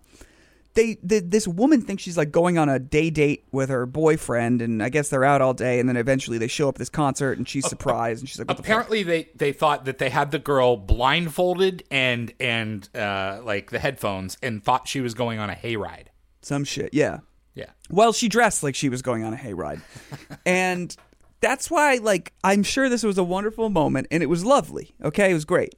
they, 0.73 0.97
the, 1.03 1.19
this 1.19 1.47
woman 1.47 1.81
thinks 1.81 2.01
she's 2.01 2.17
like 2.17 2.31
going 2.31 2.57
on 2.57 2.69
a 2.69 2.79
day 2.79 3.09
date 3.09 3.43
with 3.51 3.69
her 3.69 3.85
boyfriend, 3.85 4.61
and 4.61 4.81
I 4.81 4.89
guess 4.89 5.09
they're 5.09 5.23
out 5.25 5.41
all 5.41 5.53
day, 5.53 5.79
and 5.79 5.87
then 5.89 5.97
eventually 5.97 6.37
they 6.37 6.47
show 6.47 6.69
up 6.69 6.75
at 6.75 6.79
this 6.79 6.89
concert, 6.89 7.37
and 7.37 7.47
she's 7.47 7.67
surprised, 7.67 8.21
and 8.21 8.29
she's 8.29 8.39
like, 8.39 8.47
what 8.47 8.57
the 8.57 8.63
fuck? 8.63 8.67
Apparently, 8.69 9.03
they 9.03 9.29
they 9.35 9.51
thought 9.51 9.85
that 9.85 9.97
they 9.97 10.09
had 10.09 10.31
the 10.31 10.39
girl 10.39 10.77
blindfolded 10.77 11.83
and 11.91 12.33
and 12.39 12.87
uh, 12.95 13.41
like 13.43 13.69
the 13.71 13.79
headphones, 13.79 14.37
and 14.41 14.63
thought 14.63 14.87
she 14.87 15.01
was 15.01 15.13
going 15.13 15.39
on 15.39 15.49
a 15.49 15.55
hayride. 15.55 16.07
Some 16.41 16.63
shit, 16.63 16.93
yeah. 16.93 17.19
Yeah. 17.53 17.65
Well, 17.89 18.13
she 18.13 18.29
dressed 18.29 18.63
like 18.63 18.75
she 18.75 18.87
was 18.87 19.01
going 19.01 19.23
on 19.25 19.33
a 19.33 19.37
hayride. 19.37 19.81
and 20.45 20.95
that's 21.41 21.69
why, 21.69 21.95
like, 21.95 22.33
I'm 22.43 22.63
sure 22.63 22.87
this 22.87 23.03
was 23.03 23.17
a 23.17 23.23
wonderful 23.23 23.69
moment 23.69 24.07
and 24.11 24.23
it 24.23 24.27
was 24.27 24.45
lovely. 24.45 24.95
Okay. 25.03 25.31
It 25.31 25.33
was 25.33 25.45
great. 25.45 25.75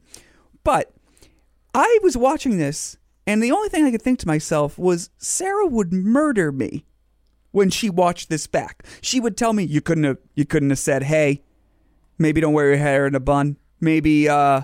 But 0.64 0.94
I 1.74 2.00
was 2.04 2.16
watching 2.16 2.58
this 2.58 2.98
and 3.26 3.42
the 3.42 3.52
only 3.52 3.70
thing 3.70 3.86
I 3.86 3.92
could 3.92 4.02
think 4.02 4.20
to 4.20 4.28
myself 4.28 4.78
was 4.78 5.10
Sarah 5.18 5.66
would 5.66 5.94
murder 5.94 6.52
me 6.52 6.86
when 7.52 7.70
she 7.70 7.90
watched 7.90 8.30
this 8.30 8.48
back. 8.48 8.86
She 9.02 9.20
would 9.20 9.38
tell 9.38 9.54
me, 9.54 9.64
you 9.64 9.80
couldn't 9.80 10.04
have, 10.04 10.18
you 10.36 10.46
couldn't 10.46 10.72
have 10.72 10.80
said, 10.80 11.04
hey, 11.04 11.44
maybe 12.18 12.42
don't 12.42 12.54
wear 12.54 12.70
your 12.70 12.78
hair 12.78 13.08
in 13.08 13.16
a 13.16 13.20
bun. 13.20 13.58
Maybe, 13.80 14.28
uh, 14.28 14.64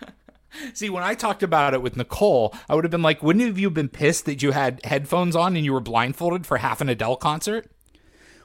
See, 0.72 0.88
when 0.88 1.02
I 1.02 1.14
talked 1.14 1.42
about 1.42 1.74
it 1.74 1.82
with 1.82 1.96
Nicole, 1.96 2.54
I 2.68 2.74
would 2.74 2.84
have 2.84 2.90
been 2.90 3.02
like, 3.02 3.22
wouldn't 3.22 3.42
you 3.42 3.48
have 3.48 3.58
you 3.58 3.70
been 3.70 3.88
pissed 3.88 4.24
that 4.24 4.42
you 4.42 4.52
had 4.52 4.80
headphones 4.84 5.36
on 5.36 5.56
and 5.56 5.64
you 5.64 5.72
were 5.72 5.80
blindfolded 5.80 6.46
for 6.46 6.56
half 6.56 6.80
an 6.80 6.88
Adele 6.88 7.16
concert? 7.16 7.70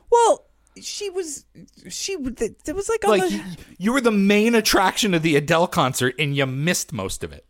well, 0.09 0.45
she 0.81 1.09
was, 1.09 1.45
she, 1.89 2.13
it 2.13 2.75
was 2.75 2.89
like, 2.89 3.03
on 3.05 3.11
Like, 3.11 3.21
the, 3.23 3.35
you, 3.35 3.43
you 3.77 3.93
were 3.93 4.01
the 4.01 4.11
main 4.11 4.55
attraction 4.55 5.13
of 5.13 5.21
the 5.21 5.35
Adele 5.35 5.67
concert 5.67 6.15
and 6.17 6.35
you 6.35 6.45
missed 6.45 6.93
most 6.93 7.23
of 7.23 7.31
it. 7.31 7.45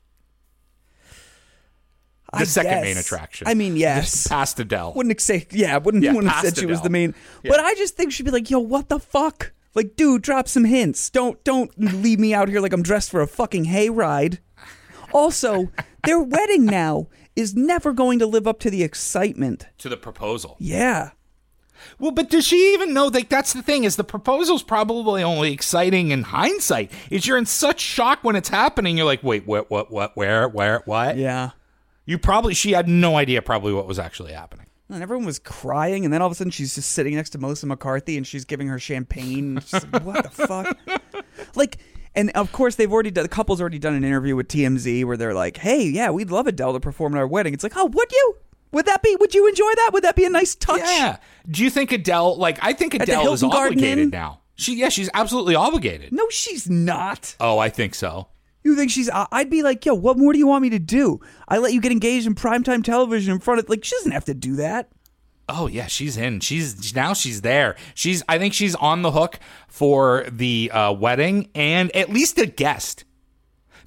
The 2.34 2.40
I 2.40 2.44
second 2.46 2.82
main 2.82 2.98
attraction. 2.98 3.48
I 3.48 3.54
mean, 3.54 3.76
yes. 3.76 4.12
Just 4.12 4.30
past 4.30 4.60
Adele. 4.60 4.94
wouldn't 4.96 5.22
say 5.22 5.46
yeah, 5.52 5.78
wouldn't 5.78 6.04
Yeah, 6.04 6.14
wouldn't 6.14 6.34
have 6.34 6.44
said 6.44 6.58
she 6.58 6.66
was 6.66 6.82
the 6.82 6.90
main. 6.90 7.14
Yeah. 7.44 7.52
But 7.52 7.60
I 7.60 7.76
just 7.76 7.96
think 7.96 8.12
she'd 8.12 8.24
be 8.24 8.32
like, 8.32 8.50
yo, 8.50 8.58
what 8.58 8.90
the 8.90 9.00
fuck? 9.00 9.52
Like, 9.76 9.96
dude, 9.96 10.24
drop 10.24 10.48
some 10.48 10.66
hints. 10.66 11.12
Don't 11.12 11.44
don't 11.44 11.72
leave 11.78 12.20
me 12.20 12.34
out 12.34 12.50
here 12.50 12.60
like 12.60 12.74
I'm 12.74 12.82
dressed 12.82 13.12
for 13.12 13.22
a 13.22 13.28
fucking 13.28 13.66
hayride. 13.66 14.40
Also, 15.12 15.70
their 16.06 16.20
wedding 16.20 16.66
now 16.66 17.08
is 17.36 17.56
never 17.56 17.94
going 17.94 18.18
to 18.18 18.26
live 18.26 18.48
up 18.48 18.60
to 18.62 18.72
the 18.72 18.82
excitement. 18.84 19.68
to 19.78 19.90
the 19.90 19.98
proposal. 19.98 20.56
Yeah. 20.60 21.12
Well, 22.00 22.12
but 22.12 22.30
does 22.30 22.46
she 22.46 22.74
even 22.74 22.94
know? 22.94 23.08
Like, 23.08 23.30
that's 23.30 23.54
the 23.54 23.62
thing 23.62 23.84
is 23.84 23.96
the 23.96 24.04
proposal's 24.04 24.64
probably 24.64 25.24
only 25.24 25.52
exciting 25.52 26.12
in 26.12 26.24
hindsight. 26.24 26.92
Is 27.10 27.28
you're 27.28 27.38
in 27.38 27.46
such 27.46 27.80
shock 27.80 28.20
when 28.24 28.36
it's 28.36 28.50
happening. 28.50 28.98
You're 28.98 29.06
like, 29.06 29.24
wait, 29.24 29.46
what, 29.48 29.70
what, 29.70 29.92
what, 29.92 30.16
where, 30.16 30.48
where, 30.48 30.82
what? 30.86 31.18
Yeah. 31.18 31.52
You 32.06 32.18
probably 32.18 32.54
she 32.54 32.72
had 32.72 32.88
no 32.88 33.16
idea 33.16 33.42
probably 33.42 33.74
what 33.74 33.88
was 33.88 34.00
actually 34.00 34.34
happening. 34.34 34.68
And 34.90 35.02
everyone 35.02 35.26
was 35.26 35.40
crying, 35.40 36.04
and 36.04 36.14
then 36.14 36.22
all 36.22 36.28
of 36.28 36.34
a 36.34 36.36
sudden 36.36 36.52
she's 36.52 36.76
just 36.76 36.92
sitting 36.92 37.16
next 37.16 37.32
to 37.32 37.38
Melissa 37.38 37.66
McCarthy, 37.66 38.18
and 38.18 38.28
she's 38.28 38.46
giving 38.46 38.68
her 38.68 38.78
champagne. 38.78 39.56
Like, 39.72 40.04
what 40.04 40.24
the 40.24 40.30
fuck? 40.30 40.78
Like, 41.56 41.80
and 42.16 42.30
of 42.32 42.52
course 42.52 42.76
they've 42.76 42.92
already 42.92 43.10
done. 43.10 43.24
The 43.24 43.30
couple's 43.30 43.60
already 43.60 43.80
done 43.80 43.96
an 43.96 44.04
interview 44.04 44.36
with 44.36 44.48
TMZ 44.48 45.04
where 45.06 45.18
they're 45.18 45.34
like, 45.34 45.58
"Hey, 45.58 45.84
yeah, 45.84 46.12
we'd 46.12 46.30
love 46.30 46.46
Adele 46.48 46.74
to 46.74 46.80
perform 46.80 47.16
at 47.16 47.20
our 47.20 47.28
wedding." 47.28 47.54
It's 47.54 47.64
like, 47.64 47.76
oh, 47.76 47.86
would 47.86 48.12
you? 48.12 48.36
Would 48.74 48.86
that 48.88 49.02
be? 49.02 49.16
Would 49.20 49.34
you 49.34 49.48
enjoy 49.48 49.72
that? 49.76 49.92
Would 49.94 50.04
that 50.04 50.16
be 50.16 50.26
a 50.26 50.30
nice 50.30 50.56
touch? 50.56 50.80
Yeah. 50.80 51.18
Do 51.50 51.64
you 51.64 51.70
think 51.70 51.92
Adele? 51.92 52.36
Like, 52.38 52.58
I 52.62 52.74
think 52.74 52.94
the 52.94 53.04
Adele 53.04 53.34
is 53.34 53.42
Hilton 53.42 53.50
Garden 53.58 53.78
obligated 53.80 54.04
Inn? 54.06 54.10
now. 54.10 54.42
She, 54.56 54.76
yeah, 54.76 54.90
she's 54.90 55.10
absolutely 55.14 55.56
obligated. 55.56 56.12
No, 56.12 56.28
she's 56.30 56.70
not. 56.70 57.36
Oh, 57.40 57.58
I 57.58 57.70
think 57.70 57.96
so. 57.96 58.28
You 58.64 58.76
think 58.76 58.92
she's? 58.92 59.10
I- 59.10 59.28
I'd 59.32 59.50
be 59.50 59.62
like, 59.64 59.86
yo, 59.86 59.94
what 59.94 60.18
more 60.18 60.32
do 60.34 60.40
you 60.40 60.48
want 60.48 60.62
me 60.62 60.70
to 60.72 60.80
do? 60.80 61.20
I 61.48 61.58
let 61.58 61.74
you 61.74 61.82
get 61.82 61.92
engaged 61.92 62.28
in 62.28 62.36
primetime 62.36 62.84
television 62.84 63.34
in 63.34 63.40
front 63.40 63.60
of 63.60 63.70
like 63.70 63.84
she 63.84 63.96
doesn't 63.98 64.12
have 64.12 64.26
to 64.26 64.34
do 64.34 64.56
that. 64.58 64.90
Oh 65.50 65.68
yeah, 65.68 65.88
she's 65.88 66.16
in. 66.16 66.40
She's 66.40 66.96
now 66.96 67.14
she's 67.14 67.42
there. 67.42 67.76
She's 67.94 68.24
I 68.30 68.38
think 68.40 68.54
she's 68.54 68.76
on 68.76 69.02
the 69.02 69.12
hook 69.12 69.40
for 69.68 70.26
the 70.32 70.72
uh, 70.72 70.94
wedding 70.94 71.50
and 71.54 71.94
at 71.96 72.10
least 72.10 72.38
a 72.38 72.46
guest. 72.46 73.04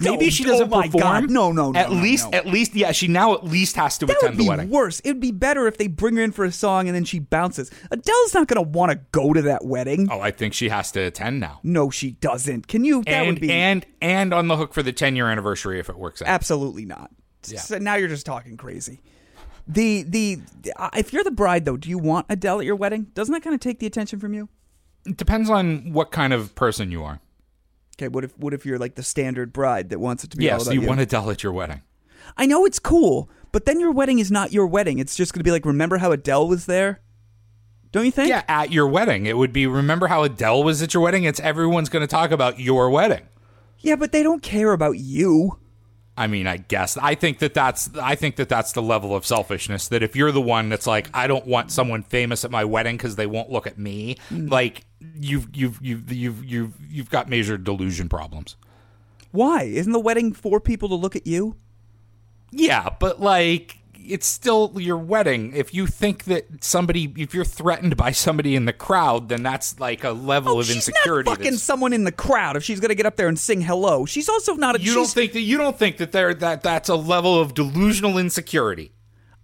Maybe 0.00 0.30
she 0.30 0.44
doesn't 0.44 0.72
oh 0.72 0.82
perform. 0.82 1.02
God. 1.02 1.30
No, 1.30 1.52
no, 1.52 1.70
no, 1.72 1.78
At 1.78 1.90
no, 1.90 1.96
least, 2.00 2.30
no. 2.30 2.38
at 2.38 2.46
least, 2.46 2.74
yeah. 2.74 2.92
She 2.92 3.08
now 3.08 3.34
at 3.34 3.44
least 3.44 3.76
has 3.76 3.98
to 3.98 4.06
That 4.06 4.16
attend 4.18 4.32
would 4.34 4.38
be 4.38 4.44
the 4.44 4.50
wedding. 4.50 4.70
worse. 4.70 5.00
It 5.00 5.08
would 5.12 5.20
be 5.20 5.32
better 5.32 5.66
if 5.66 5.78
they 5.78 5.86
bring 5.86 6.16
her 6.16 6.22
in 6.22 6.32
for 6.32 6.44
a 6.44 6.52
song 6.52 6.86
and 6.88 6.94
then 6.94 7.04
she 7.04 7.18
bounces. 7.18 7.70
Adele's 7.90 8.34
not 8.34 8.46
going 8.48 8.62
to 8.64 8.68
want 8.70 8.92
to 8.92 8.98
go 9.12 9.32
to 9.32 9.42
that 9.42 9.64
wedding. 9.64 10.08
Oh, 10.10 10.20
I 10.20 10.30
think 10.30 10.54
she 10.54 10.68
has 10.68 10.92
to 10.92 11.00
attend 11.00 11.40
now. 11.40 11.60
No, 11.62 11.90
she 11.90 12.12
doesn't. 12.12 12.66
Can 12.68 12.84
you? 12.84 13.02
That 13.04 13.12
and 13.12 13.26
would 13.28 13.40
be 13.40 13.50
and 13.52 13.86
and 14.00 14.34
on 14.34 14.48
the 14.48 14.56
hook 14.56 14.74
for 14.74 14.82
the 14.82 14.92
10 14.92 15.16
year 15.16 15.28
anniversary 15.28 15.78
if 15.80 15.88
it 15.88 15.96
works 15.96 16.20
out. 16.22 16.28
absolutely 16.28 16.84
not. 16.84 17.10
Yeah. 17.46 17.60
So 17.60 17.78
now 17.78 17.94
you're 17.94 18.08
just 18.08 18.26
talking 18.26 18.56
crazy. 18.56 19.00
The, 19.68 20.02
the 20.02 20.38
uh, 20.76 20.90
if 20.96 21.12
you're 21.12 21.24
the 21.24 21.30
bride 21.30 21.64
though, 21.64 21.76
do 21.76 21.88
you 21.88 21.98
want 21.98 22.26
Adele 22.28 22.60
at 22.60 22.66
your 22.66 22.76
wedding? 22.76 23.08
Doesn't 23.14 23.32
that 23.32 23.42
kind 23.42 23.54
of 23.54 23.60
take 23.60 23.78
the 23.78 23.86
attention 23.86 24.20
from 24.20 24.34
you? 24.34 24.48
It 25.06 25.16
depends 25.16 25.48
on 25.50 25.92
what 25.92 26.10
kind 26.10 26.32
of 26.32 26.54
person 26.54 26.90
you 26.90 27.02
are. 27.04 27.20
Okay, 27.98 28.08
what 28.08 28.24
if 28.24 28.36
what 28.38 28.52
if 28.52 28.66
you're 28.66 28.78
like 28.78 28.94
the 28.94 29.02
standard 29.02 29.52
bride 29.52 29.88
that 29.90 29.98
wants 29.98 30.22
it 30.24 30.30
to 30.32 30.36
be 30.36 30.50
all 30.50 30.58
Yes, 30.58 30.66
about 30.66 30.74
you 30.74 30.82
you? 30.82 30.88
want 30.88 31.00
Adele 31.00 31.30
at 31.30 31.42
your 31.42 31.52
wedding. 31.52 31.82
I 32.36 32.44
know 32.46 32.66
it's 32.66 32.78
cool, 32.78 33.30
but 33.52 33.64
then 33.64 33.80
your 33.80 33.92
wedding 33.92 34.18
is 34.18 34.30
not 34.30 34.52
your 34.52 34.66
wedding. 34.66 34.98
It's 34.98 35.16
just 35.16 35.32
going 35.32 35.40
to 35.40 35.44
be 35.44 35.50
like, 35.50 35.64
remember 35.64 35.98
how 35.98 36.12
Adele 36.12 36.48
was 36.48 36.66
there? 36.66 37.00
Don't 37.92 38.04
you 38.04 38.10
think? 38.10 38.28
Yeah, 38.28 38.42
at 38.48 38.70
your 38.72 38.86
wedding. 38.86 39.24
It 39.26 39.38
would 39.38 39.52
be 39.52 39.66
remember 39.66 40.08
how 40.08 40.24
Adele 40.24 40.62
was 40.62 40.82
at 40.82 40.92
your 40.92 41.02
wedding? 41.02 41.24
It's 41.24 41.40
everyone's 41.40 41.88
going 41.88 42.02
to 42.02 42.06
talk 42.06 42.30
about 42.32 42.60
your 42.60 42.90
wedding. 42.90 43.28
Yeah, 43.78 43.96
but 43.96 44.12
they 44.12 44.22
don't 44.22 44.42
care 44.42 44.72
about 44.72 44.98
you. 44.98 45.58
I 46.16 46.26
mean, 46.28 46.46
I 46.46 46.56
guess 46.56 46.96
I 46.96 47.14
think 47.14 47.40
that 47.40 47.52
that's 47.52 47.90
I 47.96 48.14
think 48.14 48.36
that 48.36 48.48
that's 48.48 48.72
the 48.72 48.82
level 48.82 49.14
of 49.14 49.26
selfishness 49.26 49.88
that 49.88 50.02
if 50.02 50.16
you're 50.16 50.32
the 50.32 50.40
one 50.40 50.70
that's 50.70 50.86
like 50.86 51.10
I 51.12 51.26
don't 51.26 51.46
want 51.46 51.70
someone 51.70 52.02
famous 52.02 52.44
at 52.44 52.50
my 52.50 52.64
wedding 52.64 52.96
because 52.96 53.16
they 53.16 53.26
won't 53.26 53.50
look 53.50 53.66
at 53.66 53.78
me, 53.78 54.16
mm. 54.30 54.50
like 54.50 54.86
you've 55.14 55.48
you've 55.54 55.78
you've 55.82 56.10
you've 56.10 56.44
you've 56.44 56.72
you've 56.88 57.10
got 57.10 57.28
major 57.28 57.58
delusion 57.58 58.08
problems. 58.08 58.56
Why? 59.30 59.64
Isn't 59.64 59.92
the 59.92 60.00
wedding 60.00 60.32
for 60.32 60.60
people 60.60 60.88
to 60.88 60.94
look 60.94 61.16
at 61.16 61.26
you? 61.26 61.56
Yeah, 62.50 62.88
but 62.98 63.20
like 63.20 63.78
it's 64.08 64.26
still 64.26 64.72
your 64.76 64.96
wedding. 64.96 65.52
If 65.54 65.74
you 65.74 65.86
think 65.86 66.24
that 66.24 66.64
somebody, 66.64 67.12
if 67.16 67.34
you're 67.34 67.44
threatened 67.44 67.96
by 67.96 68.10
somebody 68.12 68.54
in 68.56 68.64
the 68.64 68.72
crowd, 68.72 69.28
then 69.28 69.42
that's 69.42 69.78
like 69.80 70.04
a 70.04 70.10
level 70.10 70.56
Oh, 70.56 70.60
of 70.60 70.66
she's 70.66 70.76
insecurity. 70.76 71.28
not 71.28 71.36
fucking 71.38 71.44
that's- 71.52 71.62
someone 71.62 71.92
in 71.92 72.04
the 72.04 72.12
crowd 72.12 72.56
if 72.56 72.64
she's 72.64 72.80
going 72.80 72.88
to 72.88 72.94
get 72.94 73.06
up 73.06 73.16
there 73.16 73.28
and 73.28 73.38
sing 73.38 73.60
hello. 73.62 74.06
She's 74.06 74.28
also 74.28 74.54
not 74.54 74.76
a. 74.76 74.80
you 74.80 74.94
don't 74.94 75.06
think 75.08 75.32
that 75.32 75.40
you 75.40 75.58
don't 75.58 75.78
think 75.78 75.98
that 75.98 76.12
there 76.12 76.32
that 76.34 76.62
that's 76.62 76.88
a 76.88 76.96
level 76.96 77.38
of 77.40 77.54
delusional 77.54 78.18
insecurity. 78.18 78.92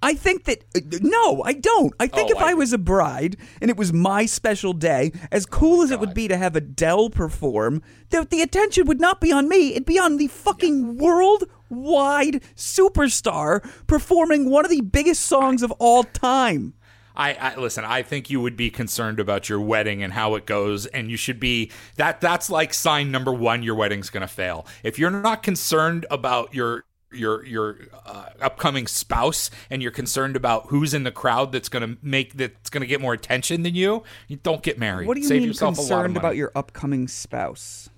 I 0.03 0.15
think 0.15 0.45
that 0.45 0.65
uh, 0.77 0.81
no, 1.01 1.43
I 1.45 1.53
don't. 1.53 1.95
I 2.01 2.09
think 2.09 2.31
Oh, 2.31 2.37
if 2.37 2.43
I 2.43 2.51
I 2.51 2.55
was 2.55 2.73
a 2.73 2.79
bride 2.79 3.37
and 3.61 3.71
it 3.71 3.77
was 3.77 3.93
my 3.93 4.27
special 4.27 4.73
day, 4.73 5.13
as 5.31 5.47
cool 5.47 5.83
as 5.83 5.91
it 5.91 6.01
would 6.01 6.13
be 6.13 6.29
to 6.29 6.37
have 6.37 6.57
Adele 6.57 7.09
perform, 7.11 7.83
the, 8.11 8.27
the 8.29 8.43
attention 8.43 8.87
would 8.87 9.01
not 9.01 9.21
be 9.21 9.33
on 9.33 9.49
me. 9.49 9.71
It'd 9.71 9.87
be 9.87 9.99
on 9.99 10.17
the 10.17 10.27
fucking 10.27 10.99
worldwide 10.99 12.43
superstar 12.57 13.63
performing 13.87 14.51
one 14.51 14.65
of 14.65 14.71
the 14.71 14.81
biggest 14.81 15.23
songs 15.23 15.63
of 15.63 15.71
all 15.73 16.05
time. 16.05 16.75
I, 17.15 17.35
I 17.35 17.57
listen. 17.57 17.85
I 17.85 18.03
think 18.03 18.31
you 18.31 18.41
would 18.41 18.57
be 18.57 18.71
concerned 18.71 19.21
about 19.21 19.49
your 19.49 19.61
wedding 19.61 20.03
and 20.03 20.15
how 20.15 20.35
it 20.35 20.47
goes, 20.47 20.87
and 20.87 21.11
you 21.11 21.19
should 21.19 21.39
be 21.39 21.71
that. 21.97 22.23
That's 22.23 22.49
like 22.49 22.73
sign 22.73 23.11
number 23.11 23.33
one. 23.33 23.63
Your 23.63 23.75
wedding's 23.75 24.09
going 24.09 24.23
to 24.23 24.27
fail. 24.27 24.67
If 24.83 24.99
you're 24.99 25.11
not 25.11 25.43
concerned 25.43 26.07
about 26.11 26.55
your 26.55 26.85
your 27.15 27.45
your 27.45 27.79
uh, 28.07 28.27
upcoming 28.41 28.87
spouse 28.87 29.51
and 29.71 29.83
you're 29.83 29.91
concerned 29.93 30.37
about 30.37 30.67
who's 30.69 30.95
in 30.95 31.05
the 31.05 31.11
crowd 31.13 31.53
that's 31.53 31.69
going 31.69 31.89
to 31.89 31.99
make 32.03 32.35
that's 32.35 32.71
going 32.71 32.81
to 32.83 32.87
get 32.87 33.01
more 33.01 33.13
attention 33.13 33.63
than 33.63 33.75
you, 33.75 34.03
you 34.29 34.37
don't 34.37 34.63
get 34.63 34.79
married. 34.79 35.07
What 35.09 35.15
do 35.15 35.21
you 35.21 35.29
Save 35.29 35.41
mean 35.43 35.49
yourself 35.49 35.79
a 35.79 35.81
lot 35.81 35.85
of 35.85 35.89
concerned 35.89 36.17
about 36.17 36.37
your 36.37 36.53
upcoming 36.55 37.09
spouse? 37.09 37.89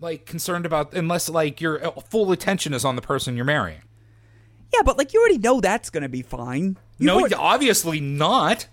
like 0.00 0.24
concerned 0.26 0.64
about 0.66 0.94
unless 0.94 1.28
like 1.28 1.60
your 1.60 1.86
uh, 1.86 1.90
full 2.08 2.32
attention 2.32 2.72
is 2.72 2.84
on 2.84 2.96
the 2.96 3.02
person 3.02 3.36
you're 3.36 3.44
marrying. 3.44 3.82
Yeah, 4.72 4.82
but 4.84 4.96
like 4.96 5.12
you 5.12 5.20
already 5.20 5.38
know 5.38 5.60
that's 5.60 5.90
going 5.90 6.02
to 6.02 6.08
be 6.08 6.22
fine. 6.22 6.76
You 6.98 7.06
no, 7.06 7.18
already- 7.18 7.34
obviously 7.34 8.00
not. 8.00 8.66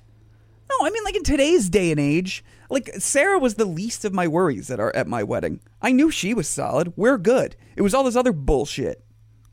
No, 0.69 0.85
I 0.85 0.89
mean 0.89 1.03
like 1.03 1.15
in 1.15 1.23
today's 1.23 1.69
day 1.69 1.91
and 1.91 1.99
age, 1.99 2.43
like 2.69 2.89
Sarah 2.99 3.39
was 3.39 3.55
the 3.55 3.65
least 3.65 4.05
of 4.05 4.13
my 4.13 4.27
worries 4.27 4.69
at 4.69 4.79
our 4.79 4.93
at 4.95 5.07
my 5.07 5.23
wedding. 5.23 5.59
I 5.81 5.91
knew 5.91 6.11
she 6.11 6.33
was 6.33 6.47
solid. 6.47 6.93
We're 6.95 7.17
good. 7.17 7.55
It 7.75 7.81
was 7.81 7.93
all 7.93 8.03
this 8.03 8.15
other 8.15 8.33
bullshit. 8.33 9.03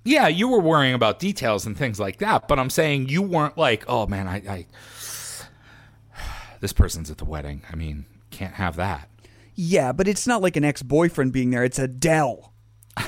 Yeah, 0.04 0.28
you 0.28 0.48
were 0.48 0.60
worrying 0.60 0.94
about 0.94 1.18
details 1.18 1.64
and 1.66 1.76
things 1.76 1.98
like 1.98 2.18
that, 2.18 2.46
but 2.46 2.58
I'm 2.58 2.68
saying 2.70 3.08
you 3.08 3.22
weren't 3.22 3.56
like, 3.56 3.84
oh 3.88 4.06
man, 4.06 4.28
I, 4.28 4.36
I 4.48 4.66
this 6.60 6.72
person's 6.72 7.10
at 7.10 7.18
the 7.18 7.24
wedding. 7.24 7.62
I 7.70 7.74
mean, 7.74 8.04
can't 8.30 8.54
have 8.54 8.76
that. 8.76 9.08
Yeah, 9.54 9.92
but 9.92 10.08
it's 10.08 10.26
not 10.26 10.42
like 10.42 10.56
an 10.56 10.64
ex-boyfriend 10.64 11.32
being 11.32 11.50
there. 11.50 11.64
It's 11.64 11.78
Adele. 11.78 12.52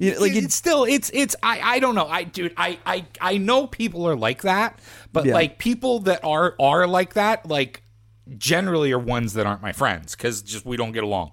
You 0.00 0.14
know, 0.14 0.20
like 0.20 0.30
it's 0.36 0.44
it's 0.46 0.54
still 0.54 0.84
it's 0.84 1.10
it's 1.12 1.34
I 1.42 1.60
I 1.60 1.78
don't 1.80 1.96
know. 1.96 2.06
I 2.06 2.22
dude, 2.22 2.54
I 2.56 2.78
I 2.86 3.04
I 3.20 3.36
know 3.38 3.66
people 3.66 4.06
are 4.06 4.14
like 4.14 4.42
that, 4.42 4.78
but 5.12 5.26
Yeah. 5.26 5.34
like 5.34 5.58
people 5.58 5.98
that 6.02 6.22
are 6.22 6.54
are 6.60 6.86
like 6.86 7.14
that, 7.14 7.46
like 7.48 7.82
generally 8.36 8.92
are 8.92 8.98
ones 9.00 9.32
that 9.32 9.44
aren't 9.44 9.60
my 9.60 9.72
friends 9.72 10.14
cuz 10.14 10.40
just 10.42 10.64
we 10.64 10.76
don't 10.76 10.92
get 10.92 11.02
along. 11.02 11.32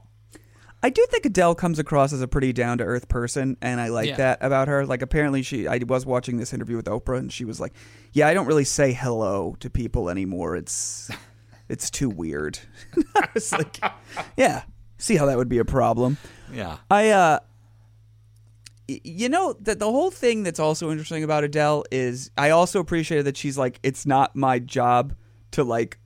I 0.86 0.90
do 0.92 1.04
think 1.10 1.26
Adele 1.26 1.56
comes 1.56 1.80
across 1.80 2.14
as 2.14 2.22
a 2.22 2.28
pretty 2.28 2.54
down 2.54 2.78
to 2.78 2.84
earth 2.84 3.08
person, 3.08 3.58
and 3.60 3.82
I 3.82 3.88
like 3.88 4.10
Yeah. 4.10 4.18
that 4.18 4.38
about 4.42 4.68
her. 4.68 4.86
Like 4.86 5.02
apparently 5.02 5.42
she, 5.42 5.68
I 5.68 5.80
was 5.80 6.06
watching 6.06 6.38
this 6.38 6.54
interview 6.54 6.76
with 6.76 6.86
Oprah, 6.86 7.18
and 7.18 7.34
she 7.34 7.44
was 7.44 7.60
like, 7.60 7.74
"Yeah, 8.14 8.28
I 8.28 8.36
don't 8.36 8.46
really 8.46 8.66
say 8.66 8.94
hello 8.94 9.56
to 9.62 9.70
people 9.72 10.12
anymore. 10.12 10.56
It's, 10.56 11.10
it's 11.70 11.90
too 11.90 12.08
weird." 12.08 12.60
I 13.16 13.28
was 13.34 13.52
like, 13.52 13.80
"Yeah, 14.38 14.62
see 15.00 15.16
how 15.16 15.26
that 15.26 15.38
would 15.38 15.50
be 15.50 15.58
a 15.58 15.66
problem." 15.66 16.18
Yeah. 16.54 16.78
I 16.92 17.10
uh 17.10 17.40
you 18.88 19.28
know 19.30 19.54
that 19.62 19.80
the 19.80 19.90
whole 19.92 20.12
thing 20.12 20.44
that's 20.44 20.60
also 20.60 20.92
interesting 20.92 21.24
about 21.24 21.44
Adele 21.44 21.84
is 21.92 22.30
I 22.38 22.52
also 22.52 22.80
appreciated 22.80 23.26
that 23.26 23.38
she's 23.38 23.58
like 23.58 23.80
it's 23.82 24.06
not 24.06 24.36
my 24.36 24.60
job 24.60 25.16
to 25.54 25.64
like 25.64 25.98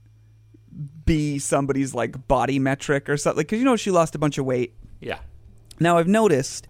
be 1.05 1.39
somebody's 1.39 1.93
like 1.93 2.27
body 2.27 2.59
metric 2.59 3.09
or 3.09 3.17
something 3.17 3.45
cuz 3.45 3.59
you 3.59 3.65
know 3.65 3.75
she 3.75 3.91
lost 3.91 4.15
a 4.15 4.19
bunch 4.19 4.37
of 4.37 4.45
weight. 4.45 4.73
Yeah. 5.01 5.19
Now 5.79 5.97
I've 5.97 6.07
noticed 6.07 6.67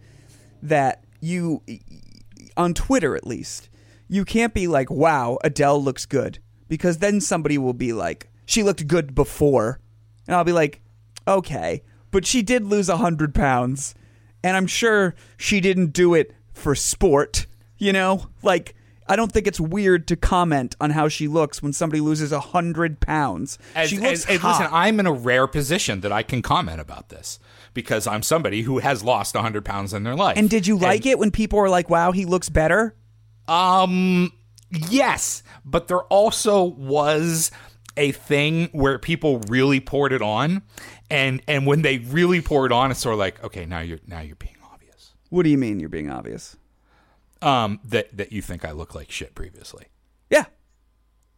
that 0.62 1.04
you 1.22 1.62
on 2.58 2.74
Twitter 2.74 3.16
at 3.16 3.26
least 3.26 3.70
you 4.08 4.26
can't 4.26 4.54
be 4.54 4.68
like 4.68 4.90
wow 4.90 5.38
Adele 5.44 5.82
looks 5.82 6.06
good 6.06 6.40
because 6.68 6.98
then 6.98 7.22
somebody 7.22 7.58
will 7.58 7.74
be 7.74 7.94
like 7.94 8.30
she 8.46 8.64
looked 8.64 8.88
good 8.88 9.16
before 9.16 9.80
and 10.28 10.36
I'll 10.36 10.44
be 10.44 10.52
like 10.52 10.82
okay 11.28 11.84
but 12.12 12.26
she 12.26 12.42
did 12.42 12.66
lose 12.66 12.90
a 12.90 12.98
hundred 12.98 13.34
pounds 13.34 13.96
and 14.44 14.58
I'm 14.58 14.68
sure 14.68 15.16
she 15.38 15.62
didn't 15.62 15.94
do 15.94 16.14
it 16.14 16.34
for 16.54 16.76
sport 16.76 17.46
you 17.78 17.94
know 17.94 18.28
like 18.42 18.76
I 19.10 19.16
don't 19.16 19.32
think 19.32 19.48
it's 19.48 19.60
weird 19.60 20.08
to 20.10 20.16
comment 20.16 20.76
on 20.80 20.92
how 20.92 21.08
she 21.10 21.28
looks 21.28 21.62
when 21.64 21.74
somebody 21.74 22.00
loses 22.00 22.32
a 22.32 22.40
hundred 22.40 23.00
pounds. 23.00 23.58
As, 23.76 23.90
she 23.90 23.98
looks 23.98 24.26
as- 24.26 24.36
as- 24.36 24.40
hot. 24.40 24.60
listen, 24.62 24.74
I'm 24.74 25.00
in 25.00 25.08
a 25.08 25.12
rare 25.12 25.48
position 25.48 26.02
that 26.02 26.12
I 26.12 26.24
can 26.24 26.42
comment 26.42 26.80
about 26.80 27.10
this 27.10 27.40
because 27.74 28.06
I'm 28.08 28.22
somebody 28.24 28.62
who 28.62 28.80
has 28.80 29.04
lost 29.04 29.36
100 29.36 29.66
pounds 29.66 29.94
in 29.94 30.04
their 30.04 30.16
life. 30.16 30.38
and 30.38 30.50
did 30.50 30.68
you 30.68 30.78
like 30.78 31.06
it 31.06 31.18
when 31.20 31.32
people 31.32 31.60
were 31.60 31.70
like, 31.70 31.90
"Wow, 31.90 32.12
he 32.12 32.26
looks 32.26 32.50
better"? 32.50 32.96
Um, 33.48 34.32
yes, 34.70 35.42
but 35.66 35.88
there 35.88 36.02
also 36.04 36.64
was 36.64 37.52
a 37.98 38.12
thing 38.12 38.70
where 38.72 38.98
people 39.00 39.40
really 39.50 39.80
poured 39.80 40.14
it 40.14 40.22
on, 40.22 40.62
and 41.10 41.42
and 41.48 41.66
when 41.66 41.82
they 41.82 41.98
really 41.98 42.42
poured 42.42 42.72
it 42.72 42.76
on, 42.76 42.92
it's 42.92 43.00
sort 43.00 43.14
of 43.14 43.20
like, 43.20 43.44
okay, 43.44 43.66
now 43.66 43.80
you're 43.80 44.00
now 44.08 44.20
you're 44.22 44.36
being 44.36 44.56
obvious. 44.72 45.14
What 45.30 45.44
do 45.44 45.50
you 45.50 45.58
mean 45.58 45.80
you're 45.80 45.90
being 45.90 46.10
obvious? 46.12 46.56
Um, 47.42 47.80
that 47.86 48.16
that 48.18 48.32
you 48.34 48.42
think 48.42 48.66
I 48.66 48.72
look 48.72 48.94
like 48.96 49.12
shit 49.12 49.34
previously. 49.36 49.86
Yeah. 50.30 50.46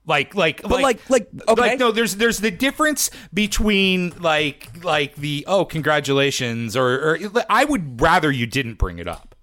Like, 0.07 0.33
like, 0.33 0.63
But 0.63 0.81
like- 0.81 1.07
like, 1.11 1.27
okay. 1.47 1.61
like, 1.61 1.79
no. 1.79 1.91
There's, 1.91 2.15
there's 2.15 2.39
the 2.39 2.49
difference 2.49 3.11
between 3.31 4.09
like, 4.19 4.83
like 4.83 5.15
the 5.15 5.43
oh, 5.47 5.63
congratulations, 5.63 6.75
or, 6.75 6.87
or 6.95 7.19
I 7.49 7.65
would 7.65 8.01
rather 8.01 8.31
you 8.31 8.47
didn't 8.47 8.79
bring 8.79 8.97
it 8.97 9.07
up. 9.07 9.35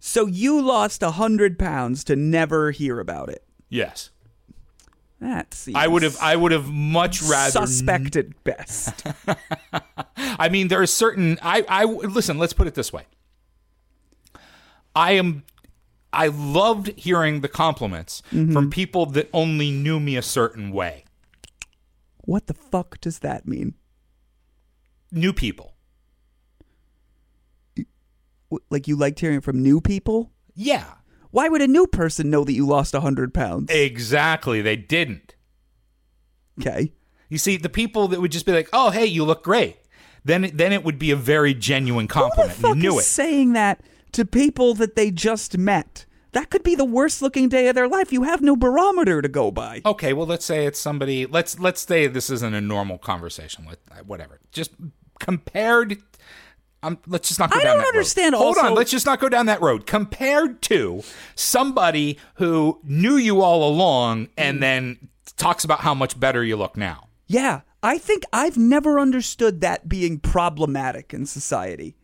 So 0.00 0.26
you 0.26 0.60
lost 0.60 1.02
a 1.02 1.12
hundred 1.12 1.58
pounds 1.58 2.04
to 2.04 2.14
never 2.14 2.72
hear 2.72 3.00
about 3.00 3.30
it. 3.30 3.42
Yes, 3.70 4.10
That 5.18 5.54
seems 5.54 5.76
I 5.76 5.86
would 5.86 6.02
have, 6.02 6.18
I 6.20 6.36
would 6.36 6.52
have 6.52 6.68
much 6.68 7.22
rather 7.22 7.50
suspect 7.50 8.14
at 8.16 8.44
best. 8.44 9.02
I 10.18 10.50
mean, 10.50 10.68
there 10.68 10.82
are 10.82 10.86
certain. 10.86 11.38
I, 11.40 11.64
I 11.66 11.84
listen. 11.86 12.36
Let's 12.36 12.52
put 12.52 12.66
it 12.66 12.74
this 12.74 12.92
way. 12.92 13.04
I 14.94 15.12
am. 15.12 15.44
I 16.14 16.28
loved 16.28 16.88
hearing 16.96 17.40
the 17.40 17.48
compliments 17.48 18.22
from 18.30 18.48
mm-hmm. 18.48 18.68
people 18.70 19.06
that 19.06 19.28
only 19.32 19.70
knew 19.70 19.98
me 20.00 20.16
a 20.16 20.22
certain 20.22 20.70
way. 20.70 21.04
what 22.18 22.46
the 22.46 22.54
fuck 22.54 23.00
does 23.00 23.18
that 23.20 23.46
mean? 23.46 23.74
New 25.12 25.32
people. 25.32 25.74
Like 28.70 28.86
you 28.86 28.96
liked 28.96 29.20
hearing 29.20 29.40
from 29.40 29.62
new 29.62 29.80
people? 29.80 30.30
Yeah, 30.54 30.84
Why 31.30 31.48
would 31.48 31.62
a 31.62 31.66
new 31.66 31.86
person 31.88 32.30
know 32.30 32.44
that 32.44 32.52
you 32.52 32.64
lost 32.64 32.94
a 32.94 33.00
hundred 33.00 33.34
pounds? 33.34 33.70
exactly. 33.70 34.62
They 34.62 34.76
didn't. 34.76 35.34
Okay. 36.60 36.92
You 37.28 37.38
see, 37.38 37.56
the 37.56 37.68
people 37.68 38.06
that 38.08 38.20
would 38.20 38.30
just 38.30 38.46
be 38.46 38.52
like, 38.52 38.68
"Oh, 38.72 38.90
hey, 38.90 39.06
you 39.06 39.24
look 39.24 39.42
great," 39.42 39.76
then 40.24 40.48
then 40.54 40.72
it 40.72 40.84
would 40.84 40.98
be 41.00 41.10
a 41.10 41.16
very 41.16 41.52
genuine 41.52 42.04
Who 42.04 42.08
the 42.08 42.14
compliment. 42.14 42.52
fuck 42.58 42.76
you 42.76 42.82
knew 42.82 42.98
is 42.98 43.04
it. 43.04 43.08
saying 43.08 43.54
that 43.54 43.80
to 44.14 44.24
people 44.24 44.74
that 44.74 44.96
they 44.96 45.10
just 45.10 45.58
met? 45.58 46.06
That 46.32 46.50
could 46.50 46.64
be 46.64 46.74
the 46.74 46.84
worst 46.84 47.22
looking 47.22 47.48
day 47.48 47.68
of 47.68 47.76
their 47.76 47.86
life. 47.86 48.12
You 48.12 48.24
have 48.24 48.42
no 48.42 48.56
barometer 48.56 49.22
to 49.22 49.28
go 49.28 49.52
by. 49.52 49.82
Okay, 49.86 50.12
well, 50.12 50.26
let's 50.26 50.44
say 50.44 50.66
it's 50.66 50.80
somebody. 50.80 51.26
Let's 51.26 51.60
let's 51.60 51.82
say 51.82 52.08
this 52.08 52.28
isn't 52.28 52.54
a 52.54 52.60
normal 52.60 52.98
conversation. 52.98 53.66
Let 53.68 54.06
whatever. 54.06 54.40
Just 54.50 54.72
compared. 55.20 55.98
Um, 56.82 56.98
let's 57.06 57.28
just 57.28 57.40
not 57.40 57.50
go 57.50 57.58
I 57.58 57.62
down 57.62 57.76
don't 57.76 57.78
that 57.78 57.84
road. 57.84 57.88
understand 57.94 58.34
Hold 58.34 58.58
on, 58.58 58.74
let's 58.74 58.90
just 58.90 59.06
not 59.06 59.18
go 59.20 59.28
down 59.30 59.46
that 59.46 59.62
road. 59.62 59.86
Compared 59.86 60.60
to 60.62 61.02
somebody 61.34 62.18
who 62.34 62.78
knew 62.82 63.16
you 63.16 63.40
all 63.40 63.66
along 63.66 64.28
and 64.36 64.62
then 64.62 65.08
talks 65.36 65.64
about 65.64 65.80
how 65.80 65.94
much 65.94 66.18
better 66.20 66.44
you 66.44 66.56
look 66.56 66.76
now. 66.76 67.08
Yeah, 67.26 67.62
I 67.82 67.96
think 67.96 68.24
I've 68.32 68.58
never 68.58 68.98
understood 69.00 69.60
that 69.62 69.88
being 69.88 70.18
problematic 70.18 71.14
in 71.14 71.24
society. 71.26 71.96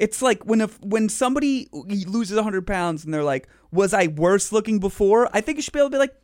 It's 0.00 0.22
like 0.22 0.44
when 0.46 0.62
if 0.62 0.80
when 0.80 1.10
somebody 1.10 1.68
loses 1.72 2.34
100 2.34 2.66
pounds 2.66 3.04
and 3.04 3.12
they're 3.12 3.22
like, 3.22 3.46
"Was 3.70 3.92
I 3.92 4.06
worse 4.06 4.50
looking 4.50 4.80
before?" 4.80 5.28
I 5.34 5.42
think 5.42 5.58
you 5.58 5.62
should 5.62 5.74
be 5.74 5.78
able 5.78 5.90
to 5.90 5.94
be 5.94 5.98
like, 5.98 6.14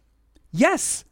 "Yes." 0.50 1.04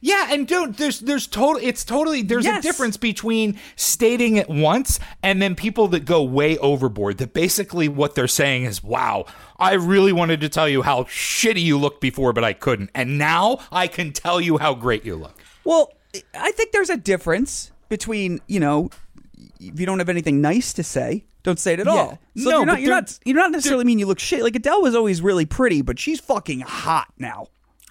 Yeah, 0.00 0.28
and 0.30 0.46
dude, 0.46 0.76
there's 0.76 1.00
there's 1.00 1.26
total 1.26 1.60
it's 1.62 1.84
totally 1.84 2.22
there's 2.22 2.44
Yes. 2.46 2.60
a 2.60 2.62
difference 2.62 2.96
between 2.96 3.58
stating 3.76 4.36
it 4.36 4.48
once 4.48 4.98
and 5.22 5.42
then 5.42 5.54
people 5.54 5.88
that 5.88 6.06
go 6.06 6.22
way 6.22 6.56
overboard. 6.58 7.18
That 7.18 7.34
basically 7.34 7.88
what 7.88 8.14
they're 8.14 8.26
saying 8.28 8.64
is, 8.64 8.82
"Wow, 8.82 9.26
I 9.58 9.74
really 9.74 10.12
wanted 10.12 10.40
to 10.40 10.48
tell 10.48 10.68
you 10.68 10.82
how 10.82 11.02
shitty 11.04 11.62
you 11.62 11.76
looked 11.78 12.00
before, 12.00 12.32
but 12.32 12.42
I 12.44 12.54
couldn't, 12.54 12.90
and 12.94 13.18
now 13.18 13.58
I 13.70 13.86
can 13.86 14.12
tell 14.12 14.40
you 14.40 14.56
how 14.58 14.72
great 14.74 15.04
you 15.04 15.16
look." 15.16 15.36
Well, 15.64 15.92
I 16.34 16.52
think 16.52 16.72
there's 16.72 16.90
a 16.90 16.96
difference 16.96 17.70
between 17.90 18.40
you 18.46 18.60
know, 18.60 18.88
if 19.60 19.78
you 19.78 19.84
don't 19.84 19.98
have 19.98 20.08
anything 20.08 20.40
nice 20.40 20.72
to 20.74 20.82
say, 20.82 21.24
don't 21.48 21.58
say 21.58 21.72
it 21.74 21.80
at 21.80 21.86
Yeah. 21.86 21.92
all. 21.92 22.18
So 22.36 22.50
No, 22.50 22.56
you're 22.58 22.66
not 22.66 22.80
you're 22.80 22.90
not 22.90 23.18
you're 23.24 23.36
not 23.36 23.50
necessarily 23.50 23.84
mean 23.84 23.98
you 23.98 24.06
look 24.06 24.18
shit. 24.20 24.42
Like 24.42 24.54
Adele 24.56 24.82
was 24.82 24.94
always 24.94 25.20
really 25.22 25.46
pretty, 25.46 25.82
but 25.82 25.98
she's 25.98 26.20
fucking 26.20 26.60
hot 26.60 27.08
now. 27.18 27.48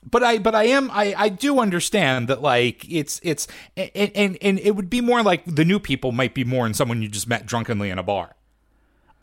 But 0.09 0.23
I 0.23 0.37
but 0.37 0.55
I 0.55 0.63
am 0.67 0.89
I 0.91 1.13
I 1.17 1.29
do 1.29 1.59
understand 1.59 2.27
that 2.29 2.41
like 2.41 2.85
it's 2.89 3.19
it's 3.23 3.47
and 3.75 4.11
and, 4.15 4.37
and 4.41 4.59
it 4.59 4.71
would 4.77 4.89
be 4.89 5.01
more 5.01 5.21
like 5.21 5.43
the 5.45 5.65
new 5.65 5.79
people 5.79 6.11
might 6.13 6.33
be 6.33 6.43
more 6.45 6.65
in 6.65 6.73
someone 6.73 7.01
you 7.01 7.09
just 7.09 7.27
met 7.27 7.45
drunkenly 7.45 7.89
in 7.89 7.99
a 7.99 8.03
bar. 8.03 8.35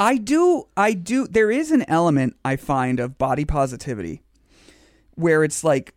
I 0.00 0.16
do, 0.16 0.66
I 0.76 0.92
do. 0.92 1.26
There 1.28 1.50
is 1.52 1.70
an 1.70 1.84
element 1.88 2.36
I 2.44 2.56
find 2.56 2.98
of 3.00 3.16
body 3.16 3.44
positivity 3.44 4.22
where 5.14 5.44
it's 5.44 5.62
like 5.64 5.94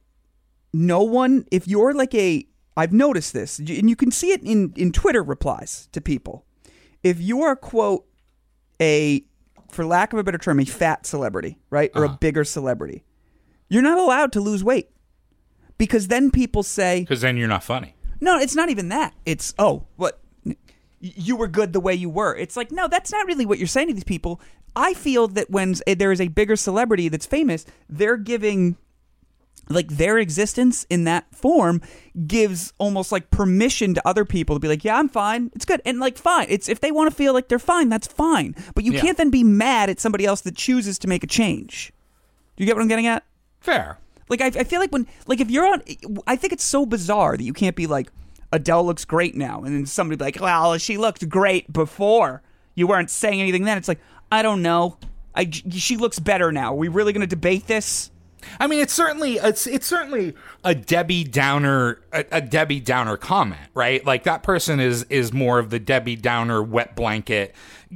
no 0.71 1.01
one 1.01 1.45
if 1.51 1.67
you're 1.67 1.93
like 1.93 2.13
a 2.15 2.45
I've 2.77 2.93
noticed 2.93 3.33
this 3.33 3.57
and 3.59 3.89
you 3.89 3.95
can 3.95 4.11
see 4.11 4.31
it 4.31 4.41
in 4.43 4.71
in 4.77 4.91
Twitter 4.91 5.23
replies 5.23 5.89
to 5.91 5.99
people. 5.99 6.45
If 7.03 7.19
you 7.19 7.41
are 7.41 7.55
quote 7.55 8.05
a 8.81 9.23
for 9.69 9.85
lack 9.85 10.13
of 10.13 10.19
a 10.19 10.23
better 10.23 10.37
term 10.37 10.59
a 10.59 10.65
fat 10.65 11.05
celebrity, 11.05 11.57
right? 11.69 11.91
Or 11.95 12.03
a 12.03 12.07
uh-huh. 12.07 12.17
bigger 12.19 12.43
celebrity. 12.43 13.03
You're 13.69 13.83
not 13.83 13.97
allowed 13.97 14.31
to 14.33 14.41
lose 14.41 14.63
weight. 14.63 14.89
Because 15.77 16.07
then 16.07 16.31
people 16.31 16.63
say 16.63 17.01
Because 17.01 17.21
then 17.21 17.37
you're 17.37 17.47
not 17.47 17.63
funny. 17.63 17.95
no, 18.19 18.39
it's 18.39 18.55
not 18.55 18.69
even 18.69 18.89
that. 18.89 19.13
It's 19.25 19.53
oh, 19.59 19.85
what 19.95 20.19
you 20.99 21.35
were 21.35 21.47
good 21.47 21.73
the 21.73 21.79
way 21.79 21.93
you 21.93 22.09
were. 22.09 22.35
It's 22.35 22.57
like 22.57 22.71
no, 22.71 22.87
that's 22.87 23.11
not 23.11 23.27
really 23.27 23.45
what 23.45 23.59
you're 23.59 23.67
saying 23.67 23.89
to 23.89 23.93
these 23.93 24.03
people. 24.03 24.41
I 24.75 24.93
feel 24.93 25.27
that 25.29 25.49
when 25.49 25.75
eh, 25.85 25.95
there 25.95 26.11
is 26.11 26.21
a 26.21 26.27
bigger 26.27 26.55
celebrity 26.55 27.09
that's 27.09 27.25
famous, 27.25 27.65
they're 27.89 28.17
giving 28.17 28.77
like 29.69 29.87
their 29.89 30.17
existence 30.17 30.85
in 30.89 31.03
that 31.05 31.25
form 31.35 31.81
gives 32.25 32.73
almost 32.77 33.11
like 33.11 33.29
permission 33.31 33.93
to 33.93 34.07
other 34.07 34.25
people 34.25 34.55
to 34.55 34.59
be 34.59 34.67
like, 34.67 34.83
yeah, 34.83 34.97
I'm 34.97 35.09
fine. 35.09 35.51
It's 35.55 35.65
good. 35.65 35.81
And 35.85 35.99
like 35.99 36.17
fine. 36.17 36.47
It's 36.49 36.69
if 36.69 36.79
they 36.79 36.91
want 36.91 37.09
to 37.09 37.15
feel 37.15 37.33
like 37.33 37.47
they're 37.49 37.59
fine, 37.59 37.89
that's 37.89 38.07
fine. 38.07 38.55
But 38.75 38.83
you 38.83 38.93
Yeah. 38.93 39.01
can't 39.01 39.17
then 39.17 39.29
be 39.29 39.43
mad 39.43 39.89
at 39.89 39.99
somebody 39.99 40.25
else 40.25 40.41
that 40.41 40.55
chooses 40.55 40.97
to 40.99 41.07
make 41.07 41.23
a 41.23 41.27
change. 41.27 41.91
Do 42.55 42.63
you 42.63 42.65
get 42.65 42.75
what 42.75 42.81
I'm 42.81 42.87
getting 42.87 43.07
at? 43.07 43.23
Fair. 43.59 43.97
Like 44.29 44.41
I, 44.41 44.47
I 44.47 44.63
feel 44.63 44.79
like 44.79 44.91
when 44.91 45.07
like 45.27 45.39
if 45.39 45.49
you're 45.51 45.65
on, 45.65 45.81
I 46.25 46.35
think 46.35 46.53
it's 46.53 46.63
so 46.63 46.85
bizarre 46.85 47.37
that 47.37 47.43
you 47.43 47.53
can't 47.53 47.75
be 47.75 47.87
like 47.87 48.09
Adele 48.51 48.85
looks 48.85 49.03
great 49.05 49.35
now, 49.35 49.63
and 49.63 49.75
then 49.75 49.85
somebody 49.85 50.17
be 50.17 50.23
like, 50.23 50.39
well, 50.39 50.77
she 50.77 50.97
looked 50.97 51.27
great 51.27 51.71
before. 51.71 52.41
You 52.75 52.87
weren't 52.87 53.09
saying 53.09 53.41
anything 53.41 53.63
then. 53.65 53.77
It's 53.77 53.87
like 53.87 53.99
I 54.31 54.41
don't 54.41 54.61
know. 54.61 54.97
I 55.35 55.49
she 55.51 55.97
looks 55.97 56.19
better 56.19 56.51
now. 56.51 56.73
Are 56.73 56.77
we 56.77 56.87
really 56.87 57.13
going 57.13 57.21
to 57.21 57.27
debate 57.27 57.67
this? 57.67 58.09
I 58.59 58.67
mean, 58.67 58.79
it's 58.79 58.93
certainly 58.93 59.35
it's 59.35 59.67
it's 59.67 59.87
certainly 59.87 60.33
a 60.63 60.73
Debbie 60.75 61.23
Downer 61.23 61.99
a, 62.11 62.25
a 62.31 62.41
Debbie 62.41 62.79
Downer 62.79 63.17
comment, 63.17 63.69
right? 63.73 64.05
Like 64.05 64.23
that 64.23 64.43
person 64.43 64.79
is 64.79 65.03
is 65.09 65.33
more 65.33 65.59
of 65.59 65.69
the 65.69 65.79
Debbie 65.79 66.15
Downer 66.15 66.61
wet 66.63 66.95
blanket, 66.95 67.55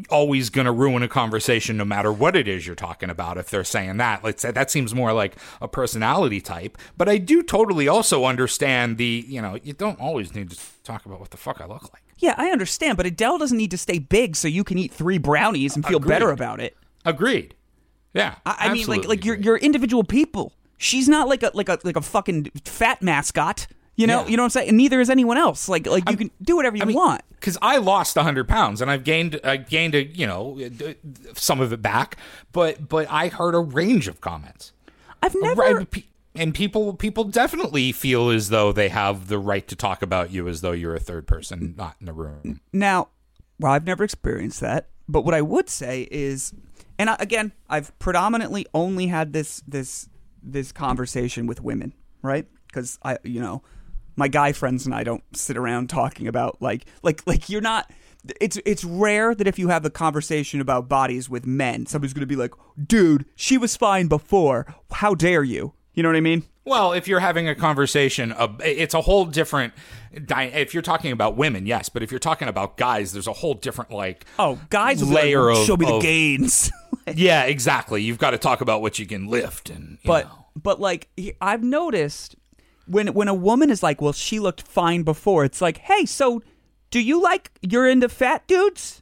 always 0.10 0.50
going 0.50 0.66
to 0.66 0.72
ruin 0.72 1.04
a 1.04 1.08
conversation 1.08 1.78
no 1.78 1.86
matter 1.86 2.12
what 2.12 2.36
it 2.36 2.48
is 2.48 2.66
you're 2.66 2.76
talking 2.76 3.10
about. 3.10 3.38
If 3.38 3.50
they're 3.50 3.64
saying 3.64 3.98
that, 3.98 4.24
let's 4.24 4.42
say 4.42 4.52
that 4.52 4.72
seems 4.72 4.94
more 4.96 5.14
like 5.14 5.36
a 5.62 5.68
personality 5.68 6.42
type. 6.42 6.78
But 6.98 7.10
I 7.10 7.18
do 7.18 7.44
totally 7.44 7.88
also 7.88 8.26
understand 8.26 8.98
the 8.98 9.26
you 9.28 9.42
know 9.42 9.58
you 9.64 9.74
don't 9.74 10.00
always 10.00 10.34
need 10.36 10.52
to 10.52 10.60
talk 10.84 11.06
about 11.06 11.20
what 11.20 11.32
the 11.32 11.38
fuck 11.38 11.62
I 11.62 11.66
look 11.66 11.92
like. 11.94 12.04
Yeah, 12.18 12.36
I 12.38 12.52
understand, 12.52 12.98
but 12.98 13.08
Adele 13.08 13.40
doesn't 13.40 13.58
need 13.58 13.72
to 13.72 13.78
stay 13.78 13.98
big 13.98 14.36
so 14.36 14.48
you 14.48 14.64
can 14.64 14.78
eat 14.78 14.94
three 14.94 15.18
brownies 15.18 15.76
and 15.76 15.86
feel 15.86 16.00
better 16.00 16.30
about 16.30 16.60
it. 16.60 16.78
Agreed. 17.04 17.56
Yeah, 18.14 18.36
I, 18.46 18.56
I 18.70 18.74
mean, 18.74 18.88
like 18.88 19.08
like 19.08 19.26
you're 19.26 19.38
you're 19.38 19.58
individual 19.58 20.04
people. 20.04 20.54
She's 20.78 21.08
not 21.08 21.28
like 21.28 21.44
a 21.44 21.52
like 21.54 21.70
a 21.70 21.78
like 21.84 21.96
a 21.96 22.02
fucking 22.02 22.52
fat 22.66 23.02
mascot. 23.02 23.68
You 23.98 24.08
know, 24.08 24.22
Yeah. 24.24 24.28
you 24.30 24.38
know 24.38 24.44
what 24.44 24.48
I'm 24.48 24.50
saying. 24.52 24.70
And 24.70 24.78
neither 24.78 25.00
is 25.00 25.10
anyone 25.10 25.38
else. 25.38 25.70
Like 25.70 25.86
like 25.86 26.10
you 26.10 26.18
can 26.18 26.32
do 26.42 26.56
whatever 26.56 26.78
you 26.78 26.88
want. 26.96 27.22
because 27.32 27.58
I 27.62 27.78
lost 27.78 28.18
hundred 28.18 28.48
pounds 28.48 28.82
and 28.82 28.90
I've 28.90 29.04
gained 29.04 29.40
I 29.44 29.58
gained 29.58 29.96
a 29.96 30.04
you 30.06 30.26
know 30.26 30.60
some 31.36 31.60
of 31.62 31.72
it 31.72 31.82
back, 31.82 32.18
but 32.52 32.88
but 32.90 33.08
I 33.12 33.28
heard 33.28 33.54
a 33.54 33.60
range 33.60 34.08
of 34.08 34.20
comments. 34.22 34.74
I've 35.22 35.36
never. 35.36 35.86
And 36.34 36.56
people 36.56 36.94
people 36.94 37.26
definitely 37.26 37.92
feel 37.92 38.30
as 38.30 38.48
though 38.50 38.72
they 38.72 38.88
have 38.90 39.28
the 39.28 39.38
right 39.38 39.68
to 39.68 39.76
talk 39.76 40.02
about 40.02 40.32
you 40.32 40.48
as 40.48 40.62
though 40.62 40.72
you're 40.72 40.96
a 40.96 41.00
third 41.00 41.28
person 41.28 41.76
not 41.78 41.96
in 42.00 42.06
the 42.06 42.14
room. 42.14 42.62
Now, 42.72 43.10
well, 43.60 43.74
I've 43.74 43.86
never 43.86 44.06
experienced 44.06 44.62
that, 44.62 44.88
but 45.10 45.26
what 45.26 45.34
I 45.34 45.42
would 45.42 45.70
say 45.70 46.08
is, 46.10 46.54
and 47.02 47.10
I, 47.10 47.16
again, 47.20 47.52
I've 47.68 47.98
predominantly 48.00 48.66
only 48.74 49.08
had 49.08 49.34
this 49.34 49.62
this 49.68 50.08
this 50.44 50.72
conversation 50.72 51.48
with 51.48 51.62
women, 51.62 51.94
right? 52.22 52.46
Because 52.68 53.00
I, 53.04 53.18
you 53.24 53.42
know, 53.42 53.64
my 54.16 54.28
guy 54.28 54.52
friends 54.54 54.86
and 54.86 54.94
I 54.94 55.04
don't 55.04 55.24
sit 55.36 55.58
around 55.58 55.90
talking 55.90 56.28
about 56.28 56.62
like 56.62 56.86
like 57.04 57.24
like 57.26 57.50
you're 57.50 57.62
not. 57.62 57.90
It's 58.40 58.60
it's 58.66 58.84
rare 58.84 59.34
that 59.34 59.48
if 59.48 59.58
you 59.58 59.70
have 59.70 59.84
a 59.84 59.90
conversation 59.90 60.62
about 60.62 60.88
bodies 60.88 61.28
with 61.28 61.48
men, 61.48 61.88
somebody's 61.88 62.14
gonna 62.14 62.28
be 62.28 62.36
like, 62.36 62.54
"Dude, 62.86 63.26
she 63.36 63.58
was 63.58 63.76
fine 63.76 64.08
before. 64.08 64.68
How 64.92 65.16
dare 65.16 65.44
you?" 65.44 65.74
You 65.96 66.04
know 66.04 66.10
what 66.10 66.16
I 66.16 66.22
mean? 66.22 66.44
Well, 66.64 66.94
if 66.94 67.08
you're 67.08 67.20
having 67.20 67.50
a 67.50 67.56
conversation, 67.56 68.32
uh, 68.32 68.54
it's 68.64 68.94
a 68.94 69.02
whole 69.02 69.26
different. 69.26 69.74
Di- 70.26 70.44
if 70.54 70.74
you're 70.76 70.84
talking 70.84 71.12
about 71.12 71.36
women, 71.36 71.66
yes, 71.66 71.90
but 71.90 72.04
if 72.04 72.12
you're 72.12 72.20
talking 72.20 72.48
about 72.48 72.78
guys, 72.78 73.12
there's 73.12 73.26
a 73.28 73.34
whole 73.34 73.56
different 73.56 73.90
like 73.90 74.26
Oh, 74.38 74.60
guys, 74.70 75.00
be 75.02 75.08
like, 75.08 75.24
layer 75.24 75.50
of 75.50 75.58
show 75.66 75.76
me 75.76 75.88
the 75.88 75.94
of- 75.96 76.02
gains. 76.04 76.72
Yeah, 77.16 77.44
exactly. 77.44 78.02
You've 78.04 78.18
got 78.20 78.32
to 78.32 78.38
talk 78.38 78.62
about 78.62 78.82
what 78.82 79.00
you 79.00 79.06
can 79.06 79.28
lift 79.28 79.70
and 79.70 79.92
you 80.02 80.08
but 80.08 80.26
know. 80.26 80.46
but 80.56 80.80
like 80.80 81.10
I've 81.42 81.64
noticed 81.64 82.36
when 82.88 83.08
when 83.14 83.28
a 83.28 83.34
woman 83.34 83.70
is 83.70 83.82
like, 83.84 84.02
"Well, 84.02 84.14
she 84.14 84.40
looked 84.40 84.62
fine 84.62 85.04
before," 85.04 85.44
it's 85.46 85.62
like, 85.62 85.78
"Hey, 85.80 86.06
so 86.06 86.42
do 86.90 87.00
you 87.00 87.22
like 87.22 87.52
you're 87.62 87.88
into 87.88 88.10
fat 88.10 88.48
dudes?" 88.48 89.02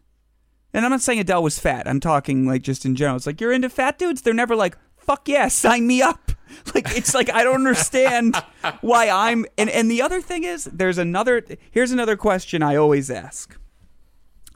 And 0.74 0.86
I'm 0.86 0.92
not 0.92 1.02
saying 1.02 1.20
Adele 1.20 1.42
was 1.44 1.58
fat. 1.60 1.88
I'm 1.88 2.00
talking 2.00 2.46
like 2.46 2.62
just 2.62 2.86
in 2.86 2.96
general. 2.96 3.18
It's 3.18 3.26
like 3.26 3.42
you're 3.42 3.52
into 3.52 3.70
fat 3.70 3.98
dudes. 3.98 4.22
They're 4.22 4.34
never 4.34 4.56
like, 4.56 4.78
"Fuck 4.98 5.28
yeah, 5.28 5.48
sign 5.48 5.88
me 5.88 6.02
up." 6.02 6.32
Like 6.74 6.98
it's 6.98 7.14
like 7.14 7.30
I 7.32 7.44
don't 7.44 7.56
understand 7.68 8.36
why 8.82 9.08
I'm. 9.08 9.46
And 9.56 9.70
and 9.70 9.90
the 9.90 10.02
other 10.02 10.20
thing 10.20 10.44
is, 10.44 10.64
there's 10.66 10.98
another. 10.98 11.46
Here's 11.70 11.92
another 11.92 12.18
question 12.18 12.64
I 12.64 12.76
always 12.76 13.12
ask. 13.12 13.56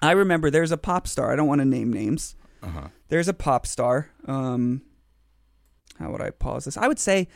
I 0.01 0.11
remember 0.11 0.49
there's 0.49 0.71
a 0.71 0.77
pop 0.77 1.07
star. 1.07 1.31
I 1.31 1.35
don't 1.35 1.47
want 1.47 1.61
to 1.61 1.65
name 1.65 1.93
names. 1.93 2.35
There's 3.09 3.27
a 3.27 3.33
pop 3.33 3.67
star. 3.67 4.09
Um, 4.25 4.81
how 5.99 6.11
would 6.11 6.21
I 6.21 6.31
pause 6.31 6.65
this? 6.65 6.77
I 6.77 6.87
would 6.87 6.99
say 6.99 7.27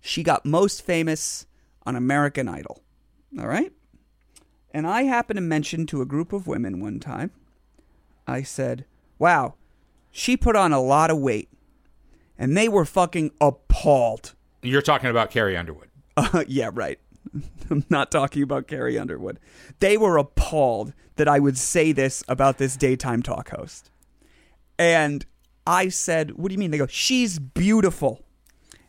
she 0.00 0.22
got 0.22 0.44
most 0.44 0.82
famous 0.82 1.46
on 1.86 1.96
American 1.96 2.48
Idol. 2.48 2.82
All 3.38 3.46
right? 3.46 3.72
And 4.72 4.86
I 4.86 5.02
happened 5.02 5.36
to 5.36 5.42
mention 5.42 5.86
to 5.86 6.02
a 6.02 6.06
group 6.06 6.32
of 6.32 6.46
women 6.46 6.80
one 6.80 7.00
time, 7.00 7.30
I 8.26 8.42
said, 8.42 8.84
wow, 9.18 9.54
she 10.10 10.36
put 10.36 10.56
on 10.56 10.72
a 10.72 10.80
lot 10.80 11.10
of 11.10 11.18
weight. 11.18 11.48
And 12.36 12.56
they 12.56 12.68
were 12.68 12.84
fucking 12.84 13.30
appalled. 13.40 14.34
you're 14.62 14.82
talking 14.82 15.10
about 15.10 15.30
Carrie 15.30 15.56
Underwood. 15.56 15.88
Uh, 16.16 16.44
yeah, 16.48 16.70
right. 16.72 16.98
I'm 17.70 17.84
not 17.88 18.10
talking 18.10 18.42
about 18.42 18.66
Carrie 18.66 18.98
Underwood. 18.98 19.38
They 19.78 19.96
were 19.96 20.16
appalled 20.16 20.92
that 21.16 21.28
I 21.28 21.38
would 21.38 21.56
say 21.56 21.92
this 21.92 22.24
about 22.28 22.58
this 22.58 22.76
daytime 22.76 23.22
talk 23.22 23.50
host. 23.50 23.90
And 24.78 25.24
I 25.66 25.88
said, 25.88 26.32
What 26.32 26.48
do 26.48 26.54
you 26.54 26.58
mean? 26.58 26.70
They 26.70 26.78
go, 26.78 26.86
She's 26.86 27.38
beautiful. 27.38 28.24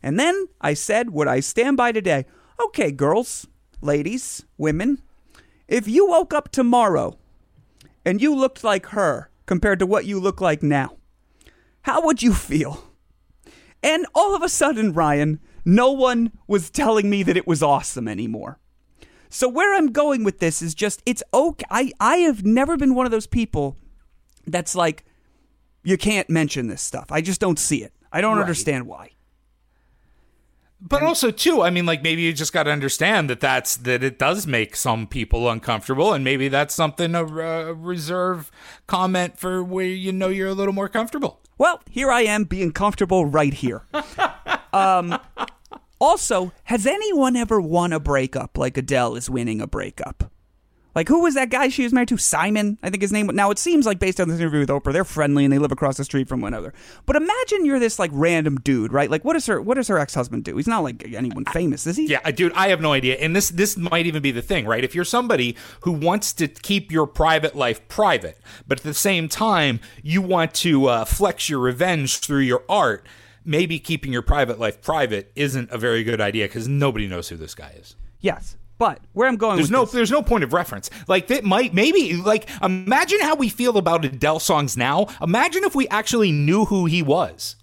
And 0.01 0.19
then 0.19 0.47
I 0.61 0.75
said 0.75 1.09
what 1.09 1.27
I 1.27 1.39
stand 1.39 1.77
by 1.77 1.91
today. 1.91 2.25
Okay, 2.63 2.91
girls, 2.91 3.47
ladies, 3.81 4.45
women, 4.57 5.01
if 5.67 5.87
you 5.87 6.07
woke 6.07 6.33
up 6.33 6.51
tomorrow 6.51 7.17
and 8.05 8.21
you 8.21 8.35
looked 8.35 8.63
like 8.63 8.87
her 8.87 9.31
compared 9.45 9.79
to 9.79 9.85
what 9.85 10.05
you 10.05 10.19
look 10.19 10.39
like 10.39 10.61
now, 10.61 10.97
how 11.81 12.05
would 12.05 12.21
you 12.21 12.33
feel? 12.33 12.91
And 13.81 14.05
all 14.13 14.35
of 14.35 14.41
a 14.41 14.49
sudden, 14.49 14.93
Ryan, 14.93 15.39
no 15.63 15.91
one 15.91 16.31
was 16.47 16.69
telling 16.69 17.09
me 17.09 17.23
that 17.23 17.37
it 17.37 17.47
was 17.47 17.63
awesome 17.63 18.07
anymore. 18.07 18.59
So 19.29 19.49
where 19.49 19.75
I'm 19.75 19.91
going 19.91 20.23
with 20.23 20.39
this 20.39 20.61
is 20.61 20.73
just 20.73 21.01
it's 21.05 21.23
okay. 21.33 21.65
I 21.69 21.91
I 21.99 22.17
have 22.17 22.45
never 22.45 22.77
been 22.77 22.95
one 22.95 23.05
of 23.05 23.11
those 23.11 23.27
people 23.27 23.75
that's 24.47 24.75
like 24.75 25.03
you 25.85 25.97
can't 25.97 26.29
mention 26.29 26.67
this 26.67 26.81
stuff. 26.81 27.05
I 27.11 27.21
just 27.21 27.39
don't 27.39 27.59
see 27.59 27.83
it. 27.83 27.93
I 28.11 28.21
don't 28.21 28.35
Right. 28.37 28.41
understand 28.41 28.87
why. 28.87 29.11
But 30.81 31.03
also 31.03 31.31
too, 31.31 31.61
I 31.61 31.69
mean, 31.69 31.85
like 31.85 32.03
maybe 32.03 32.21
you 32.21 32.33
just 32.33 32.51
got 32.53 32.63
to 32.63 32.71
understand 32.71 33.29
that 33.29 33.39
that's 33.39 33.77
that 33.77 34.03
it 34.03 34.19
does 34.19 34.45
make 34.45 34.75
some 34.75 35.07
people 35.07 35.49
uncomfortable, 35.49 36.13
and 36.13 36.23
maybe 36.23 36.47
that's 36.47 36.75
something 36.75 37.15
a 37.15 37.23
uh, 37.23 37.71
reserve 37.71 38.51
comment 38.85 39.39
for 39.39 39.63
where 39.63 39.85
you 39.85 40.11
know 40.11 40.27
you're 40.27 40.49
a 40.49 40.53
little 40.53 40.73
more 40.73 40.89
comfortable. 40.89 41.39
Well, 41.57 41.81
here 41.89 42.11
I 42.11 42.21
am 42.21 42.43
being 42.43 42.71
comfortable 42.73 43.25
right 43.25 43.53
here. 43.53 43.83
um, 44.73 45.17
also, 45.99 46.51
has 46.65 46.85
anyone 46.85 47.35
ever 47.37 47.61
won 47.61 47.93
a 47.93 47.99
breakup 47.99 48.57
like 48.57 48.77
Adele 48.77 49.15
is 49.15 49.29
winning 49.29 49.61
a 49.61 49.67
breakup? 49.67 50.29
Like, 50.95 51.09
who 51.09 51.21
was 51.21 51.35
that 51.35 51.49
guy 51.49 51.67
she 51.67 51.83
was 51.83 51.91
married 51.91 52.07
to? 52.07 52.17
Simon, 52.17 52.77
I 52.81 52.89
think 52.89 53.01
his 53.01 53.11
name. 53.11 53.27
Was. 53.27 53.35
Now, 53.35 53.51
it 53.51 53.59
seems 53.59 53.85
like 53.85 53.99
based 53.99 54.21
on 54.21 54.29
this 54.29 54.39
interview 54.39 54.61
with 54.61 54.69
Oprah, 54.69 54.93
they're 54.93 55.03
friendly 55.03 55.43
and 55.43 55.51
they 55.51 55.59
live 55.59 55.73
across 55.73 55.97
the 55.97 56.05
street 56.05 56.29
from 56.29 56.39
one 56.39 56.53
another. 56.53 56.73
But 57.05 57.17
imagine 57.17 57.65
you're 57.65 57.79
this 57.79 57.99
like 57.99 58.11
random 58.13 58.55
dude, 58.57 58.93
right? 58.93 59.11
Like, 59.11 59.25
what 59.25 59.33
does 59.33 59.45
her 59.47 59.61
what 59.61 59.75
does 59.75 59.89
her 59.89 59.99
ex 59.99 60.15
husband 60.15 60.45
do? 60.45 60.55
He's 60.55 60.67
not 60.67 60.83
like 60.83 61.05
anyone 61.13 61.43
famous, 61.45 61.85
is 61.85 61.97
he? 61.97 62.07
Yeah, 62.07 62.31
dude, 62.31 62.53
I 62.53 62.69
have 62.69 62.79
no 62.79 62.93
idea. 62.93 63.15
And 63.15 63.35
this 63.35 63.49
this 63.49 63.75
might 63.75 64.05
even 64.05 64.21
be 64.21 64.31
the 64.31 64.41
thing, 64.41 64.65
right? 64.65 64.83
If 64.83 64.95
you're 64.95 65.03
somebody 65.03 65.57
who 65.81 65.91
wants 65.91 66.31
to 66.33 66.47
keep 66.47 66.91
your 66.91 67.07
private 67.07 67.55
life 67.55 67.85
private, 67.89 68.39
but 68.65 68.79
at 68.79 68.83
the 68.83 68.93
same 68.93 69.27
time 69.27 69.81
you 70.01 70.21
want 70.21 70.53
to 70.55 70.87
uh, 70.87 71.05
flex 71.05 71.49
your 71.49 71.59
revenge 71.59 72.19
through 72.19 72.39
your 72.39 72.63
art, 72.69 73.05
maybe 73.43 73.79
keeping 73.79 74.13
your 74.13 74.21
private 74.21 74.59
life 74.59 74.81
private 74.81 75.31
isn't 75.35 75.69
a 75.71 75.77
very 75.77 76.03
good 76.03 76.21
idea 76.21 76.45
because 76.45 76.67
nobody 76.67 77.05
knows 77.05 77.29
who 77.29 77.35
this 77.35 77.53
guy 77.53 77.73
is. 77.77 77.95
Yes. 78.21 78.55
But 78.77 78.99
where 79.13 79.27
I'm 79.27 79.37
going 79.37 79.55
There's 79.55 79.67
with 79.67 79.71
no 79.71 79.85
this- 79.85 79.93
there's 79.93 80.11
no 80.11 80.21
point 80.21 80.43
of 80.43 80.51
reference. 80.53 80.89
Like 81.07 81.27
that 81.27 81.43
might 81.43 81.73
maybe 81.73 82.15
like 82.17 82.49
imagine 82.61 83.21
how 83.21 83.35
we 83.35 83.47
feel 83.49 83.77
about 83.77 84.03
Adele 84.03 84.39
songs 84.39 84.75
now. 84.75 85.07
Imagine 85.21 85.63
if 85.63 85.75
we 85.75 85.87
actually 85.87 86.31
knew 86.31 86.65
who 86.65 86.85
he 86.85 87.01
was. 87.01 87.55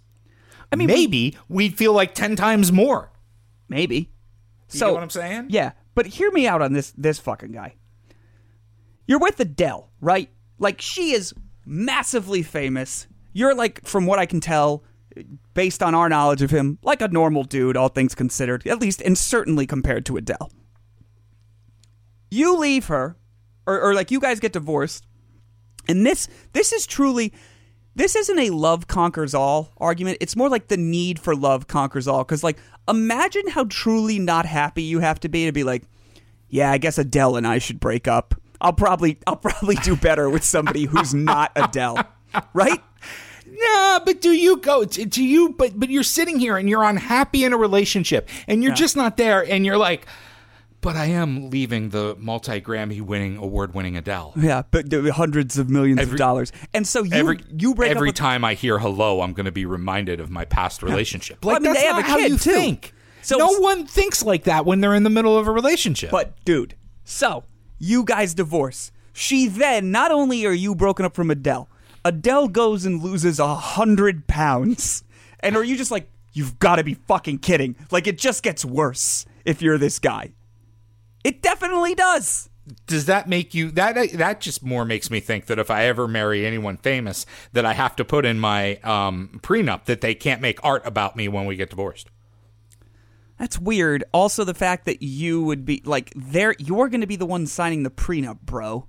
I 0.70 0.76
mean 0.76 0.86
maybe 0.86 1.36
we'd 1.48 1.76
feel 1.76 1.92
like 1.92 2.14
10 2.14 2.34
times 2.36 2.72
more. 2.72 3.10
Maybe. 3.68 4.10
You 4.70 4.78
so 4.78 4.94
what 4.94 5.02
I'm 5.02 5.10
saying? 5.10 5.46
Yeah, 5.50 5.72
but 5.94 6.06
hear 6.06 6.30
me 6.30 6.46
out 6.46 6.62
on 6.62 6.72
this 6.72 6.92
this 6.96 7.18
fucking 7.18 7.52
guy. 7.52 7.74
You're 9.06 9.18
with 9.18 9.38
Adele, 9.38 9.90
right? 10.00 10.30
Like 10.58 10.80
she 10.80 11.12
is 11.12 11.34
massively 11.66 12.42
famous. 12.42 13.06
You're 13.34 13.54
like, 13.54 13.84
from 13.86 14.06
what 14.06 14.18
I 14.18 14.26
can 14.26 14.40
tell, 14.40 14.84
based 15.54 15.82
on 15.82 15.94
our 15.94 16.08
knowledge 16.08 16.42
of 16.42 16.50
him, 16.50 16.78
like 16.82 17.00
a 17.02 17.08
normal 17.08 17.44
dude, 17.44 17.76
all 17.76 17.88
things 17.88 18.14
considered, 18.14 18.66
at 18.66 18.80
least, 18.80 19.00
and 19.02 19.16
certainly 19.16 19.66
compared 19.66 20.06
to 20.06 20.16
Adele. 20.16 20.50
You 22.32 22.56
leave 22.56 22.86
her, 22.86 23.18
or, 23.66 23.78
or 23.78 23.94
like 23.94 24.10
you 24.10 24.18
guys 24.18 24.40
get 24.40 24.54
divorced, 24.54 25.06
and 25.86 26.06
this 26.06 26.28
this 26.54 26.72
is 26.72 26.86
truly 26.86 27.34
this 27.94 28.16
isn't 28.16 28.38
a 28.38 28.48
love 28.48 28.86
conquers 28.86 29.34
all 29.34 29.72
argument. 29.76 30.16
It's 30.20 30.34
more 30.34 30.48
like 30.48 30.68
the 30.68 30.78
need 30.78 31.18
for 31.18 31.36
love 31.36 31.66
conquers 31.66 32.08
all. 32.08 32.24
Because 32.24 32.42
like, 32.42 32.56
imagine 32.88 33.48
how 33.48 33.64
truly 33.64 34.18
not 34.18 34.46
happy 34.46 34.82
you 34.82 35.00
have 35.00 35.20
to 35.20 35.28
be 35.28 35.44
to 35.44 35.52
be 35.52 35.62
like, 35.62 35.82
yeah, 36.48 36.72
I 36.72 36.78
guess 36.78 36.96
Adele 36.96 37.36
and 37.36 37.46
I 37.46 37.58
should 37.58 37.78
break 37.78 38.08
up. 38.08 38.34
I'll 38.62 38.72
probably 38.72 39.18
I'll 39.26 39.36
probably 39.36 39.74
do 39.76 39.94
better 39.94 40.30
with 40.30 40.42
somebody 40.42 40.84
who's 40.84 41.12
not 41.12 41.52
Adele, 41.54 42.02
right? 42.54 42.80
Nah, 43.54 44.00
but 44.04 44.22
do 44.22 44.30
you 44.30 44.56
go? 44.56 44.84
Do 44.86 45.22
you? 45.22 45.50
But 45.50 45.78
but 45.78 45.90
you're 45.90 46.02
sitting 46.02 46.38
here 46.38 46.56
and 46.56 46.70
you're 46.70 46.82
unhappy 46.82 47.44
in 47.44 47.52
a 47.52 47.56
relationship, 47.58 48.28
and 48.48 48.62
you're 48.62 48.72
just 48.72 48.96
not 48.96 49.18
there, 49.18 49.44
and 49.44 49.66
you're 49.66 49.76
like, 49.76 50.06
but 50.82 50.96
I 50.96 51.06
am 51.06 51.48
leaving 51.48 51.88
the 51.88 52.14
multi 52.18 52.60
Grammy 52.60 53.00
winning 53.00 53.38
award 53.38 53.74
winning 53.74 53.96
Adele. 53.96 54.34
Yeah, 54.36 54.62
but 54.70 54.92
hundreds 54.92 55.56
of 55.56 55.70
millions 55.70 56.02
of 56.02 56.16
dollars, 56.16 56.52
and 56.74 56.86
so 56.86 57.02
you 57.04 57.14
Every 57.14 57.40
you 57.56 57.74
break 57.74 57.90
every 57.90 58.12
time 58.12 58.44
I 58.44 58.52
hear 58.54 58.78
hello, 58.78 59.22
I'm 59.22 59.32
going 59.32 59.46
to 59.46 59.52
be 59.52 59.64
reminded 59.64 60.20
of 60.20 60.28
my 60.28 60.44
past 60.44 60.82
relationship. 60.82 61.44
Well, 61.44 61.56
I 61.56 61.58
mean, 61.60 61.72
that's 61.72 61.80
they 61.80 61.86
have 61.86 61.96
not 61.96 62.04
a 62.04 62.08
how 62.08 62.18
you 62.18 62.36
too. 62.36 62.52
think. 62.52 62.92
So- 63.22 63.38
no 63.38 63.52
one 63.60 63.86
thinks 63.86 64.22
like 64.22 64.44
that 64.44 64.66
when 64.66 64.80
they're 64.80 64.94
in 64.94 65.04
the 65.04 65.10
middle 65.10 65.38
of 65.38 65.46
a 65.46 65.52
relationship. 65.52 66.10
But 66.10 66.44
dude, 66.44 66.74
so 67.04 67.44
you 67.78 68.04
guys 68.04 68.34
divorce. 68.34 68.90
She 69.12 69.46
then 69.46 69.90
not 69.92 70.10
only 70.10 70.44
are 70.46 70.52
you 70.52 70.74
broken 70.74 71.06
up 71.06 71.14
from 71.14 71.30
Adele, 71.30 71.68
Adele 72.04 72.48
goes 72.48 72.84
and 72.84 73.00
loses 73.02 73.38
a 73.38 73.54
hundred 73.54 74.26
pounds, 74.26 75.04
and 75.40 75.56
are 75.56 75.62
you 75.62 75.76
just 75.76 75.92
like 75.92 76.08
you've 76.32 76.58
got 76.58 76.76
to 76.76 76.84
be 76.84 76.94
fucking 76.94 77.38
kidding? 77.38 77.76
Like 77.92 78.08
it 78.08 78.18
just 78.18 78.42
gets 78.42 78.64
worse 78.64 79.24
if 79.44 79.62
you're 79.62 79.78
this 79.78 79.98
guy. 80.00 80.32
It 81.24 81.42
definitely 81.42 81.94
does. 81.94 82.48
does 82.86 83.06
that 83.06 83.28
make 83.28 83.54
you 83.54 83.70
that 83.72 84.12
that 84.12 84.40
just 84.40 84.62
more 84.64 84.84
makes 84.84 85.10
me 85.10 85.20
think 85.20 85.46
that 85.46 85.58
if 85.58 85.70
I 85.70 85.84
ever 85.84 86.06
marry 86.08 86.46
anyone 86.46 86.76
famous, 86.76 87.26
that 87.52 87.64
I 87.64 87.72
have 87.72 87.96
to 87.96 88.04
put 88.04 88.24
in 88.24 88.38
my 88.38 88.76
um, 88.78 89.40
prenup 89.42 89.84
that 89.84 90.00
they 90.00 90.14
can't 90.14 90.40
make 90.40 90.58
art 90.64 90.82
about 90.86 91.16
me 91.16 91.28
when 91.28 91.46
we 91.46 91.56
get 91.56 91.70
divorced. 91.70 92.08
That's 93.38 93.58
weird. 93.58 94.04
Also, 94.12 94.44
the 94.44 94.54
fact 94.54 94.84
that 94.84 95.02
you 95.02 95.42
would 95.42 95.64
be 95.64 95.82
like 95.84 96.12
they're 96.14 96.54
you're 96.58 96.88
going 96.88 97.00
to 97.00 97.06
be 97.06 97.16
the 97.16 97.26
one 97.26 97.46
signing 97.46 97.82
the 97.82 97.90
prenup, 97.90 98.40
bro. 98.42 98.86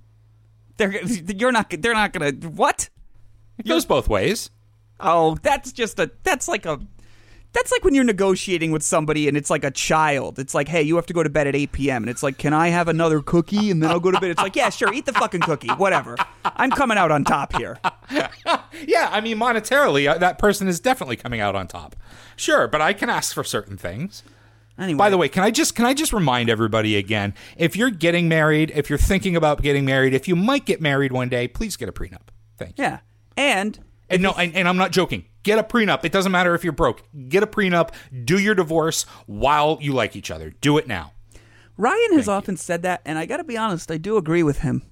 They're 0.76 1.02
you're 1.04 1.52
not 1.52 1.70
they're 1.70 1.94
not 1.94 2.12
going 2.12 2.40
to 2.40 2.48
what? 2.48 2.88
It 3.58 3.66
goes 3.66 3.84
both 3.84 4.08
ways. 4.08 4.50
Oh, 5.00 5.36
that's 5.42 5.72
just 5.72 5.98
a 5.98 6.10
that's 6.22 6.46
like 6.46 6.66
a 6.66 6.80
that's 7.54 7.72
like 7.72 7.84
when 7.84 7.94
you're 7.94 8.04
negotiating 8.04 8.70
with 8.72 8.82
somebody 8.82 9.26
and 9.28 9.36
it's 9.36 9.48
like 9.48 9.64
a 9.64 9.70
child. 9.70 10.38
It's 10.38 10.54
like, 10.54 10.68
hey, 10.68 10.82
you 10.82 10.96
have 10.96 11.06
to 11.06 11.14
go 11.14 11.22
to 11.22 11.30
bed 11.30 11.46
at 11.46 11.54
8 11.56 11.72
p.m. 11.72 12.02
and 12.02 12.10
it's 12.10 12.22
like, 12.22 12.36
can 12.36 12.52
I 12.52 12.68
have 12.68 12.88
another 12.88 13.22
cookie 13.22 13.70
and 13.70 13.82
then 13.82 13.90
I'll 13.90 14.00
go 14.00 14.10
to 14.10 14.20
bed? 14.20 14.30
It's 14.30 14.42
like, 14.42 14.56
yeah, 14.56 14.68
sure, 14.70 14.92
eat 14.92 15.06
the 15.06 15.12
fucking 15.14 15.40
cookie, 15.40 15.68
whatever. 15.68 16.16
I'm 16.44 16.70
coming 16.70 16.98
out 16.98 17.10
on 17.10 17.24
top 17.24 17.56
here. 17.56 17.78
Yeah, 18.86 19.08
I 19.10 19.20
mean 19.20 19.38
monetarily, 19.38 20.08
uh, 20.08 20.18
that 20.18 20.38
person 20.38 20.68
is 20.68 20.80
definitely 20.80 21.16
coming 21.16 21.40
out 21.40 21.54
on 21.54 21.66
top. 21.68 21.96
Sure, 22.36 22.66
but 22.68 22.80
I 22.80 22.92
can 22.92 23.08
ask 23.08 23.32
for 23.34 23.44
certain 23.44 23.76
things. 23.76 24.22
Anyway, 24.76 24.98
By 24.98 25.10
the 25.10 25.16
way, 25.16 25.28
can 25.28 25.44
I 25.44 25.50
just 25.52 25.76
can 25.76 25.86
I 25.86 25.94
just 25.94 26.12
remind 26.12 26.50
everybody 26.50 26.96
again? 26.96 27.34
If 27.56 27.76
you're 27.76 27.90
getting 27.90 28.28
married, 28.28 28.72
if 28.74 28.90
you're 28.90 28.98
thinking 28.98 29.36
about 29.36 29.62
getting 29.62 29.84
married, 29.84 30.12
if 30.12 30.26
you 30.26 30.34
might 30.34 30.66
get 30.66 30.80
married 30.80 31.12
one 31.12 31.28
day, 31.28 31.46
please 31.46 31.76
get 31.76 31.88
a 31.88 31.92
prenup. 31.92 32.28
Thank 32.58 32.76
you. 32.78 32.84
yeah, 32.84 32.98
and 33.36 33.78
And 34.10 34.20
no, 34.22 34.32
and, 34.32 34.54
and 34.56 34.66
I'm 34.68 34.76
not 34.76 34.90
joking. 34.90 35.24
Get 35.44 35.58
a 35.60 35.62
prenup. 35.62 36.04
It 36.04 36.10
doesn't 36.10 36.32
matter 36.32 36.54
if 36.56 36.64
you're 36.64 36.72
broke. 36.72 37.02
Get 37.28 37.42
a 37.44 37.46
prenup. 37.46 37.90
Do 38.24 38.38
your 38.38 38.56
divorce 38.56 39.04
while 39.26 39.78
you 39.80 39.92
like 39.92 40.16
each 40.16 40.30
other. 40.32 40.50
Do 40.60 40.76
it 40.78 40.88
now. 40.88 41.12
Ryan 41.76 42.14
has 42.14 42.28
often 42.28 42.56
said 42.56 42.82
that, 42.82 43.02
and 43.04 43.18
I 43.18 43.26
got 43.26 43.36
to 43.38 43.44
be 43.44 43.56
honest, 43.56 43.90
I 43.90 43.96
do 43.98 44.16
agree 44.16 44.42
with 44.42 44.58
him. 44.60 44.82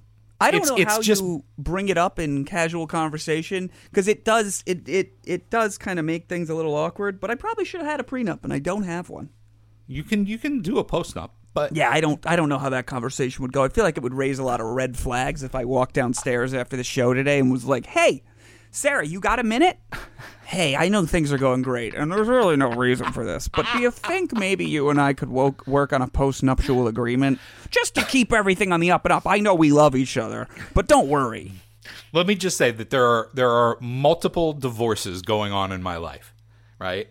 I 0.41 0.51
don't 0.51 0.61
It's- 0.61 0.69
know 0.69 0.75
it's 0.81 0.93
how 0.93 1.01
just- 1.01 1.21
you 1.21 1.43
bring 1.57 1.87
it 1.89 1.97
up 1.97 2.19
in 2.19 2.43
casual 2.43 2.85
conversation 2.87 3.71
because 3.89 4.07
it 4.09 4.25
does 4.25 4.61
it 4.65 4.87
it 4.89 5.13
it 5.25 5.49
does 5.49 5.77
kind 5.77 5.99
of 5.99 6.05
make 6.05 6.27
things 6.27 6.49
a 6.49 6.55
little 6.55 6.75
awkward. 6.75 7.19
But 7.21 7.31
I 7.31 7.35
probably 7.35 7.63
should 7.65 7.79
have 7.81 7.89
had 7.89 7.99
a 7.99 8.03
prenup, 8.03 8.43
and 8.43 8.51
I 8.51 8.59
don't 8.59 8.83
have 8.83 9.09
one. 9.09 9.29
You 9.87 10.03
can 10.03 10.25
you 10.25 10.37
can 10.37 10.61
do 10.61 10.79
a 10.79 10.83
postnup, 10.83 11.29
but 11.53 11.73
Yeah, 11.75 11.89
I 11.89 12.01
don't 12.01 12.19
I 12.27 12.35
don't 12.35 12.49
know 12.49 12.57
how 12.59 12.69
that 12.69 12.85
conversation 12.87 13.41
would 13.43 13.53
go. 13.53 13.63
I 13.63 13.69
feel 13.69 13.85
like 13.85 13.95
it 13.95 14.03
would 14.03 14.13
raise 14.13 14.37
a 14.37 14.43
lot 14.43 14.59
of 14.59 14.67
red 14.67 14.97
flags 14.97 15.43
if 15.43 15.55
I 15.55 15.63
walked 15.63 15.93
downstairs 15.95 16.53
after 16.53 16.75
the 16.75 16.83
show 16.83 17.13
today 17.13 17.39
and 17.39 17.49
was 17.49 17.63
like, 17.63 17.85
"Hey, 17.85 18.23
Sarah, 18.69 19.05
you 19.07 19.21
got 19.21 19.39
a 19.39 19.43
minute?" 19.43 19.77
Hey, 20.45 20.75
I 20.75 20.89
know 20.89 21.05
things 21.05 21.31
are 21.31 21.37
going 21.37 21.61
great, 21.61 21.93
and 21.95 22.11
there's 22.11 22.27
really 22.27 22.55
no 22.57 22.69
reason 22.71 23.11
for 23.11 23.25
this. 23.25 23.47
But 23.47 23.65
do 23.73 23.79
you 23.79 23.89
think 23.91 24.33
maybe 24.33 24.65
you 24.65 24.89
and 24.89 24.99
I 25.01 25.13
could 25.13 25.29
wo- 25.29 25.55
work 25.65 25.93
on 25.93 26.01
a 26.01 26.07
post-nuptial 26.07 26.87
agreement 26.87 27.39
just 27.71 27.95
to 27.95 28.03
keep 28.05 28.31
everything 28.33 28.71
on 28.71 28.79
the 28.79 28.91
up 28.91 29.05
and 29.05 29.11
up? 29.13 29.25
I 29.25 29.39
know 29.39 29.55
we 29.55 29.71
love 29.71 29.95
each 29.95 30.17
other, 30.17 30.47
but 30.73 30.87
don't 30.87 31.07
worry. 31.07 31.53
let 32.11 32.27
me 32.27 32.35
just 32.35 32.57
say 32.57 32.71
that 32.71 32.89
there 32.89 33.05
are 33.05 33.29
there 33.33 33.49
are 33.49 33.77
multiple 33.81 34.53
divorces 34.53 35.21
going 35.21 35.51
on 35.51 35.71
in 35.71 35.81
my 35.81 35.97
life, 35.97 36.33
right? 36.79 37.07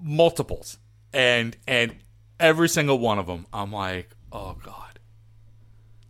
Multiples, 0.00 0.78
and 1.12 1.56
and 1.66 1.96
every 2.40 2.68
single 2.68 2.98
one 2.98 3.18
of 3.18 3.26
them, 3.26 3.46
I'm 3.52 3.72
like, 3.72 4.10
oh 4.32 4.56
god, 4.64 4.83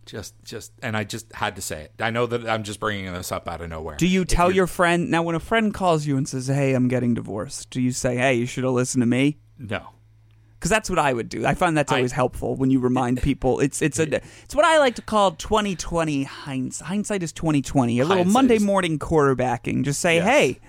just 0.05 0.35
just, 0.43 0.71
and 0.81 0.95
I 0.95 1.03
just 1.03 1.31
had 1.33 1.55
to 1.55 1.61
say 1.61 1.83
it. 1.83 1.93
I 1.99 2.09
know 2.11 2.25
that 2.27 2.47
I'm 2.47 2.63
just 2.63 2.79
bringing 2.79 3.11
this 3.13 3.31
up 3.31 3.47
out 3.47 3.61
of 3.61 3.69
nowhere. 3.69 3.95
Do 3.97 4.07
you 4.07 4.25
tell 4.25 4.51
your 4.51 4.67
friend 4.67 5.09
now 5.09 5.23
when 5.23 5.35
a 5.35 5.39
friend 5.39 5.73
calls 5.73 6.05
you 6.05 6.17
and 6.17 6.27
says, 6.27 6.47
"Hey, 6.47 6.73
I'm 6.73 6.87
getting 6.87 7.13
divorced"? 7.13 7.69
Do 7.71 7.81
you 7.81 7.91
say, 7.91 8.17
"Hey, 8.17 8.35
you 8.35 8.45
should 8.45 8.63
have 8.63 8.73
listened 8.73 9.01
to 9.01 9.07
me"? 9.07 9.37
no? 9.57 9.89
because 10.57 10.69
that's 10.71 10.89
what 10.89 10.97
I 10.97 11.13
would 11.13 11.29
do. 11.29 11.45
I 11.45 11.53
find 11.53 11.77
that's 11.77 11.91
I- 11.91 11.97
always 11.97 12.11
helpful 12.13 12.55
when 12.55 12.71
you 12.71 12.79
remind 12.79 13.21
people. 13.29 13.59
It's 13.59 13.81
it's 13.83 13.99
a 13.99 14.15
it's 14.43 14.55
what 14.55 14.65
I 14.65 14.79
like 14.79 14.95
to 14.95 15.01
call 15.03 15.31
2020 15.31 16.23
hindsight. 16.23 16.87
Hindsight 16.87 17.21
is 17.21 17.31
2020. 17.33 17.99
A 17.99 18.05
little 18.05 18.25
Monday 18.25 18.57
morning 18.57 18.97
quarterbacking. 18.97 19.83
Just 19.83 19.99
say, 20.01 20.15
Yes. 20.15 20.25
hey. 20.25 20.59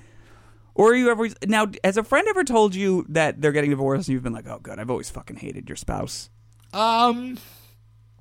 Or 0.75 0.95
you 0.95 1.11
ever 1.11 1.29
now? 1.47 1.69
Has 1.83 1.97
a 1.97 2.03
friend 2.03 2.27
ever 2.29 2.45
told 2.45 2.75
you 2.75 3.07
that 3.09 3.41
they're 3.41 3.53
getting 3.53 3.71
divorced 3.71 4.09
and 4.09 4.13
you've 4.13 4.23
been 4.23 4.35
like, 4.35 4.47
"Oh, 4.47 4.59
good, 4.59 4.79
I've 4.79 4.91
always 4.91 5.09
fucking 5.09 5.37
hated 5.37 5.69
your 5.71 5.77
spouse." 5.77 6.29
Um, 6.75 7.39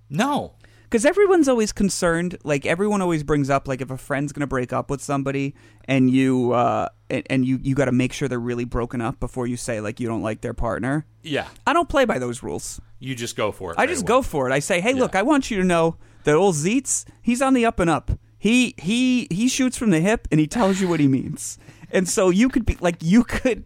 no. 0.10 0.54
Because 0.96 1.06
everyone's 1.06 1.50
always 1.50 1.74
concerned. 1.74 2.38
Like 2.46 2.66
everyone 2.66 3.02
always 3.02 3.22
brings 3.22 3.50
up, 3.50 3.68
like 3.68 3.82
if 3.82 3.92
a 3.92 3.98
friend's 3.98 4.32
gonna 4.32 4.48
break 4.48 4.72
up 4.72 4.90
with 4.90 5.02
somebody 5.02 5.54
and 5.84 6.10
you 6.10 6.54
uh 6.54 6.88
and, 7.10 7.28
and 7.30 7.46
you 7.46 7.60
you 7.62 7.76
got 7.76 7.86
to 7.86 7.92
make 7.92 8.14
sure 8.14 8.30
they're 8.30 8.40
really 8.40 8.64
broken 8.64 9.02
up 9.02 9.20
before 9.20 9.46
you 9.46 9.58
say 9.58 9.82
like 9.82 10.00
you 10.00 10.08
don't 10.08 10.22
like 10.22 10.40
their 10.40 10.54
partner. 10.54 11.06
Yeah, 11.22 11.50
I 11.68 11.74
don't 11.74 11.90
play 11.90 12.06
by 12.06 12.18
those 12.18 12.42
rules. 12.42 12.80
you 13.00 13.14
just 13.14 13.36
go 13.36 13.52
for 13.52 13.74
it. 13.74 13.78
I 13.78 13.88
just 13.88 14.04
away. 14.04 14.08
go 14.08 14.22
for 14.22 14.50
it. 14.50 14.54
I 14.54 14.60
say, 14.60 14.80
"Hey, 14.80 14.94
look, 14.94 15.16
I 15.18 15.22
want 15.22 15.52
you 15.52 15.58
to 15.58 15.66
know 15.66 15.98
that 16.24 16.34
old 16.34 16.56
Zeitz, 16.56 17.04
he's 17.22 17.42
on 17.42 17.56
the 17.56 17.66
up 17.66 17.82
and 17.82 17.90
up. 17.90 18.12
He 18.38 18.74
he 18.78 19.28
he 19.30 19.50
shoots 19.50 19.76
from 19.78 19.90
the 19.90 20.00
hip 20.00 20.30
and 20.32 20.40
he 20.40 20.48
tells 20.48 20.80
you 20.80 20.88
what 20.88 21.02
he 21.02 21.10
means." 21.10 21.58
And 21.92 22.08
so 22.08 22.30
you 22.30 22.48
could 22.48 22.66
be 22.66 22.78
like 22.80 22.96
you 23.02 23.26
could 23.26 23.66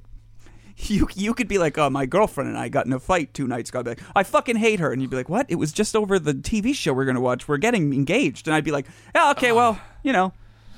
you 0.88 1.08
you 1.16 1.34
could 1.34 1.48
be 1.48 1.58
like, 1.58 1.78
"Oh, 1.78 1.90
my 1.90 2.06
girlfriend 2.06 2.50
and 2.50 2.58
I 2.58 2.70
got 2.70 2.86
in 2.86 2.94
a 2.94 3.00
fight 3.00 3.34
two 3.34 3.48
nights 3.48 3.70
ago." 3.70 3.80
I'd 3.80 3.84
be 3.86 3.90
like, 3.92 4.02
"I 4.16 4.24
fucking 4.24 4.56
hate 4.58 4.80
her." 4.80 4.92
And 4.92 5.02
you'd 5.02 5.12
be 5.12 5.18
like, 5.18 5.30
"What? 5.30 5.46
It 5.50 5.56
was 5.56 5.72
just 5.72 5.96
over 5.96 6.18
the 6.20 6.34
TV 6.34 6.74
show 6.74 6.94
we're 6.94 7.06
going 7.06 7.16
to 7.16 7.22
watch. 7.22 7.48
We're 7.48 7.58
getting 7.58 7.94
engaged." 7.94 8.48
And 8.48 8.56
I'd 8.56 8.64
be 8.64 8.72
like, 8.72 8.86
"Yeah, 9.14 9.32
okay, 9.32 9.52
well, 9.52 9.80
you 10.04 10.14
know, 10.14 10.34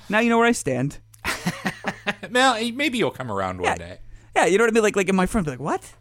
now 0.10 0.20
you 0.20 0.30
know 0.30 0.38
where 0.38 0.47
I 0.47 0.54
stand." 0.54 0.99
Now, 2.30 2.54
maybe 2.74 2.97
you'll 2.97 3.12
come 3.12 3.32
around 3.32 3.58
one 3.62 3.66
Yeah. 3.72 3.76
day. 3.78 3.97
Yeah, 4.36 4.45
you 4.45 4.58
know 4.58 4.64
what 4.64 4.72
I 4.72 4.74
mean? 4.74 4.84
Like 4.84 4.95
like 4.95 5.10
and 5.10 5.18
my 5.18 5.26
friend 5.26 5.45
would 5.45 5.58
be 5.58 5.64
like, 5.64 5.82
"What?" 5.82 5.93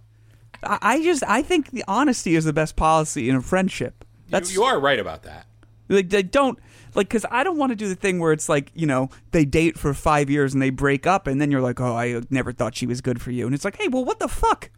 I, 0.63 0.79
I 0.99 1.03
just 1.03 1.23
I 1.27 1.43
think 1.43 1.71
the 1.73 1.85
honesty 1.89 2.37
is 2.37 2.45
the 2.45 2.53
best 2.53 2.77
policy 2.77 3.29
in 3.29 3.37
a 3.37 3.43
friendship. 3.43 4.05
That's 4.29 4.53
you, 4.53 4.61
you 4.61 4.65
are 4.67 4.79
right 4.79 4.99
about 5.01 5.25
that. 5.25 5.47
Like 5.89 6.09
they 6.11 6.23
don't 6.23 6.59
like 6.95 7.09
because 7.09 7.27
I 7.31 7.45
don't 7.45 7.57
want 7.57 7.71
to 7.71 7.77
do 7.77 7.89
the 7.89 7.95
thing 7.95 8.19
where 8.19 8.33
it's 8.33 8.49
like 8.49 8.71
you 8.75 8.87
know 8.87 9.11
they 9.33 9.45
date 9.45 9.79
for 9.79 9.95
five 9.95 10.31
years 10.31 10.53
and 10.53 10.63
they 10.63 10.71
break 10.71 11.07
up 11.07 11.27
and 11.27 11.41
then 11.41 11.51
you're 11.51 11.61
like 11.61 11.81
oh 11.81 11.97
I 11.97 12.23
never 12.31 12.53
thought 12.53 12.75
she 12.75 12.87
was 12.87 13.01
good 13.01 13.21
for 13.21 13.31
you 13.31 13.47
and 13.47 13.55
it's 13.55 13.65
like 13.65 13.77
hey 13.77 13.89
well 13.89 14.05
what 14.05 14.19
the 14.19 14.29
fuck 14.29 14.71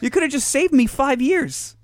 you 0.00 0.10
could 0.10 0.22
have 0.22 0.32
just 0.32 0.48
saved 0.48 0.72
me 0.72 0.86
five 0.86 1.20
years 1.20 1.76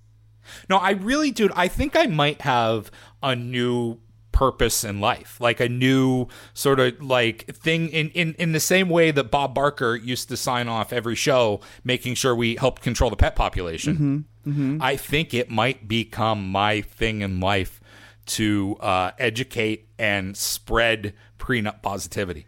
No, 0.69 0.77
I 0.77 0.91
really, 0.93 1.31
dude. 1.31 1.53
I 1.55 1.69
think 1.69 1.97
I 1.97 2.07
might 2.07 2.43
have 2.43 2.91
a 3.23 3.35
new 3.35 3.99
purpose 4.33 4.85
in 4.85 5.01
life, 5.01 5.41
like 5.41 5.61
a 5.61 5.69
new 5.69 6.29
sort 6.53 6.79
of 6.79 7.03
like 7.03 7.47
thing 7.55 7.89
in 7.89 8.11
in 8.11 8.35
in 8.35 8.53
the 8.53 8.61
same 8.61 8.89
way 8.89 9.11
that 9.11 9.31
Bob 9.31 9.55
Barker 9.55 9.97
used 9.97 10.29
to 10.29 10.37
sign 10.37 10.69
off 10.69 10.93
every 10.93 11.15
show, 11.15 11.61
making 11.85 12.15
sure 12.15 12.35
we 12.35 12.57
helped 12.57 12.83
control 12.83 13.11
the 13.11 13.17
pet 13.17 13.35
population. 13.35 14.27
Mm-hmm, 14.45 14.51
mm-hmm. 14.51 14.83
I 14.83 14.97
think 14.97 15.33
it 15.33 15.51
might 15.51 15.89
become 15.89 16.51
my 16.51 16.83
thing 16.83 17.23
in 17.23 17.41
life 17.41 17.81
to 18.27 18.77
uh, 18.81 19.13
educate 19.19 19.89
and 19.99 20.37
spread 20.37 21.15
prenup 21.39 21.83
positivity. 21.83 22.47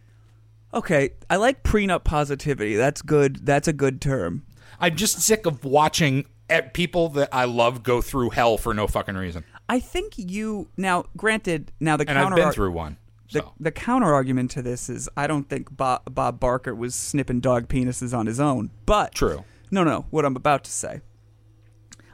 okay 0.75 1.11
I 1.31 1.37
like 1.37 1.63
prenup 1.63 2.05
positivity 2.05 2.77
that's 2.77 3.03
good 3.03 3.47
that's 3.47 3.69
a 3.69 3.73
good 3.73 4.01
term 4.01 4.45
I'm 4.81 4.97
just 4.97 5.21
sick 5.21 5.47
of 5.47 5.65
watching 5.65 6.27
people 6.73 7.09
that 7.11 7.29
I 7.33 7.45
love 7.45 7.83
go 7.83 8.01
through 8.01 8.31
hell 8.31 8.57
for 8.57 8.73
no 8.73 8.87
fucking 8.87 9.17
reason. 9.17 9.45
I 9.69 9.81
think 9.81 10.15
you 10.17 10.69
now. 10.77 11.05
Granted, 11.17 11.73
now 11.81 11.97
the 11.97 12.03
And 12.09 12.17
counter 12.17 12.37
I've 12.39 12.45
been 12.45 12.53
through 12.53 12.73
one. 12.73 12.97
the, 13.33 13.41
So. 13.41 13.53
the 13.59 13.73
counter 13.73 14.15
argument 14.15 14.51
to 14.53 14.63
this 14.63 14.89
is 14.89 15.09
I 15.17 15.27
don't 15.27 15.49
think 15.49 15.77
Bob, 15.77 16.15
Bob 16.15 16.39
Barker 16.39 16.75
was 16.75 16.95
snipping 16.95 17.41
dog 17.41 17.69
penises 17.69 18.17
on 18.17 18.27
his 18.27 18.39
own. 18.41 18.71
But 18.87 19.15
True. 19.15 19.45
No, 19.71 19.83
no. 19.85 20.07
What 20.11 20.25
I'm 20.25 20.37
about 20.37 20.63
to 20.65 20.71
say. 20.71 21.01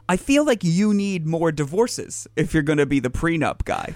I 0.08 0.16
feel 0.16 0.44
like 0.44 0.62
you 0.62 0.92
need 0.92 1.26
more 1.26 1.50
divorces 1.52 2.26
if 2.36 2.52
you're 2.52 2.62
going 2.62 2.78
to 2.78 2.86
be 2.86 3.00
the 3.00 3.10
prenup 3.10 3.64
guy. 3.64 3.94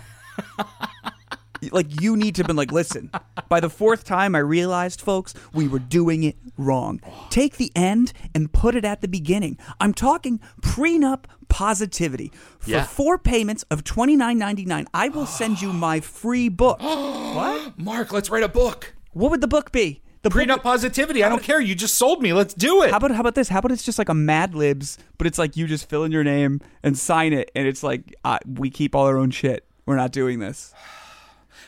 like 1.73 2.01
you 2.01 2.17
need 2.17 2.35
to 2.37 2.45
be 2.45 2.53
like, 2.53 2.73
listen. 2.73 3.11
By 3.49 3.61
the 3.61 3.69
fourth 3.69 4.05
time, 4.05 4.35
I 4.35 4.39
realized, 4.39 5.01
folks, 5.01 5.35
we 5.53 5.69
were 5.69 5.79
doing 5.81 6.23
it 6.23 6.37
wrong. 6.57 7.01
Take 7.31 7.57
the 7.57 7.73
end 7.75 8.13
and 8.35 8.53
put 8.53 8.75
it 8.75 8.85
at 8.85 9.01
the 9.01 9.09
beginning. 9.09 9.59
I'm 9.81 9.93
talking 9.93 10.41
prenup 10.63 11.25
positivity. 11.49 12.33
For 12.61 12.71
Yeah. 12.71 12.85
four 12.85 13.19
payments 13.19 13.65
of 13.71 13.85
twenty 13.85 14.17
nine 14.17 14.39
ninety 14.39 14.65
nine, 14.65 14.87
I 14.95 15.09
will 15.09 15.27
send 15.27 15.61
you 15.61 15.73
my 15.73 16.01
free 16.01 16.49
book. 16.49 16.81
what? 16.83 17.79
Mark, 17.79 18.13
let's 18.13 18.31
write 18.31 18.43
a 18.45 18.49
book. 18.49 18.95
What 19.13 19.31
would 19.31 19.41
the 19.41 19.49
book 19.49 19.73
be? 19.73 20.03
The 20.23 20.31
Prenup 20.31 20.63
positivity. 20.63 21.23
I 21.23 21.29
don't 21.29 21.43
care. 21.43 21.61
You 21.61 21.75
just 21.75 21.95
sold 21.95 22.23
me. 22.23 22.33
Let's 22.33 22.55
do 22.55 22.83
it. 22.83 22.91
How 22.91 22.97
about 22.97 23.13
how 23.13 23.21
about 23.21 23.35
this? 23.35 23.49
How 23.49 23.61
about 23.61 23.71
it's 23.73 23.85
just 23.85 23.99
like 23.99 24.09
a 24.09 24.15
Mad 24.15 24.55
Libs, 24.55 24.99
but 25.17 25.27
it's 25.27 25.39
like 25.39 25.57
you 25.57 25.67
just 25.67 25.89
fill 25.89 26.05
in 26.05 26.11
your 26.11 26.25
name 26.25 26.61
and 26.83 26.99
sign 26.99 27.33
it, 27.33 27.51
and 27.55 27.69
it's 27.69 27.83
like 27.83 28.15
uh, 28.25 28.39
we 28.47 28.71
keep 28.71 28.95
all 28.95 29.07
our 29.07 29.17
own 29.17 29.31
shit. 29.31 29.65
We're 29.87 29.97
not 29.97 30.13
doing 30.13 30.39
this. 30.39 30.75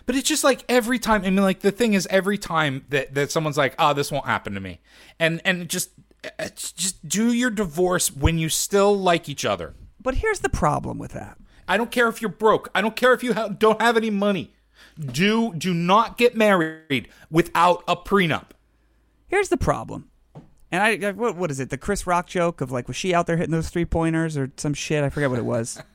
But 0.06 0.16
it's 0.16 0.28
just 0.28 0.42
like 0.42 0.64
every 0.68 0.98
time. 0.98 1.22
I 1.24 1.30
mean, 1.30 1.42
like 1.42 1.60
the 1.60 1.70
thing 1.70 1.94
is, 1.94 2.08
every 2.10 2.38
time 2.38 2.84
that, 2.88 3.14
that 3.14 3.30
someone's 3.30 3.58
like, 3.58 3.74
"Oh, 3.78 3.92
this 3.92 4.10
won't 4.10 4.24
happen 4.26 4.54
to 4.54 4.60
me," 4.60 4.80
and 5.20 5.40
and 5.44 5.68
just 5.68 5.90
it's 6.38 6.72
just 6.72 7.06
do 7.06 7.32
your 7.32 7.50
divorce 7.50 8.10
when 8.10 8.38
you 8.38 8.48
still 8.48 8.98
like 8.98 9.28
each 9.28 9.44
other. 9.44 9.74
But 10.00 10.16
here's 10.16 10.40
the 10.40 10.48
problem 10.48 10.98
with 10.98 11.12
that. 11.12 11.38
I 11.68 11.76
don't 11.76 11.90
care 11.90 12.08
if 12.08 12.20
you're 12.20 12.30
broke. 12.30 12.70
I 12.74 12.80
don't 12.80 12.96
care 12.96 13.12
if 13.12 13.22
you 13.22 13.34
ha- 13.34 13.48
don't 13.48 13.80
have 13.80 13.96
any 13.96 14.10
money. 14.10 14.52
Do 15.00 15.54
do 15.54 15.72
not 15.72 16.18
get 16.18 16.36
married 16.36 17.08
without 17.30 17.82
a 17.88 17.96
prenup. 17.96 18.50
Here's 19.26 19.48
the 19.48 19.56
problem. 19.56 20.10
And 20.72 20.82
I, 20.82 21.08
I 21.08 21.12
what, 21.12 21.36
what 21.36 21.50
is 21.50 21.58
it? 21.58 21.70
The 21.70 21.78
Chris 21.78 22.06
Rock 22.06 22.26
joke 22.26 22.60
of 22.60 22.70
like 22.70 22.86
was 22.86 22.96
she 22.96 23.14
out 23.14 23.26
there 23.26 23.36
hitting 23.36 23.52
those 23.52 23.70
three 23.70 23.84
pointers 23.84 24.36
or 24.36 24.52
some 24.56 24.74
shit? 24.74 25.02
I 25.02 25.08
forget 25.10 25.30
what 25.30 25.38
it 25.38 25.44
was. 25.44 25.82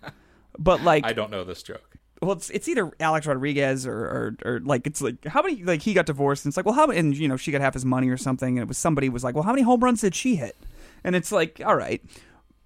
But 0.58 0.84
like 0.84 1.06
I 1.06 1.12
don't 1.12 1.32
know 1.32 1.44
this 1.44 1.62
joke. 1.62 1.98
well, 2.22 2.32
it's, 2.32 2.50
it's 2.50 2.70
either 2.70 2.90
Alex 3.02 3.28
Rodriguez 3.28 3.86
or, 3.86 3.94
or 3.94 4.38
or 4.46 4.60
like 4.62 4.88
it's 4.88 5.02
like 5.02 5.26
how 5.26 5.42
many 5.42 5.62
like 5.66 5.82
he 5.82 5.94
got 5.94 6.06
divorced 6.06 6.46
and 6.46 6.50
it's 6.52 6.56
like 6.56 6.66
well 6.66 6.74
how 6.76 6.88
and 6.88 7.14
you 7.18 7.28
know 7.28 7.36
she 7.36 7.52
got 7.52 7.60
half 7.60 7.74
his 7.74 7.84
money 7.84 8.08
or 8.08 8.16
something 8.16 8.58
and 8.58 8.64
it 8.64 8.68
was 8.70 8.78
somebody 8.78 9.10
was 9.10 9.22
like 9.22 9.36
well 9.36 9.44
how 9.44 9.52
many 9.52 9.64
home 9.64 9.82
runs 9.82 10.00
did 10.00 10.16
she 10.16 10.38
hit 10.38 10.56
and 11.04 11.14
it's 11.14 11.30
like 11.30 11.62
all 11.66 11.76
right 11.76 12.02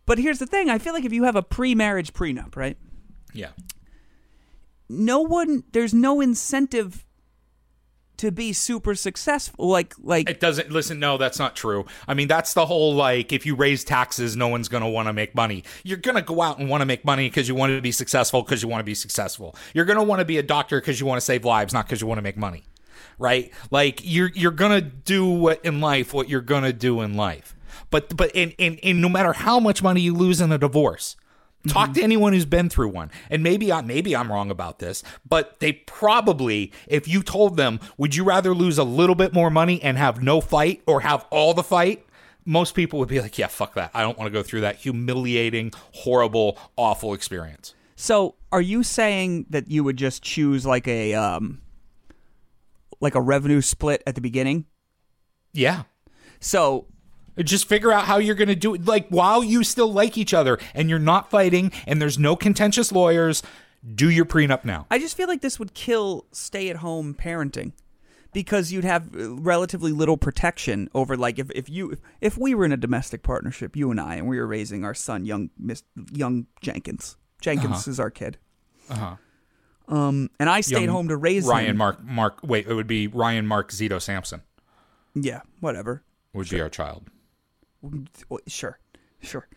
but 0.06 0.20
here's 0.20 0.38
the 0.38 0.46
thing 0.46 0.70
I 0.70 0.78
feel 0.78 0.94
like 0.94 1.04
if 1.04 1.12
you 1.12 1.24
have 1.24 1.36
a 1.36 1.42
pre-marriage 1.42 2.14
prenup 2.14 2.56
right 2.56 2.78
Yeah. 3.34 3.50
No 4.90 5.22
one 5.22 5.64
there's 5.72 5.94
no 5.94 6.20
incentive 6.20 7.06
to 8.20 8.32
be 8.34 8.52
super 8.52 8.96
successful 8.96 9.70
like 9.70 9.94
like 10.04 10.30
It 10.30 10.42
doesn't 10.42 10.72
listen. 10.72 11.00
No, 11.00 11.18
that's 11.18 11.40
not 11.40 11.56
true. 11.56 11.86
I 12.06 12.14
mean, 12.14 12.28
that's 12.28 12.54
the 12.54 12.66
whole 12.66 12.94
like 12.94 13.32
if 13.32 13.46
you 13.46 13.56
raise 13.56 13.86
taxes, 13.86 14.36
no 14.36 14.50
one's 14.50 14.68
going 14.68 14.84
to 14.84 14.90
want 14.90 15.08
to 15.08 15.14
make 15.14 15.34
money. 15.34 15.64
You're 15.84 15.98
going 15.98 16.16
to 16.16 16.22
go 16.22 16.42
out 16.42 16.60
and 16.60 16.70
want 16.70 16.82
to 16.82 16.86
make 16.86 17.06
money 17.06 17.30
because 17.30 17.48
you 17.48 17.56
want 17.56 17.72
to 17.72 17.82
be 17.82 17.94
successful 17.94 18.42
because 18.42 18.62
you 18.62 18.68
want 18.68 18.82
to 18.82 18.86
be 18.86 18.94
successful. 18.94 19.56
You're 19.74 19.86
going 19.86 19.98
to 19.98 20.04
want 20.04 20.20
to 20.20 20.26
be 20.26 20.38
a 20.38 20.44
doctor 20.44 20.82
because 20.82 21.00
you 21.00 21.06
want 21.06 21.18
to 21.18 21.26
save 21.26 21.46
lives, 21.46 21.74
not 21.74 21.86
because 21.86 22.02
you 22.02 22.08
want 22.08 22.18
to 22.18 22.22
make 22.22 22.36
money. 22.36 22.66
Right? 23.18 23.54
Like 23.72 24.02
you're 24.04 24.32
you're 24.34 24.52
going 24.52 24.74
to 24.74 24.82
do 24.82 25.26
what 25.26 25.64
in 25.64 25.80
life 25.80 26.14
what 26.14 26.28
you're 26.28 26.42
going 26.42 26.64
to 26.64 26.74
do 26.74 27.00
in 27.00 27.16
life. 27.16 27.56
But 27.90 28.18
but 28.18 28.32
in, 28.36 28.52
in 28.52 28.76
in 28.80 29.00
no 29.00 29.08
matter 29.08 29.32
how 29.32 29.62
much 29.62 29.82
money 29.82 30.02
you 30.02 30.14
lose 30.14 30.42
in 30.42 30.52
a 30.52 30.58
divorce, 30.58 31.16
Talk 31.68 31.94
to 31.96 32.02
anyone 32.02 32.32
who's 32.34 32.46
been 32.46 32.70
through 32.70 32.88
one, 32.90 33.12
and 33.30 33.44
maybe 33.44 33.72
I 33.72 33.82
maybe 33.82 34.16
I'm 34.16 34.32
wrong 34.32 34.50
about 34.50 34.80
this, 34.80 35.04
but 35.28 35.60
they 35.60 35.74
probably, 35.74 36.72
if 36.88 37.08
you 37.08 37.22
told 37.22 37.58
them, 37.58 37.82
would 37.98 38.16
you 38.16 38.24
rather 38.24 38.56
lose 38.56 38.78
a 38.78 38.84
little 38.86 39.16
bit 39.16 39.34
more 39.34 39.50
money 39.50 39.82
and 39.84 39.98
have 39.98 40.24
no 40.24 40.40
fight, 40.40 40.82
or 40.88 41.02
have 41.02 41.26
all 41.30 41.54
the 41.54 41.64
fight? 41.64 42.06
Most 42.46 42.76
people 42.76 42.98
would 43.00 43.10
be 43.10 43.20
like, 43.20 43.38
yeah, 43.38 43.48
fuck 43.48 43.74
that. 43.76 43.92
I 43.94 44.02
don't 44.02 44.18
want 44.18 44.28
to 44.28 44.32
go 44.32 44.42
through 44.42 44.62
that 44.62 44.78
humiliating, 44.78 45.74
horrible, 45.94 46.58
awful 46.78 47.14
experience. 47.14 47.76
So, 47.96 48.36
are 48.54 48.62
you 48.62 48.82
saying 48.82 49.48
that 49.50 49.70
you 49.70 49.84
would 49.84 49.98
just 49.98 50.24
choose 50.24 50.66
like 50.66 50.88
a 50.88 51.14
um 51.14 51.62
like 53.02 53.16
a 53.16 53.22
revenue 53.22 53.60
split 53.62 54.02
at 54.08 54.16
the 54.16 54.22
beginning? 54.22 54.66
Yeah, 55.52 55.84
So, 56.40 56.88
just 57.46 57.68
figure 57.68 57.92
out 57.92 58.06
how 58.06 58.18
you're 58.18 58.36
going 58.36 58.48
to 58.50 58.56
do 58.56 58.74
it, 58.76 58.86
like 58.86 59.08
while 59.10 59.44
you 59.44 59.64
still 59.64 59.92
like 59.92 60.18
each 60.18 60.34
other 60.34 60.58
and 60.74 60.90
you're 60.90 61.00
not 61.00 61.30
fighting, 61.30 61.72
and 61.88 62.02
there's 62.02 62.20
no 62.20 62.36
contentious 62.36 62.92
lawyers. 62.92 63.44
Do 63.96 64.10
your 64.10 64.26
prenup 64.26 64.66
now. 64.66 64.88
I 64.92 65.00
just 65.00 65.16
feel 65.16 65.28
like 65.30 65.40
this 65.42 65.58
would 65.58 65.74
kill 65.74 66.26
stay-at-home 66.34 67.14
parenting 67.14 67.72
because 68.34 68.74
you'd 68.74 68.84
have 68.84 69.16
uh, 69.16 69.32
relatively 69.36 69.94
little 69.94 70.18
protection 70.18 70.90
over 70.94 71.16
like 71.16 71.40
if, 71.40 71.50
if 71.52 71.70
you 71.70 71.98
if 72.20 72.38
we 72.38 72.54
were 72.54 72.66
in 72.66 72.74
a 72.74 72.78
domestic 72.78 73.24
partnership, 73.24 73.78
you 73.78 73.90
and 73.90 74.00
I, 74.02 74.16
and 74.16 74.28
we 74.28 74.38
were 74.38 74.46
raising 74.48 74.84
our 74.84 74.94
son, 74.94 75.26
young 75.26 75.50
Miss 75.58 75.84
young 76.12 76.48
Jenkins. 76.62 77.16
Jenkins 77.40 77.88
is 77.88 78.02
our 78.02 78.10
kid. 78.10 78.38
Uh-huh. 78.90 79.16
Um, 79.88 80.30
and 80.40 80.50
I 80.50 80.60
stayed 80.62 80.82
Young 80.82 80.90
home 80.90 81.08
to 81.08 81.16
raise 81.18 81.46
Ryan 81.46 81.70
him. 81.72 81.78
Mark 81.78 82.04
Mark. 82.04 82.40
Wait, 82.44 82.68
it 82.68 82.74
would 82.74 82.86
be 82.86 83.08
Ryan 83.08 83.48
Mark 83.48 83.72
Zito 83.72 84.02
Sampson 84.02 84.42
Yeah, 85.16 85.42
whatever. 85.62 86.04
would 86.34 86.50
be 86.50 86.60
our 86.62 86.70
child. 86.70 87.08
Sure, 88.48 88.80
sure. 89.22 89.48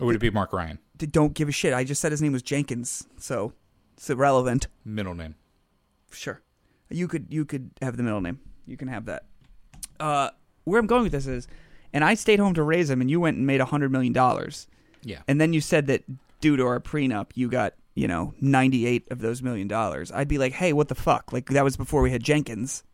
Or 0.00 0.06
would 0.06 0.16
it 0.16 0.20
be 0.20 0.30
Mark 0.30 0.52
Ryan? 0.52 0.78
Don't 0.98 1.34
give 1.34 1.48
a 1.48 1.52
shit. 1.52 1.74
I 1.74 1.84
just 1.84 2.00
said 2.00 2.12
his 2.12 2.22
name 2.22 2.32
was 2.32 2.42
Jenkins, 2.42 3.06
so 3.18 3.52
it's 3.96 4.08
irrelevant. 4.08 4.68
Middle 4.84 5.14
name. 5.14 5.34
Sure. 6.10 6.40
You 6.90 7.08
could 7.08 7.26
you 7.30 7.44
could 7.44 7.70
have 7.82 7.96
the 7.96 8.02
middle 8.02 8.20
name. 8.20 8.38
You 8.66 8.76
can 8.76 8.88
have 8.88 9.06
that. 9.06 9.24
Uh, 9.98 10.30
where 10.64 10.78
I'm 10.78 10.86
going 10.86 11.02
with 11.02 11.12
this 11.12 11.26
is, 11.26 11.48
and 11.92 12.04
I 12.04 12.14
stayed 12.14 12.38
home 12.38 12.54
to 12.54 12.62
raise 12.62 12.88
him, 12.88 13.00
and 13.00 13.10
you 13.10 13.18
went 13.20 13.36
and 13.36 13.46
made 13.46 13.60
a 13.60 13.64
hundred 13.64 13.90
million 13.90 14.12
dollars, 14.12 14.66
Yeah. 15.02 15.22
and 15.26 15.40
then 15.40 15.52
you 15.52 15.60
said 15.60 15.86
that 15.88 16.04
due 16.40 16.56
to 16.56 16.64
our 16.66 16.80
prenup, 16.80 17.30
you 17.34 17.48
got 17.48 17.74
you 17.94 18.06
know 18.08 18.34
ninety 18.40 18.86
eight 18.86 19.06
of 19.10 19.18
those 19.20 19.42
million 19.42 19.66
dollars. 19.68 20.12
I'd 20.12 20.28
be 20.28 20.38
like, 20.38 20.52
hey, 20.52 20.72
what 20.72 20.88
the 20.88 20.94
fuck? 20.94 21.32
Like 21.32 21.46
that 21.50 21.64
was 21.64 21.76
before 21.76 22.02
we 22.02 22.10
had 22.12 22.22
Jenkins. 22.22 22.84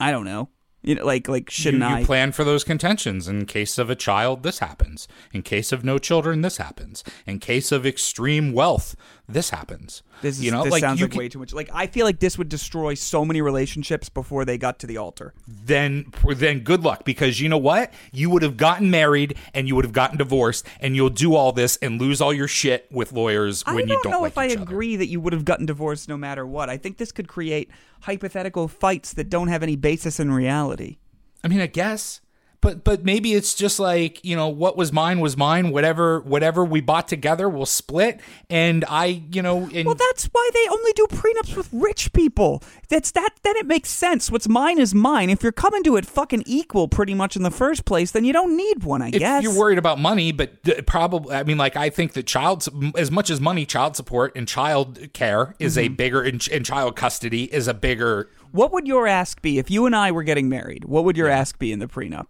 I 0.00 0.10
don't 0.10 0.24
know. 0.24 0.48
You 0.84 0.96
know, 0.96 1.06
like 1.06 1.28
like 1.28 1.48
shouldn't 1.48 1.82
you, 1.82 1.88
you 1.88 1.94
I? 1.96 2.04
plan 2.04 2.30
for 2.32 2.44
those 2.44 2.62
contentions. 2.62 3.26
In 3.26 3.46
case 3.46 3.78
of 3.78 3.88
a 3.88 3.96
child, 3.96 4.42
this 4.42 4.58
happens. 4.58 5.08
In 5.32 5.42
case 5.42 5.72
of 5.72 5.82
no 5.82 5.98
children, 5.98 6.42
this 6.42 6.58
happens. 6.58 7.02
In 7.26 7.38
case 7.38 7.72
of 7.72 7.86
extreme 7.86 8.52
wealth, 8.52 8.94
this 9.28 9.48
happens. 9.50 10.02
this 10.20 10.36
is, 10.38 10.44
you 10.44 10.50
know, 10.50 10.64
this 10.64 10.72
like 10.72 10.80
sounds 10.82 11.00
like 11.00 11.10
can- 11.12 11.18
way 11.18 11.28
too 11.28 11.38
much. 11.38 11.54
Like 11.54 11.70
I 11.72 11.86
feel 11.86 12.04
like 12.04 12.20
this 12.20 12.36
would 12.36 12.48
destroy 12.48 12.94
so 12.94 13.24
many 13.24 13.40
relationships 13.40 14.08
before 14.08 14.44
they 14.44 14.58
got 14.58 14.78
to 14.80 14.86
the 14.86 14.96
altar. 14.98 15.32
then 15.48 16.12
then 16.36 16.60
good 16.60 16.82
luck 16.82 17.04
because 17.04 17.40
you 17.40 17.48
know 17.48 17.58
what? 17.58 17.92
You 18.12 18.28
would 18.30 18.42
have 18.42 18.56
gotten 18.56 18.90
married 18.90 19.36
and 19.54 19.66
you 19.66 19.74
would 19.76 19.84
have 19.84 19.92
gotten 19.94 20.18
divorced 20.18 20.66
and 20.80 20.94
you'll 20.94 21.08
do 21.10 21.34
all 21.34 21.52
this 21.52 21.76
and 21.80 22.00
lose 22.00 22.20
all 22.20 22.32
your 22.34 22.48
shit 22.48 22.86
with 22.90 23.12
lawyers 23.12 23.64
when 23.66 23.76
I 23.76 23.80
you 23.80 23.86
don't 23.86 24.02
don't 24.02 24.12
know 24.12 24.20
like 24.20 24.32
if 24.32 24.38
I 24.38 24.46
each 24.48 24.52
other. 24.56 24.62
agree 24.62 24.96
that 24.96 25.06
you 25.06 25.20
would 25.20 25.32
have 25.32 25.44
gotten 25.44 25.64
divorced 25.66 26.08
no 26.08 26.16
matter 26.18 26.46
what. 26.46 26.68
I 26.68 26.76
think 26.76 26.98
this 26.98 27.10
could 27.12 27.28
create 27.28 27.70
hypothetical 28.02 28.68
fights 28.68 29.14
that 29.14 29.30
don't 29.30 29.48
have 29.48 29.62
any 29.62 29.76
basis 29.76 30.20
in 30.20 30.30
reality. 30.32 30.98
I 31.42 31.48
mean, 31.48 31.60
I 31.60 31.66
guess. 31.66 32.20
But 32.64 32.82
but 32.82 33.04
maybe 33.04 33.34
it's 33.34 33.54
just 33.54 33.78
like, 33.78 34.24
you 34.24 34.34
know, 34.34 34.48
what 34.48 34.76
was 34.76 34.90
mine 34.90 35.20
was 35.20 35.36
mine. 35.36 35.70
Whatever 35.70 36.20
whatever 36.20 36.64
we 36.64 36.80
bought 36.80 37.08
together, 37.08 37.48
we'll 37.48 37.66
split. 37.66 38.20
And 38.48 38.84
I, 38.88 39.22
you 39.30 39.42
know, 39.42 39.68
and 39.72 39.84
Well, 39.86 39.94
that's 39.94 40.24
why 40.32 40.50
they 40.54 40.66
only 40.70 40.92
do 40.94 41.06
prenups 41.10 41.56
with 41.56 41.68
rich 41.72 42.12
people. 42.14 42.62
That's 42.88 43.10
that. 43.12 43.30
Then 43.42 43.56
it 43.58 43.66
makes 43.66 43.90
sense. 43.90 44.30
What's 44.30 44.48
mine 44.48 44.78
is 44.78 44.94
mine. 44.94 45.28
If 45.28 45.42
you're 45.42 45.52
coming 45.52 45.82
to 45.84 45.96
it 45.96 46.06
fucking 46.06 46.44
equal, 46.46 46.88
pretty 46.88 47.12
much 47.12 47.36
in 47.36 47.42
the 47.42 47.50
first 47.50 47.84
place, 47.84 48.12
then 48.12 48.24
you 48.24 48.32
don't 48.32 48.56
need 48.56 48.82
one. 48.82 49.02
I 49.02 49.08
if 49.08 49.18
guess 49.18 49.42
you're 49.42 49.58
worried 49.58 49.78
about 49.78 49.98
money, 50.00 50.32
but 50.32 50.86
probably, 50.86 51.34
I 51.36 51.42
mean, 51.42 51.58
like, 51.58 51.76
I 51.76 51.90
think 51.90 52.14
that 52.14 52.26
child, 52.26 52.66
as 52.96 53.10
much 53.10 53.28
as 53.28 53.40
money, 53.42 53.66
child 53.66 53.94
support 53.94 54.32
and 54.34 54.48
child 54.48 55.12
care 55.12 55.54
is 55.58 55.76
Mm-hmm. 55.76 55.84
a 55.84 55.88
bigger, 55.88 56.22
and, 56.22 56.48
and 56.52 56.64
child 56.64 56.96
custody 56.96 57.52
is 57.52 57.68
a 57.68 57.74
bigger. 57.74 58.30
What 58.52 58.72
would 58.72 58.86
your 58.86 59.06
ask 59.06 59.42
be 59.42 59.58
if 59.58 59.70
you 59.70 59.84
and 59.86 59.94
I 59.94 60.12
were 60.12 60.22
getting 60.22 60.48
married? 60.48 60.84
What 60.84 61.04
would 61.04 61.16
your 61.16 61.28
ask 61.28 61.58
be 61.58 61.72
in 61.72 61.80
the 61.80 61.88
prenup? 61.88 62.28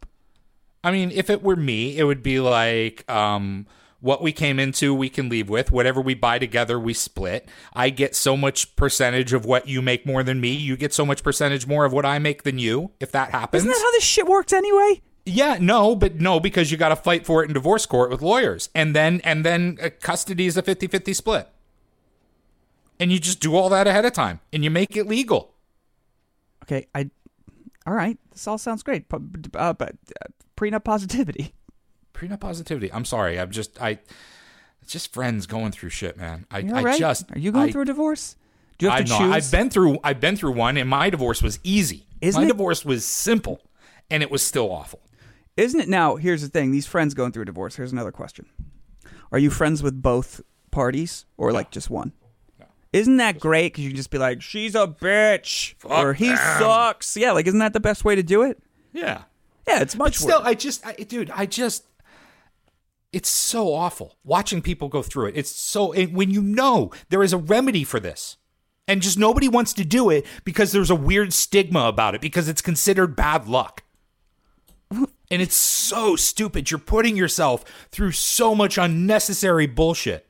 I 0.85 0.93
mean, 0.93 1.11
if 1.11 1.30
it 1.30 1.43
were 1.43 1.57
me, 1.57 1.97
it 1.97 2.05
would 2.05 2.22
be 2.22 2.39
like, 2.39 3.11
um, 3.11 3.66
what 4.01 4.20
we 4.20 4.32
came 4.32 4.59
into, 4.59 4.95
we 4.95 5.09
can 5.09 5.30
leave 5.30 5.49
with. 5.49 5.72
Whatever 5.72 5.99
we 5.99 6.12
buy 6.12 6.39
together, 6.39 6.78
we 6.78 6.93
split. 6.93 7.49
I 7.72 7.89
get 7.89 8.14
so 8.14 8.37
much 8.37 8.76
percentage 8.76 9.32
of 9.32 9.47
what 9.47 9.66
you 9.66 9.80
make 9.80 10.05
more 10.05 10.22
than 10.22 10.43
me. 10.43 10.53
You 10.53 10.76
get 10.76 10.93
so 10.93 11.07
much 11.07 11.22
percentage 11.22 11.66
more 11.66 11.87
of 11.87 11.93
what 11.95 12.05
I 12.05 12.18
make 12.18 12.43
than 12.43 12.59
you, 12.59 12.91
if 13.01 13.11
that 13.12 13.30
happens. 13.30 13.62
Isn't 13.62 13.70
that 13.72 13.80
how 13.82 13.91
this 13.93 14.05
shit 14.05 14.26
works 14.26 14.53
anyway? 14.53 15.01
Yeah, 15.24 15.57
no, 15.59 15.97
but 15.97 16.16
no, 16.16 16.39
because 16.39 16.70
you 16.70 16.76
got 16.76 16.91
to 16.91 16.97
fight 16.97 17.24
for 17.24 17.43
it 17.43 17.47
in 17.47 17.55
divorce 17.55 17.87
court 17.87 18.11
with 18.11 18.20
lawyers, 18.20 18.68
and 18.74 18.95
then 18.95 19.22
and 19.24 19.43
then 19.43 19.78
uh, 19.82 19.89
custody 20.03 20.45
is 20.45 20.59
a 20.59 20.62
50-50 20.62 21.16
split, 21.16 21.49
and 23.01 23.11
you 23.11 23.18
just 23.18 23.41
do 23.41 23.57
all 23.57 23.70
that 23.70 23.87
ahead 23.87 24.05
of 24.05 24.12
time, 24.12 24.41
and 24.53 24.62
you 24.62 24.70
make 24.70 24.99
it 24.99 25.07
legal. 25.07 25.55
Okay, 26.62 26.89
I. 26.95 27.11
All 27.87 27.95
right, 27.95 28.18
this 28.32 28.47
all 28.47 28.59
sounds 28.59 28.82
great, 28.82 29.09
but 29.09 29.20
uh, 29.55 29.72
but 29.74 29.97
uh, 30.22 30.28
prenup 30.57 30.85
positivity. 30.85 31.53
prenup 32.14 32.41
positivity. 32.41 32.93
I'm 32.93 33.05
sorry. 33.05 33.39
I'm 33.39 33.51
just 33.51 33.80
I. 33.80 33.99
It's 34.82 34.93
just 34.93 35.12
friends 35.14 35.47
going 35.47 35.72
through 35.72 35.89
shit, 35.91 36.16
man. 36.18 36.47
I, 36.51 36.59
I 36.59 36.82
right? 36.82 36.99
just 36.99 37.30
Are 37.32 37.39
you 37.39 37.53
going 37.53 37.68
I- 37.68 37.72
through 37.72 37.82
a 37.82 37.87
divorce? 37.87 38.37
Do 38.78 38.87
you 38.87 38.91
have 38.91 39.01
I'm 39.01 39.05
to 39.07 39.11
not. 39.12 39.18
choose? 39.20 39.32
I've 39.35 39.51
been 39.53 39.70
through. 39.70 39.99
I've 40.03 40.20
been 40.20 40.37
through 40.37 40.53
one, 40.53 40.76
and 40.76 40.89
my 40.89 41.09
divorce 41.11 41.43
was 41.43 41.61
easy. 41.62 42.07
Isn't 42.20 42.41
my 42.41 42.45
it- 42.47 42.49
divorce 42.49 42.85
was 42.85 43.05
simple, 43.05 43.61
and 44.11 44.22
it 44.22 44.30
was 44.30 44.43
still 44.43 44.70
awful. 44.72 45.01
Isn't 45.57 45.80
it 45.80 45.89
now? 45.89 46.16
Here's 46.16 46.43
the 46.43 46.49
thing: 46.49 46.70
these 46.72 46.87
friends 46.87 47.14
going 47.14 47.32
through 47.32 47.43
a 47.43 47.47
divorce. 47.47 47.76
Here's 47.76 47.93
another 47.93 48.11
question: 48.12 48.47
Are 49.30 49.39
you 49.39 49.51
friends 49.51 49.82
with 49.82 50.01
both 50.03 50.41
parties, 50.70 51.24
or 51.37 51.53
like 51.53 51.70
just 51.70 51.89
one? 51.91 52.12
Isn't 52.95 53.16
that 53.16 53.40
great? 53.40 53.72
Because 53.72 53.84
you 53.84 53.90
can 53.90 53.97
just 53.97 54.11
be 54.11 54.18
like, 54.18 54.40
"She's 54.40 54.74
a 54.76 54.86
bitch," 54.86 55.74
or 55.84 56.14
"He 56.14 56.28
them. 56.28 56.36
sucks." 56.36 57.16
Yeah, 57.16 57.32
like 57.32 57.47
isn't 57.47 57.59
that 57.59 57.72
the 57.72 57.80
best 57.80 58.05
way 58.05 58.14
to 58.14 58.22
do 58.22 58.42
it? 58.42 58.62
Yeah. 58.92 59.22
Yeah, 59.66 59.80
it's 59.80 59.95
But 59.95 60.05
much 60.05 60.16
still, 60.16 60.38
worse. 60.38 60.47
I 60.49 60.55
just, 60.55 60.86
I, 60.86 60.92
dude, 60.92 61.30
I 61.34 61.47
just, 61.47 61.84
it's 63.12 63.30
so 63.30 63.72
awful 63.72 64.16
watching 64.22 64.61
people 64.62 64.88
go 64.88 65.03
through 65.03 65.28
it. 65.28 65.36
It's 65.36 65.51
so, 65.51 65.92
and 65.92 66.14
when 66.14 66.30
you 66.30 66.42
know 66.42 66.92
there 67.09 67.22
is 67.22 67.32
a 67.32 67.38
remedy 67.38 67.82
for 67.82 67.99
this, 67.99 68.36
and 68.86 69.01
just 69.03 69.18
nobody 69.18 69.49
wants 69.49 69.72
to 69.74 69.84
do 69.84 70.11
it 70.11 70.26
because 70.45 70.70
there's 70.72 70.90
a 70.90 70.95
weird 70.95 71.32
stigma 71.32 71.86
about 71.86 72.14
it 72.14 72.20
because 72.20 72.49
it's 72.49 72.61
considered 72.61 73.16
bad 73.16 73.49
luck. 73.49 73.82
And 74.90 75.40
it's 75.42 75.57
so 75.57 76.14
stupid. 76.14 76.70
You're 76.70 76.78
putting 76.78 77.16
yourself 77.16 77.64
through 77.90 78.12
so 78.12 78.55
much 78.55 78.78
unnecessary 78.78 79.66
bullshit. 79.66 80.28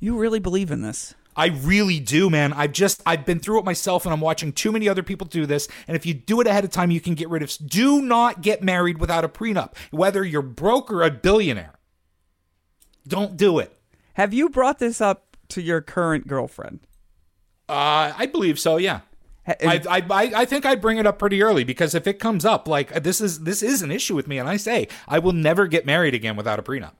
You 0.00 0.16
really 0.16 0.40
believe 0.40 0.70
in 0.70 0.80
this? 0.80 1.14
I 1.36 1.46
really 1.46 2.00
do, 2.00 2.28
man. 2.28 2.52
I've 2.52 2.72
just 2.72 3.02
I've 3.06 3.24
been 3.24 3.38
through 3.38 3.60
it 3.60 3.64
myself 3.64 4.04
and 4.04 4.12
I'm 4.12 4.20
watching 4.20 4.52
too 4.52 4.72
many 4.72 4.88
other 4.88 5.02
people 5.02 5.26
do 5.26 5.46
this. 5.46 5.68
And 5.86 5.96
if 5.96 6.04
you 6.04 6.14
do 6.14 6.40
it 6.40 6.46
ahead 6.46 6.64
of 6.64 6.70
time, 6.70 6.90
you 6.90 7.00
can 7.00 7.14
get 7.14 7.28
rid 7.28 7.42
of 7.42 7.50
do 7.66 8.02
not 8.02 8.42
get 8.42 8.62
married 8.62 8.98
without 8.98 9.24
a 9.24 9.28
prenup, 9.28 9.74
whether 9.90 10.24
you're 10.24 10.42
broke 10.42 10.90
or 10.90 11.02
a 11.02 11.10
billionaire. 11.10 11.74
Don't 13.06 13.36
do 13.36 13.58
it. 13.58 13.76
Have 14.14 14.34
you 14.34 14.48
brought 14.48 14.78
this 14.78 15.00
up 15.00 15.36
to 15.48 15.62
your 15.62 15.80
current 15.80 16.26
girlfriend? 16.26 16.80
Uh, 17.68 18.12
I 18.16 18.26
believe 18.26 18.58
so, 18.58 18.76
yeah. 18.76 19.00
I, 19.46 19.80
I, 19.88 20.04
I 20.10 20.32
I 20.36 20.44
think 20.44 20.66
I'd 20.66 20.80
bring 20.80 20.98
it 20.98 21.06
up 21.06 21.18
pretty 21.18 21.42
early 21.42 21.64
because 21.64 21.94
if 21.94 22.06
it 22.06 22.18
comes 22.18 22.44
up, 22.44 22.68
like 22.68 23.02
this 23.02 23.20
is 23.20 23.40
this 23.40 23.62
is 23.62 23.82
an 23.82 23.90
issue 23.90 24.14
with 24.14 24.28
me, 24.28 24.38
and 24.38 24.48
I 24.48 24.56
say 24.56 24.86
I 25.08 25.18
will 25.18 25.32
never 25.32 25.66
get 25.66 25.86
married 25.86 26.14
again 26.14 26.36
without 26.36 26.58
a 26.58 26.62
prenup. 26.62 26.92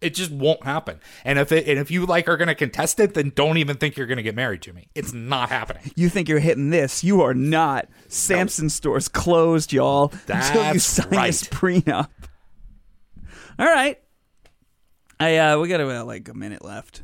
It 0.00 0.14
just 0.14 0.30
won't 0.30 0.64
happen. 0.64 1.00
And 1.24 1.38
if 1.38 1.50
it 1.52 1.66
and 1.66 1.78
if 1.78 1.90
you 1.90 2.04
like 2.04 2.28
are 2.28 2.36
going 2.36 2.48
to 2.48 2.54
contest 2.54 3.00
it, 3.00 3.14
then 3.14 3.32
don't 3.34 3.56
even 3.56 3.76
think 3.78 3.96
you're 3.96 4.06
going 4.06 4.18
to 4.18 4.22
get 4.22 4.34
married 4.34 4.62
to 4.62 4.72
me. 4.72 4.88
It's 4.94 5.12
not 5.12 5.48
happening. 5.48 5.90
You 5.96 6.10
think 6.10 6.28
you're 6.28 6.38
hitting 6.38 6.70
this? 6.70 7.02
You 7.02 7.22
are 7.22 7.32
not. 7.34 7.88
Samson 8.08 8.68
stores 8.68 9.08
closed, 9.08 9.72
y'all. 9.72 10.12
until 10.28 10.66
you 10.66 10.72
That's 10.74 10.84
sign 10.84 11.10
this 11.10 11.50
right. 11.50 11.82
prenup. 11.84 12.08
All 13.58 13.66
right. 13.66 13.98
I 15.18 15.38
uh, 15.38 15.58
we 15.58 15.68
got 15.68 15.80
about 15.80 16.06
like 16.06 16.28
a 16.28 16.34
minute 16.34 16.64
left. 16.64 17.02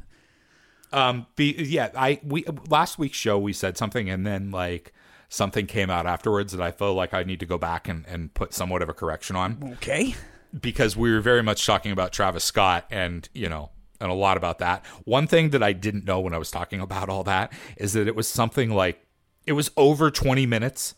Um, 0.93 1.27
be, 1.37 1.53
yeah, 1.53 1.91
I 1.97 2.21
we 2.23 2.45
last 2.69 2.99
week's 2.99 3.17
show 3.17 3.39
we 3.39 3.55
said 3.55 3.79
something, 3.79 4.11
and 4.11 4.27
then 4.27 4.51
like 4.51 4.93
something 5.31 5.67
came 5.67 5.89
out 5.89 6.07
afterwards 6.07 6.53
that 6.53 6.61
I 6.61 6.71
feel 6.71 6.93
like 6.93 7.15
I 7.15 7.23
need 7.23 7.41
to 7.41 7.47
go 7.47 7.57
back 7.57 7.89
and 7.89 8.05
and 8.07 8.35
put 8.35 8.53
somewhat 8.53 8.83
of 8.83 8.91
a 8.91 8.95
correction 8.95 9.35
on. 9.35 9.73
Okay. 9.77 10.15
Because 10.61 10.97
we 10.97 11.13
were 11.13 11.21
very 11.21 11.43
much 11.43 11.65
talking 11.65 11.93
about 11.93 12.13
Travis 12.13 12.45
Scott 12.45 12.87
and, 12.91 13.29
you 13.33 13.49
know, 13.49 13.71
and 14.01 14.11
a 14.11 14.15
lot 14.15 14.37
about 14.37 14.59
that. 14.59 14.85
One 15.05 15.27
thing 15.27 15.51
that 15.51 15.63
I 15.63 15.73
didn't 15.73 16.05
know 16.05 16.21
when 16.21 16.35
I 16.35 16.39
was 16.39 16.51
talking 16.51 16.81
about 16.81 17.09
all 17.09 17.25
that 17.25 17.53
is 17.77 17.93
that 17.93 18.09
it 18.09 18.17
was 18.17 18.29
something 18.29 18.71
like 18.71 19.07
it 19.47 19.53
was 19.53 19.71
over 19.77 20.11
20 20.11 20.45
minutes 20.47 20.95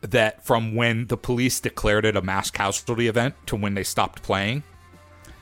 that 0.00 0.44
from 0.44 0.74
when 0.74 1.06
the 1.06 1.16
police 1.16 1.60
declared 1.60 2.04
it 2.04 2.16
a 2.16 2.22
mass 2.22 2.50
casualty 2.50 3.08
event 3.08 3.34
to 3.46 3.56
when 3.56 3.74
they 3.74 3.84
stopped 3.84 4.22
playing. 4.22 4.62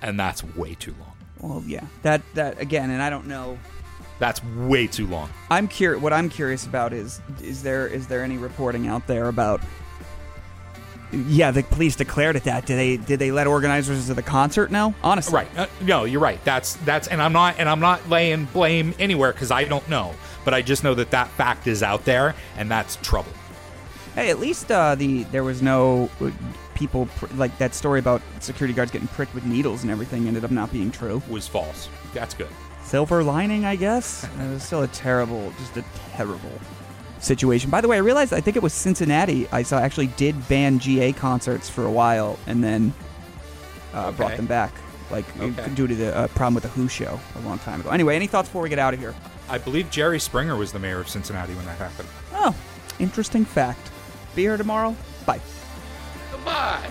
And 0.02 0.20
that's 0.20 0.44
way 0.44 0.74
too 0.74 0.94
long. 1.00 1.12
Well, 1.40 1.62
yeah. 1.66 1.84
That 2.02 2.22
that 2.34 2.60
again, 2.60 2.90
and 2.90 3.02
I 3.02 3.10
don't 3.10 3.26
know. 3.26 3.58
That's 4.18 4.42
way 4.44 4.86
too 4.86 5.06
long. 5.06 5.28
I'm 5.50 5.68
curious. 5.68 6.02
What 6.02 6.12
I'm 6.12 6.28
curious 6.28 6.66
about 6.66 6.92
is 6.92 7.20
is 7.42 7.62
there 7.62 7.86
is 7.86 8.06
there 8.06 8.22
any 8.22 8.36
reporting 8.36 8.86
out 8.86 9.06
there 9.06 9.28
about? 9.28 9.60
Yeah, 11.12 11.50
the 11.52 11.62
police 11.62 11.96
declared 11.96 12.36
it 12.36 12.44
that. 12.44 12.66
Did 12.66 12.76
they 12.78 12.96
did 12.96 13.18
they 13.18 13.30
let 13.30 13.46
organizers 13.46 14.10
of 14.10 14.16
the 14.16 14.22
concert 14.22 14.70
know? 14.70 14.94
Honestly, 15.02 15.34
Right. 15.34 15.48
Uh, 15.56 15.66
no, 15.82 16.04
you're 16.04 16.20
right. 16.20 16.42
That's 16.44 16.74
that's 16.76 17.08
and 17.08 17.22
I'm 17.22 17.32
not 17.32 17.56
and 17.58 17.68
I'm 17.68 17.80
not 17.80 18.08
laying 18.08 18.46
blame 18.46 18.94
anywhere 18.98 19.32
cuz 19.32 19.50
I 19.50 19.64
don't 19.64 19.88
know, 19.88 20.14
but 20.44 20.52
I 20.52 20.62
just 20.62 20.82
know 20.84 20.94
that 20.94 21.10
that 21.12 21.28
fact 21.28 21.66
is 21.66 21.82
out 21.82 22.04
there 22.04 22.34
and 22.56 22.70
that's 22.70 22.96
trouble. 22.96 23.32
Hey, 24.14 24.30
at 24.30 24.40
least 24.40 24.70
uh, 24.72 24.94
the 24.94 25.22
there 25.24 25.44
was 25.44 25.62
no 25.62 26.10
uh, 26.20 26.30
people 26.74 27.06
pr- 27.16 27.26
like 27.36 27.56
that 27.58 27.74
story 27.74 28.00
about 28.00 28.20
security 28.40 28.74
guards 28.74 28.90
getting 28.90 29.08
pricked 29.08 29.34
with 29.34 29.44
needles 29.44 29.82
and 29.82 29.90
everything 29.90 30.26
ended 30.26 30.44
up 30.44 30.50
not 30.50 30.72
being 30.72 30.90
true. 30.90 31.22
Was 31.28 31.46
false. 31.46 31.88
That's 32.14 32.34
good. 32.34 32.48
Silver 32.82 33.22
lining, 33.24 33.64
I 33.64 33.76
guess. 33.76 34.24
It 34.24 34.50
was 34.50 34.62
still 34.62 34.82
a 34.82 34.88
terrible, 34.88 35.52
just 35.58 35.76
a 35.76 35.84
terrible 36.16 36.52
situation. 37.26 37.68
By 37.70 37.80
the 37.80 37.88
way, 37.88 37.96
I 37.96 38.00
realized 38.00 38.32
I 38.32 38.40
think 38.40 38.56
it 38.56 38.62
was 38.62 38.72
Cincinnati. 38.72 39.46
I 39.52 39.62
saw 39.62 39.78
actually 39.78 40.06
did 40.08 40.48
ban 40.48 40.78
GA 40.78 41.12
concerts 41.12 41.68
for 41.68 41.84
a 41.84 41.90
while 41.90 42.38
and 42.46 42.62
then 42.64 42.92
uh, 43.92 44.12
brought 44.12 44.36
them 44.36 44.46
back, 44.46 44.72
like 45.10 45.24
Okay. 45.40 45.68
due 45.74 45.86
to 45.86 45.94
the 45.94 46.16
uh, 46.16 46.26
problem 46.28 46.54
with 46.54 46.62
the 46.64 46.70
Who 46.70 46.88
show 46.88 47.20
a 47.34 47.40
long 47.40 47.58
time 47.58 47.80
ago. 47.80 47.90
Anyway, 47.90 48.16
any 48.16 48.26
thoughts 48.26 48.48
before 48.48 48.62
we 48.62 48.68
get 48.68 48.78
out 48.78 48.94
of 48.94 49.00
here? 49.00 49.14
I 49.48 49.58
believe 49.58 49.90
Jerry 49.90 50.18
Springer 50.18 50.56
was 50.56 50.72
the 50.72 50.78
mayor 50.78 51.00
of 51.00 51.08
Cincinnati 51.08 51.54
when 51.54 51.64
that 51.66 51.78
happened. 51.78 52.08
Oh, 52.32 52.54
interesting 52.98 53.44
fact. 53.44 53.90
Be 54.34 54.42
here 54.42 54.56
tomorrow. 54.56 54.96
Bye. 55.24 55.40
Goodbye. 56.32 56.90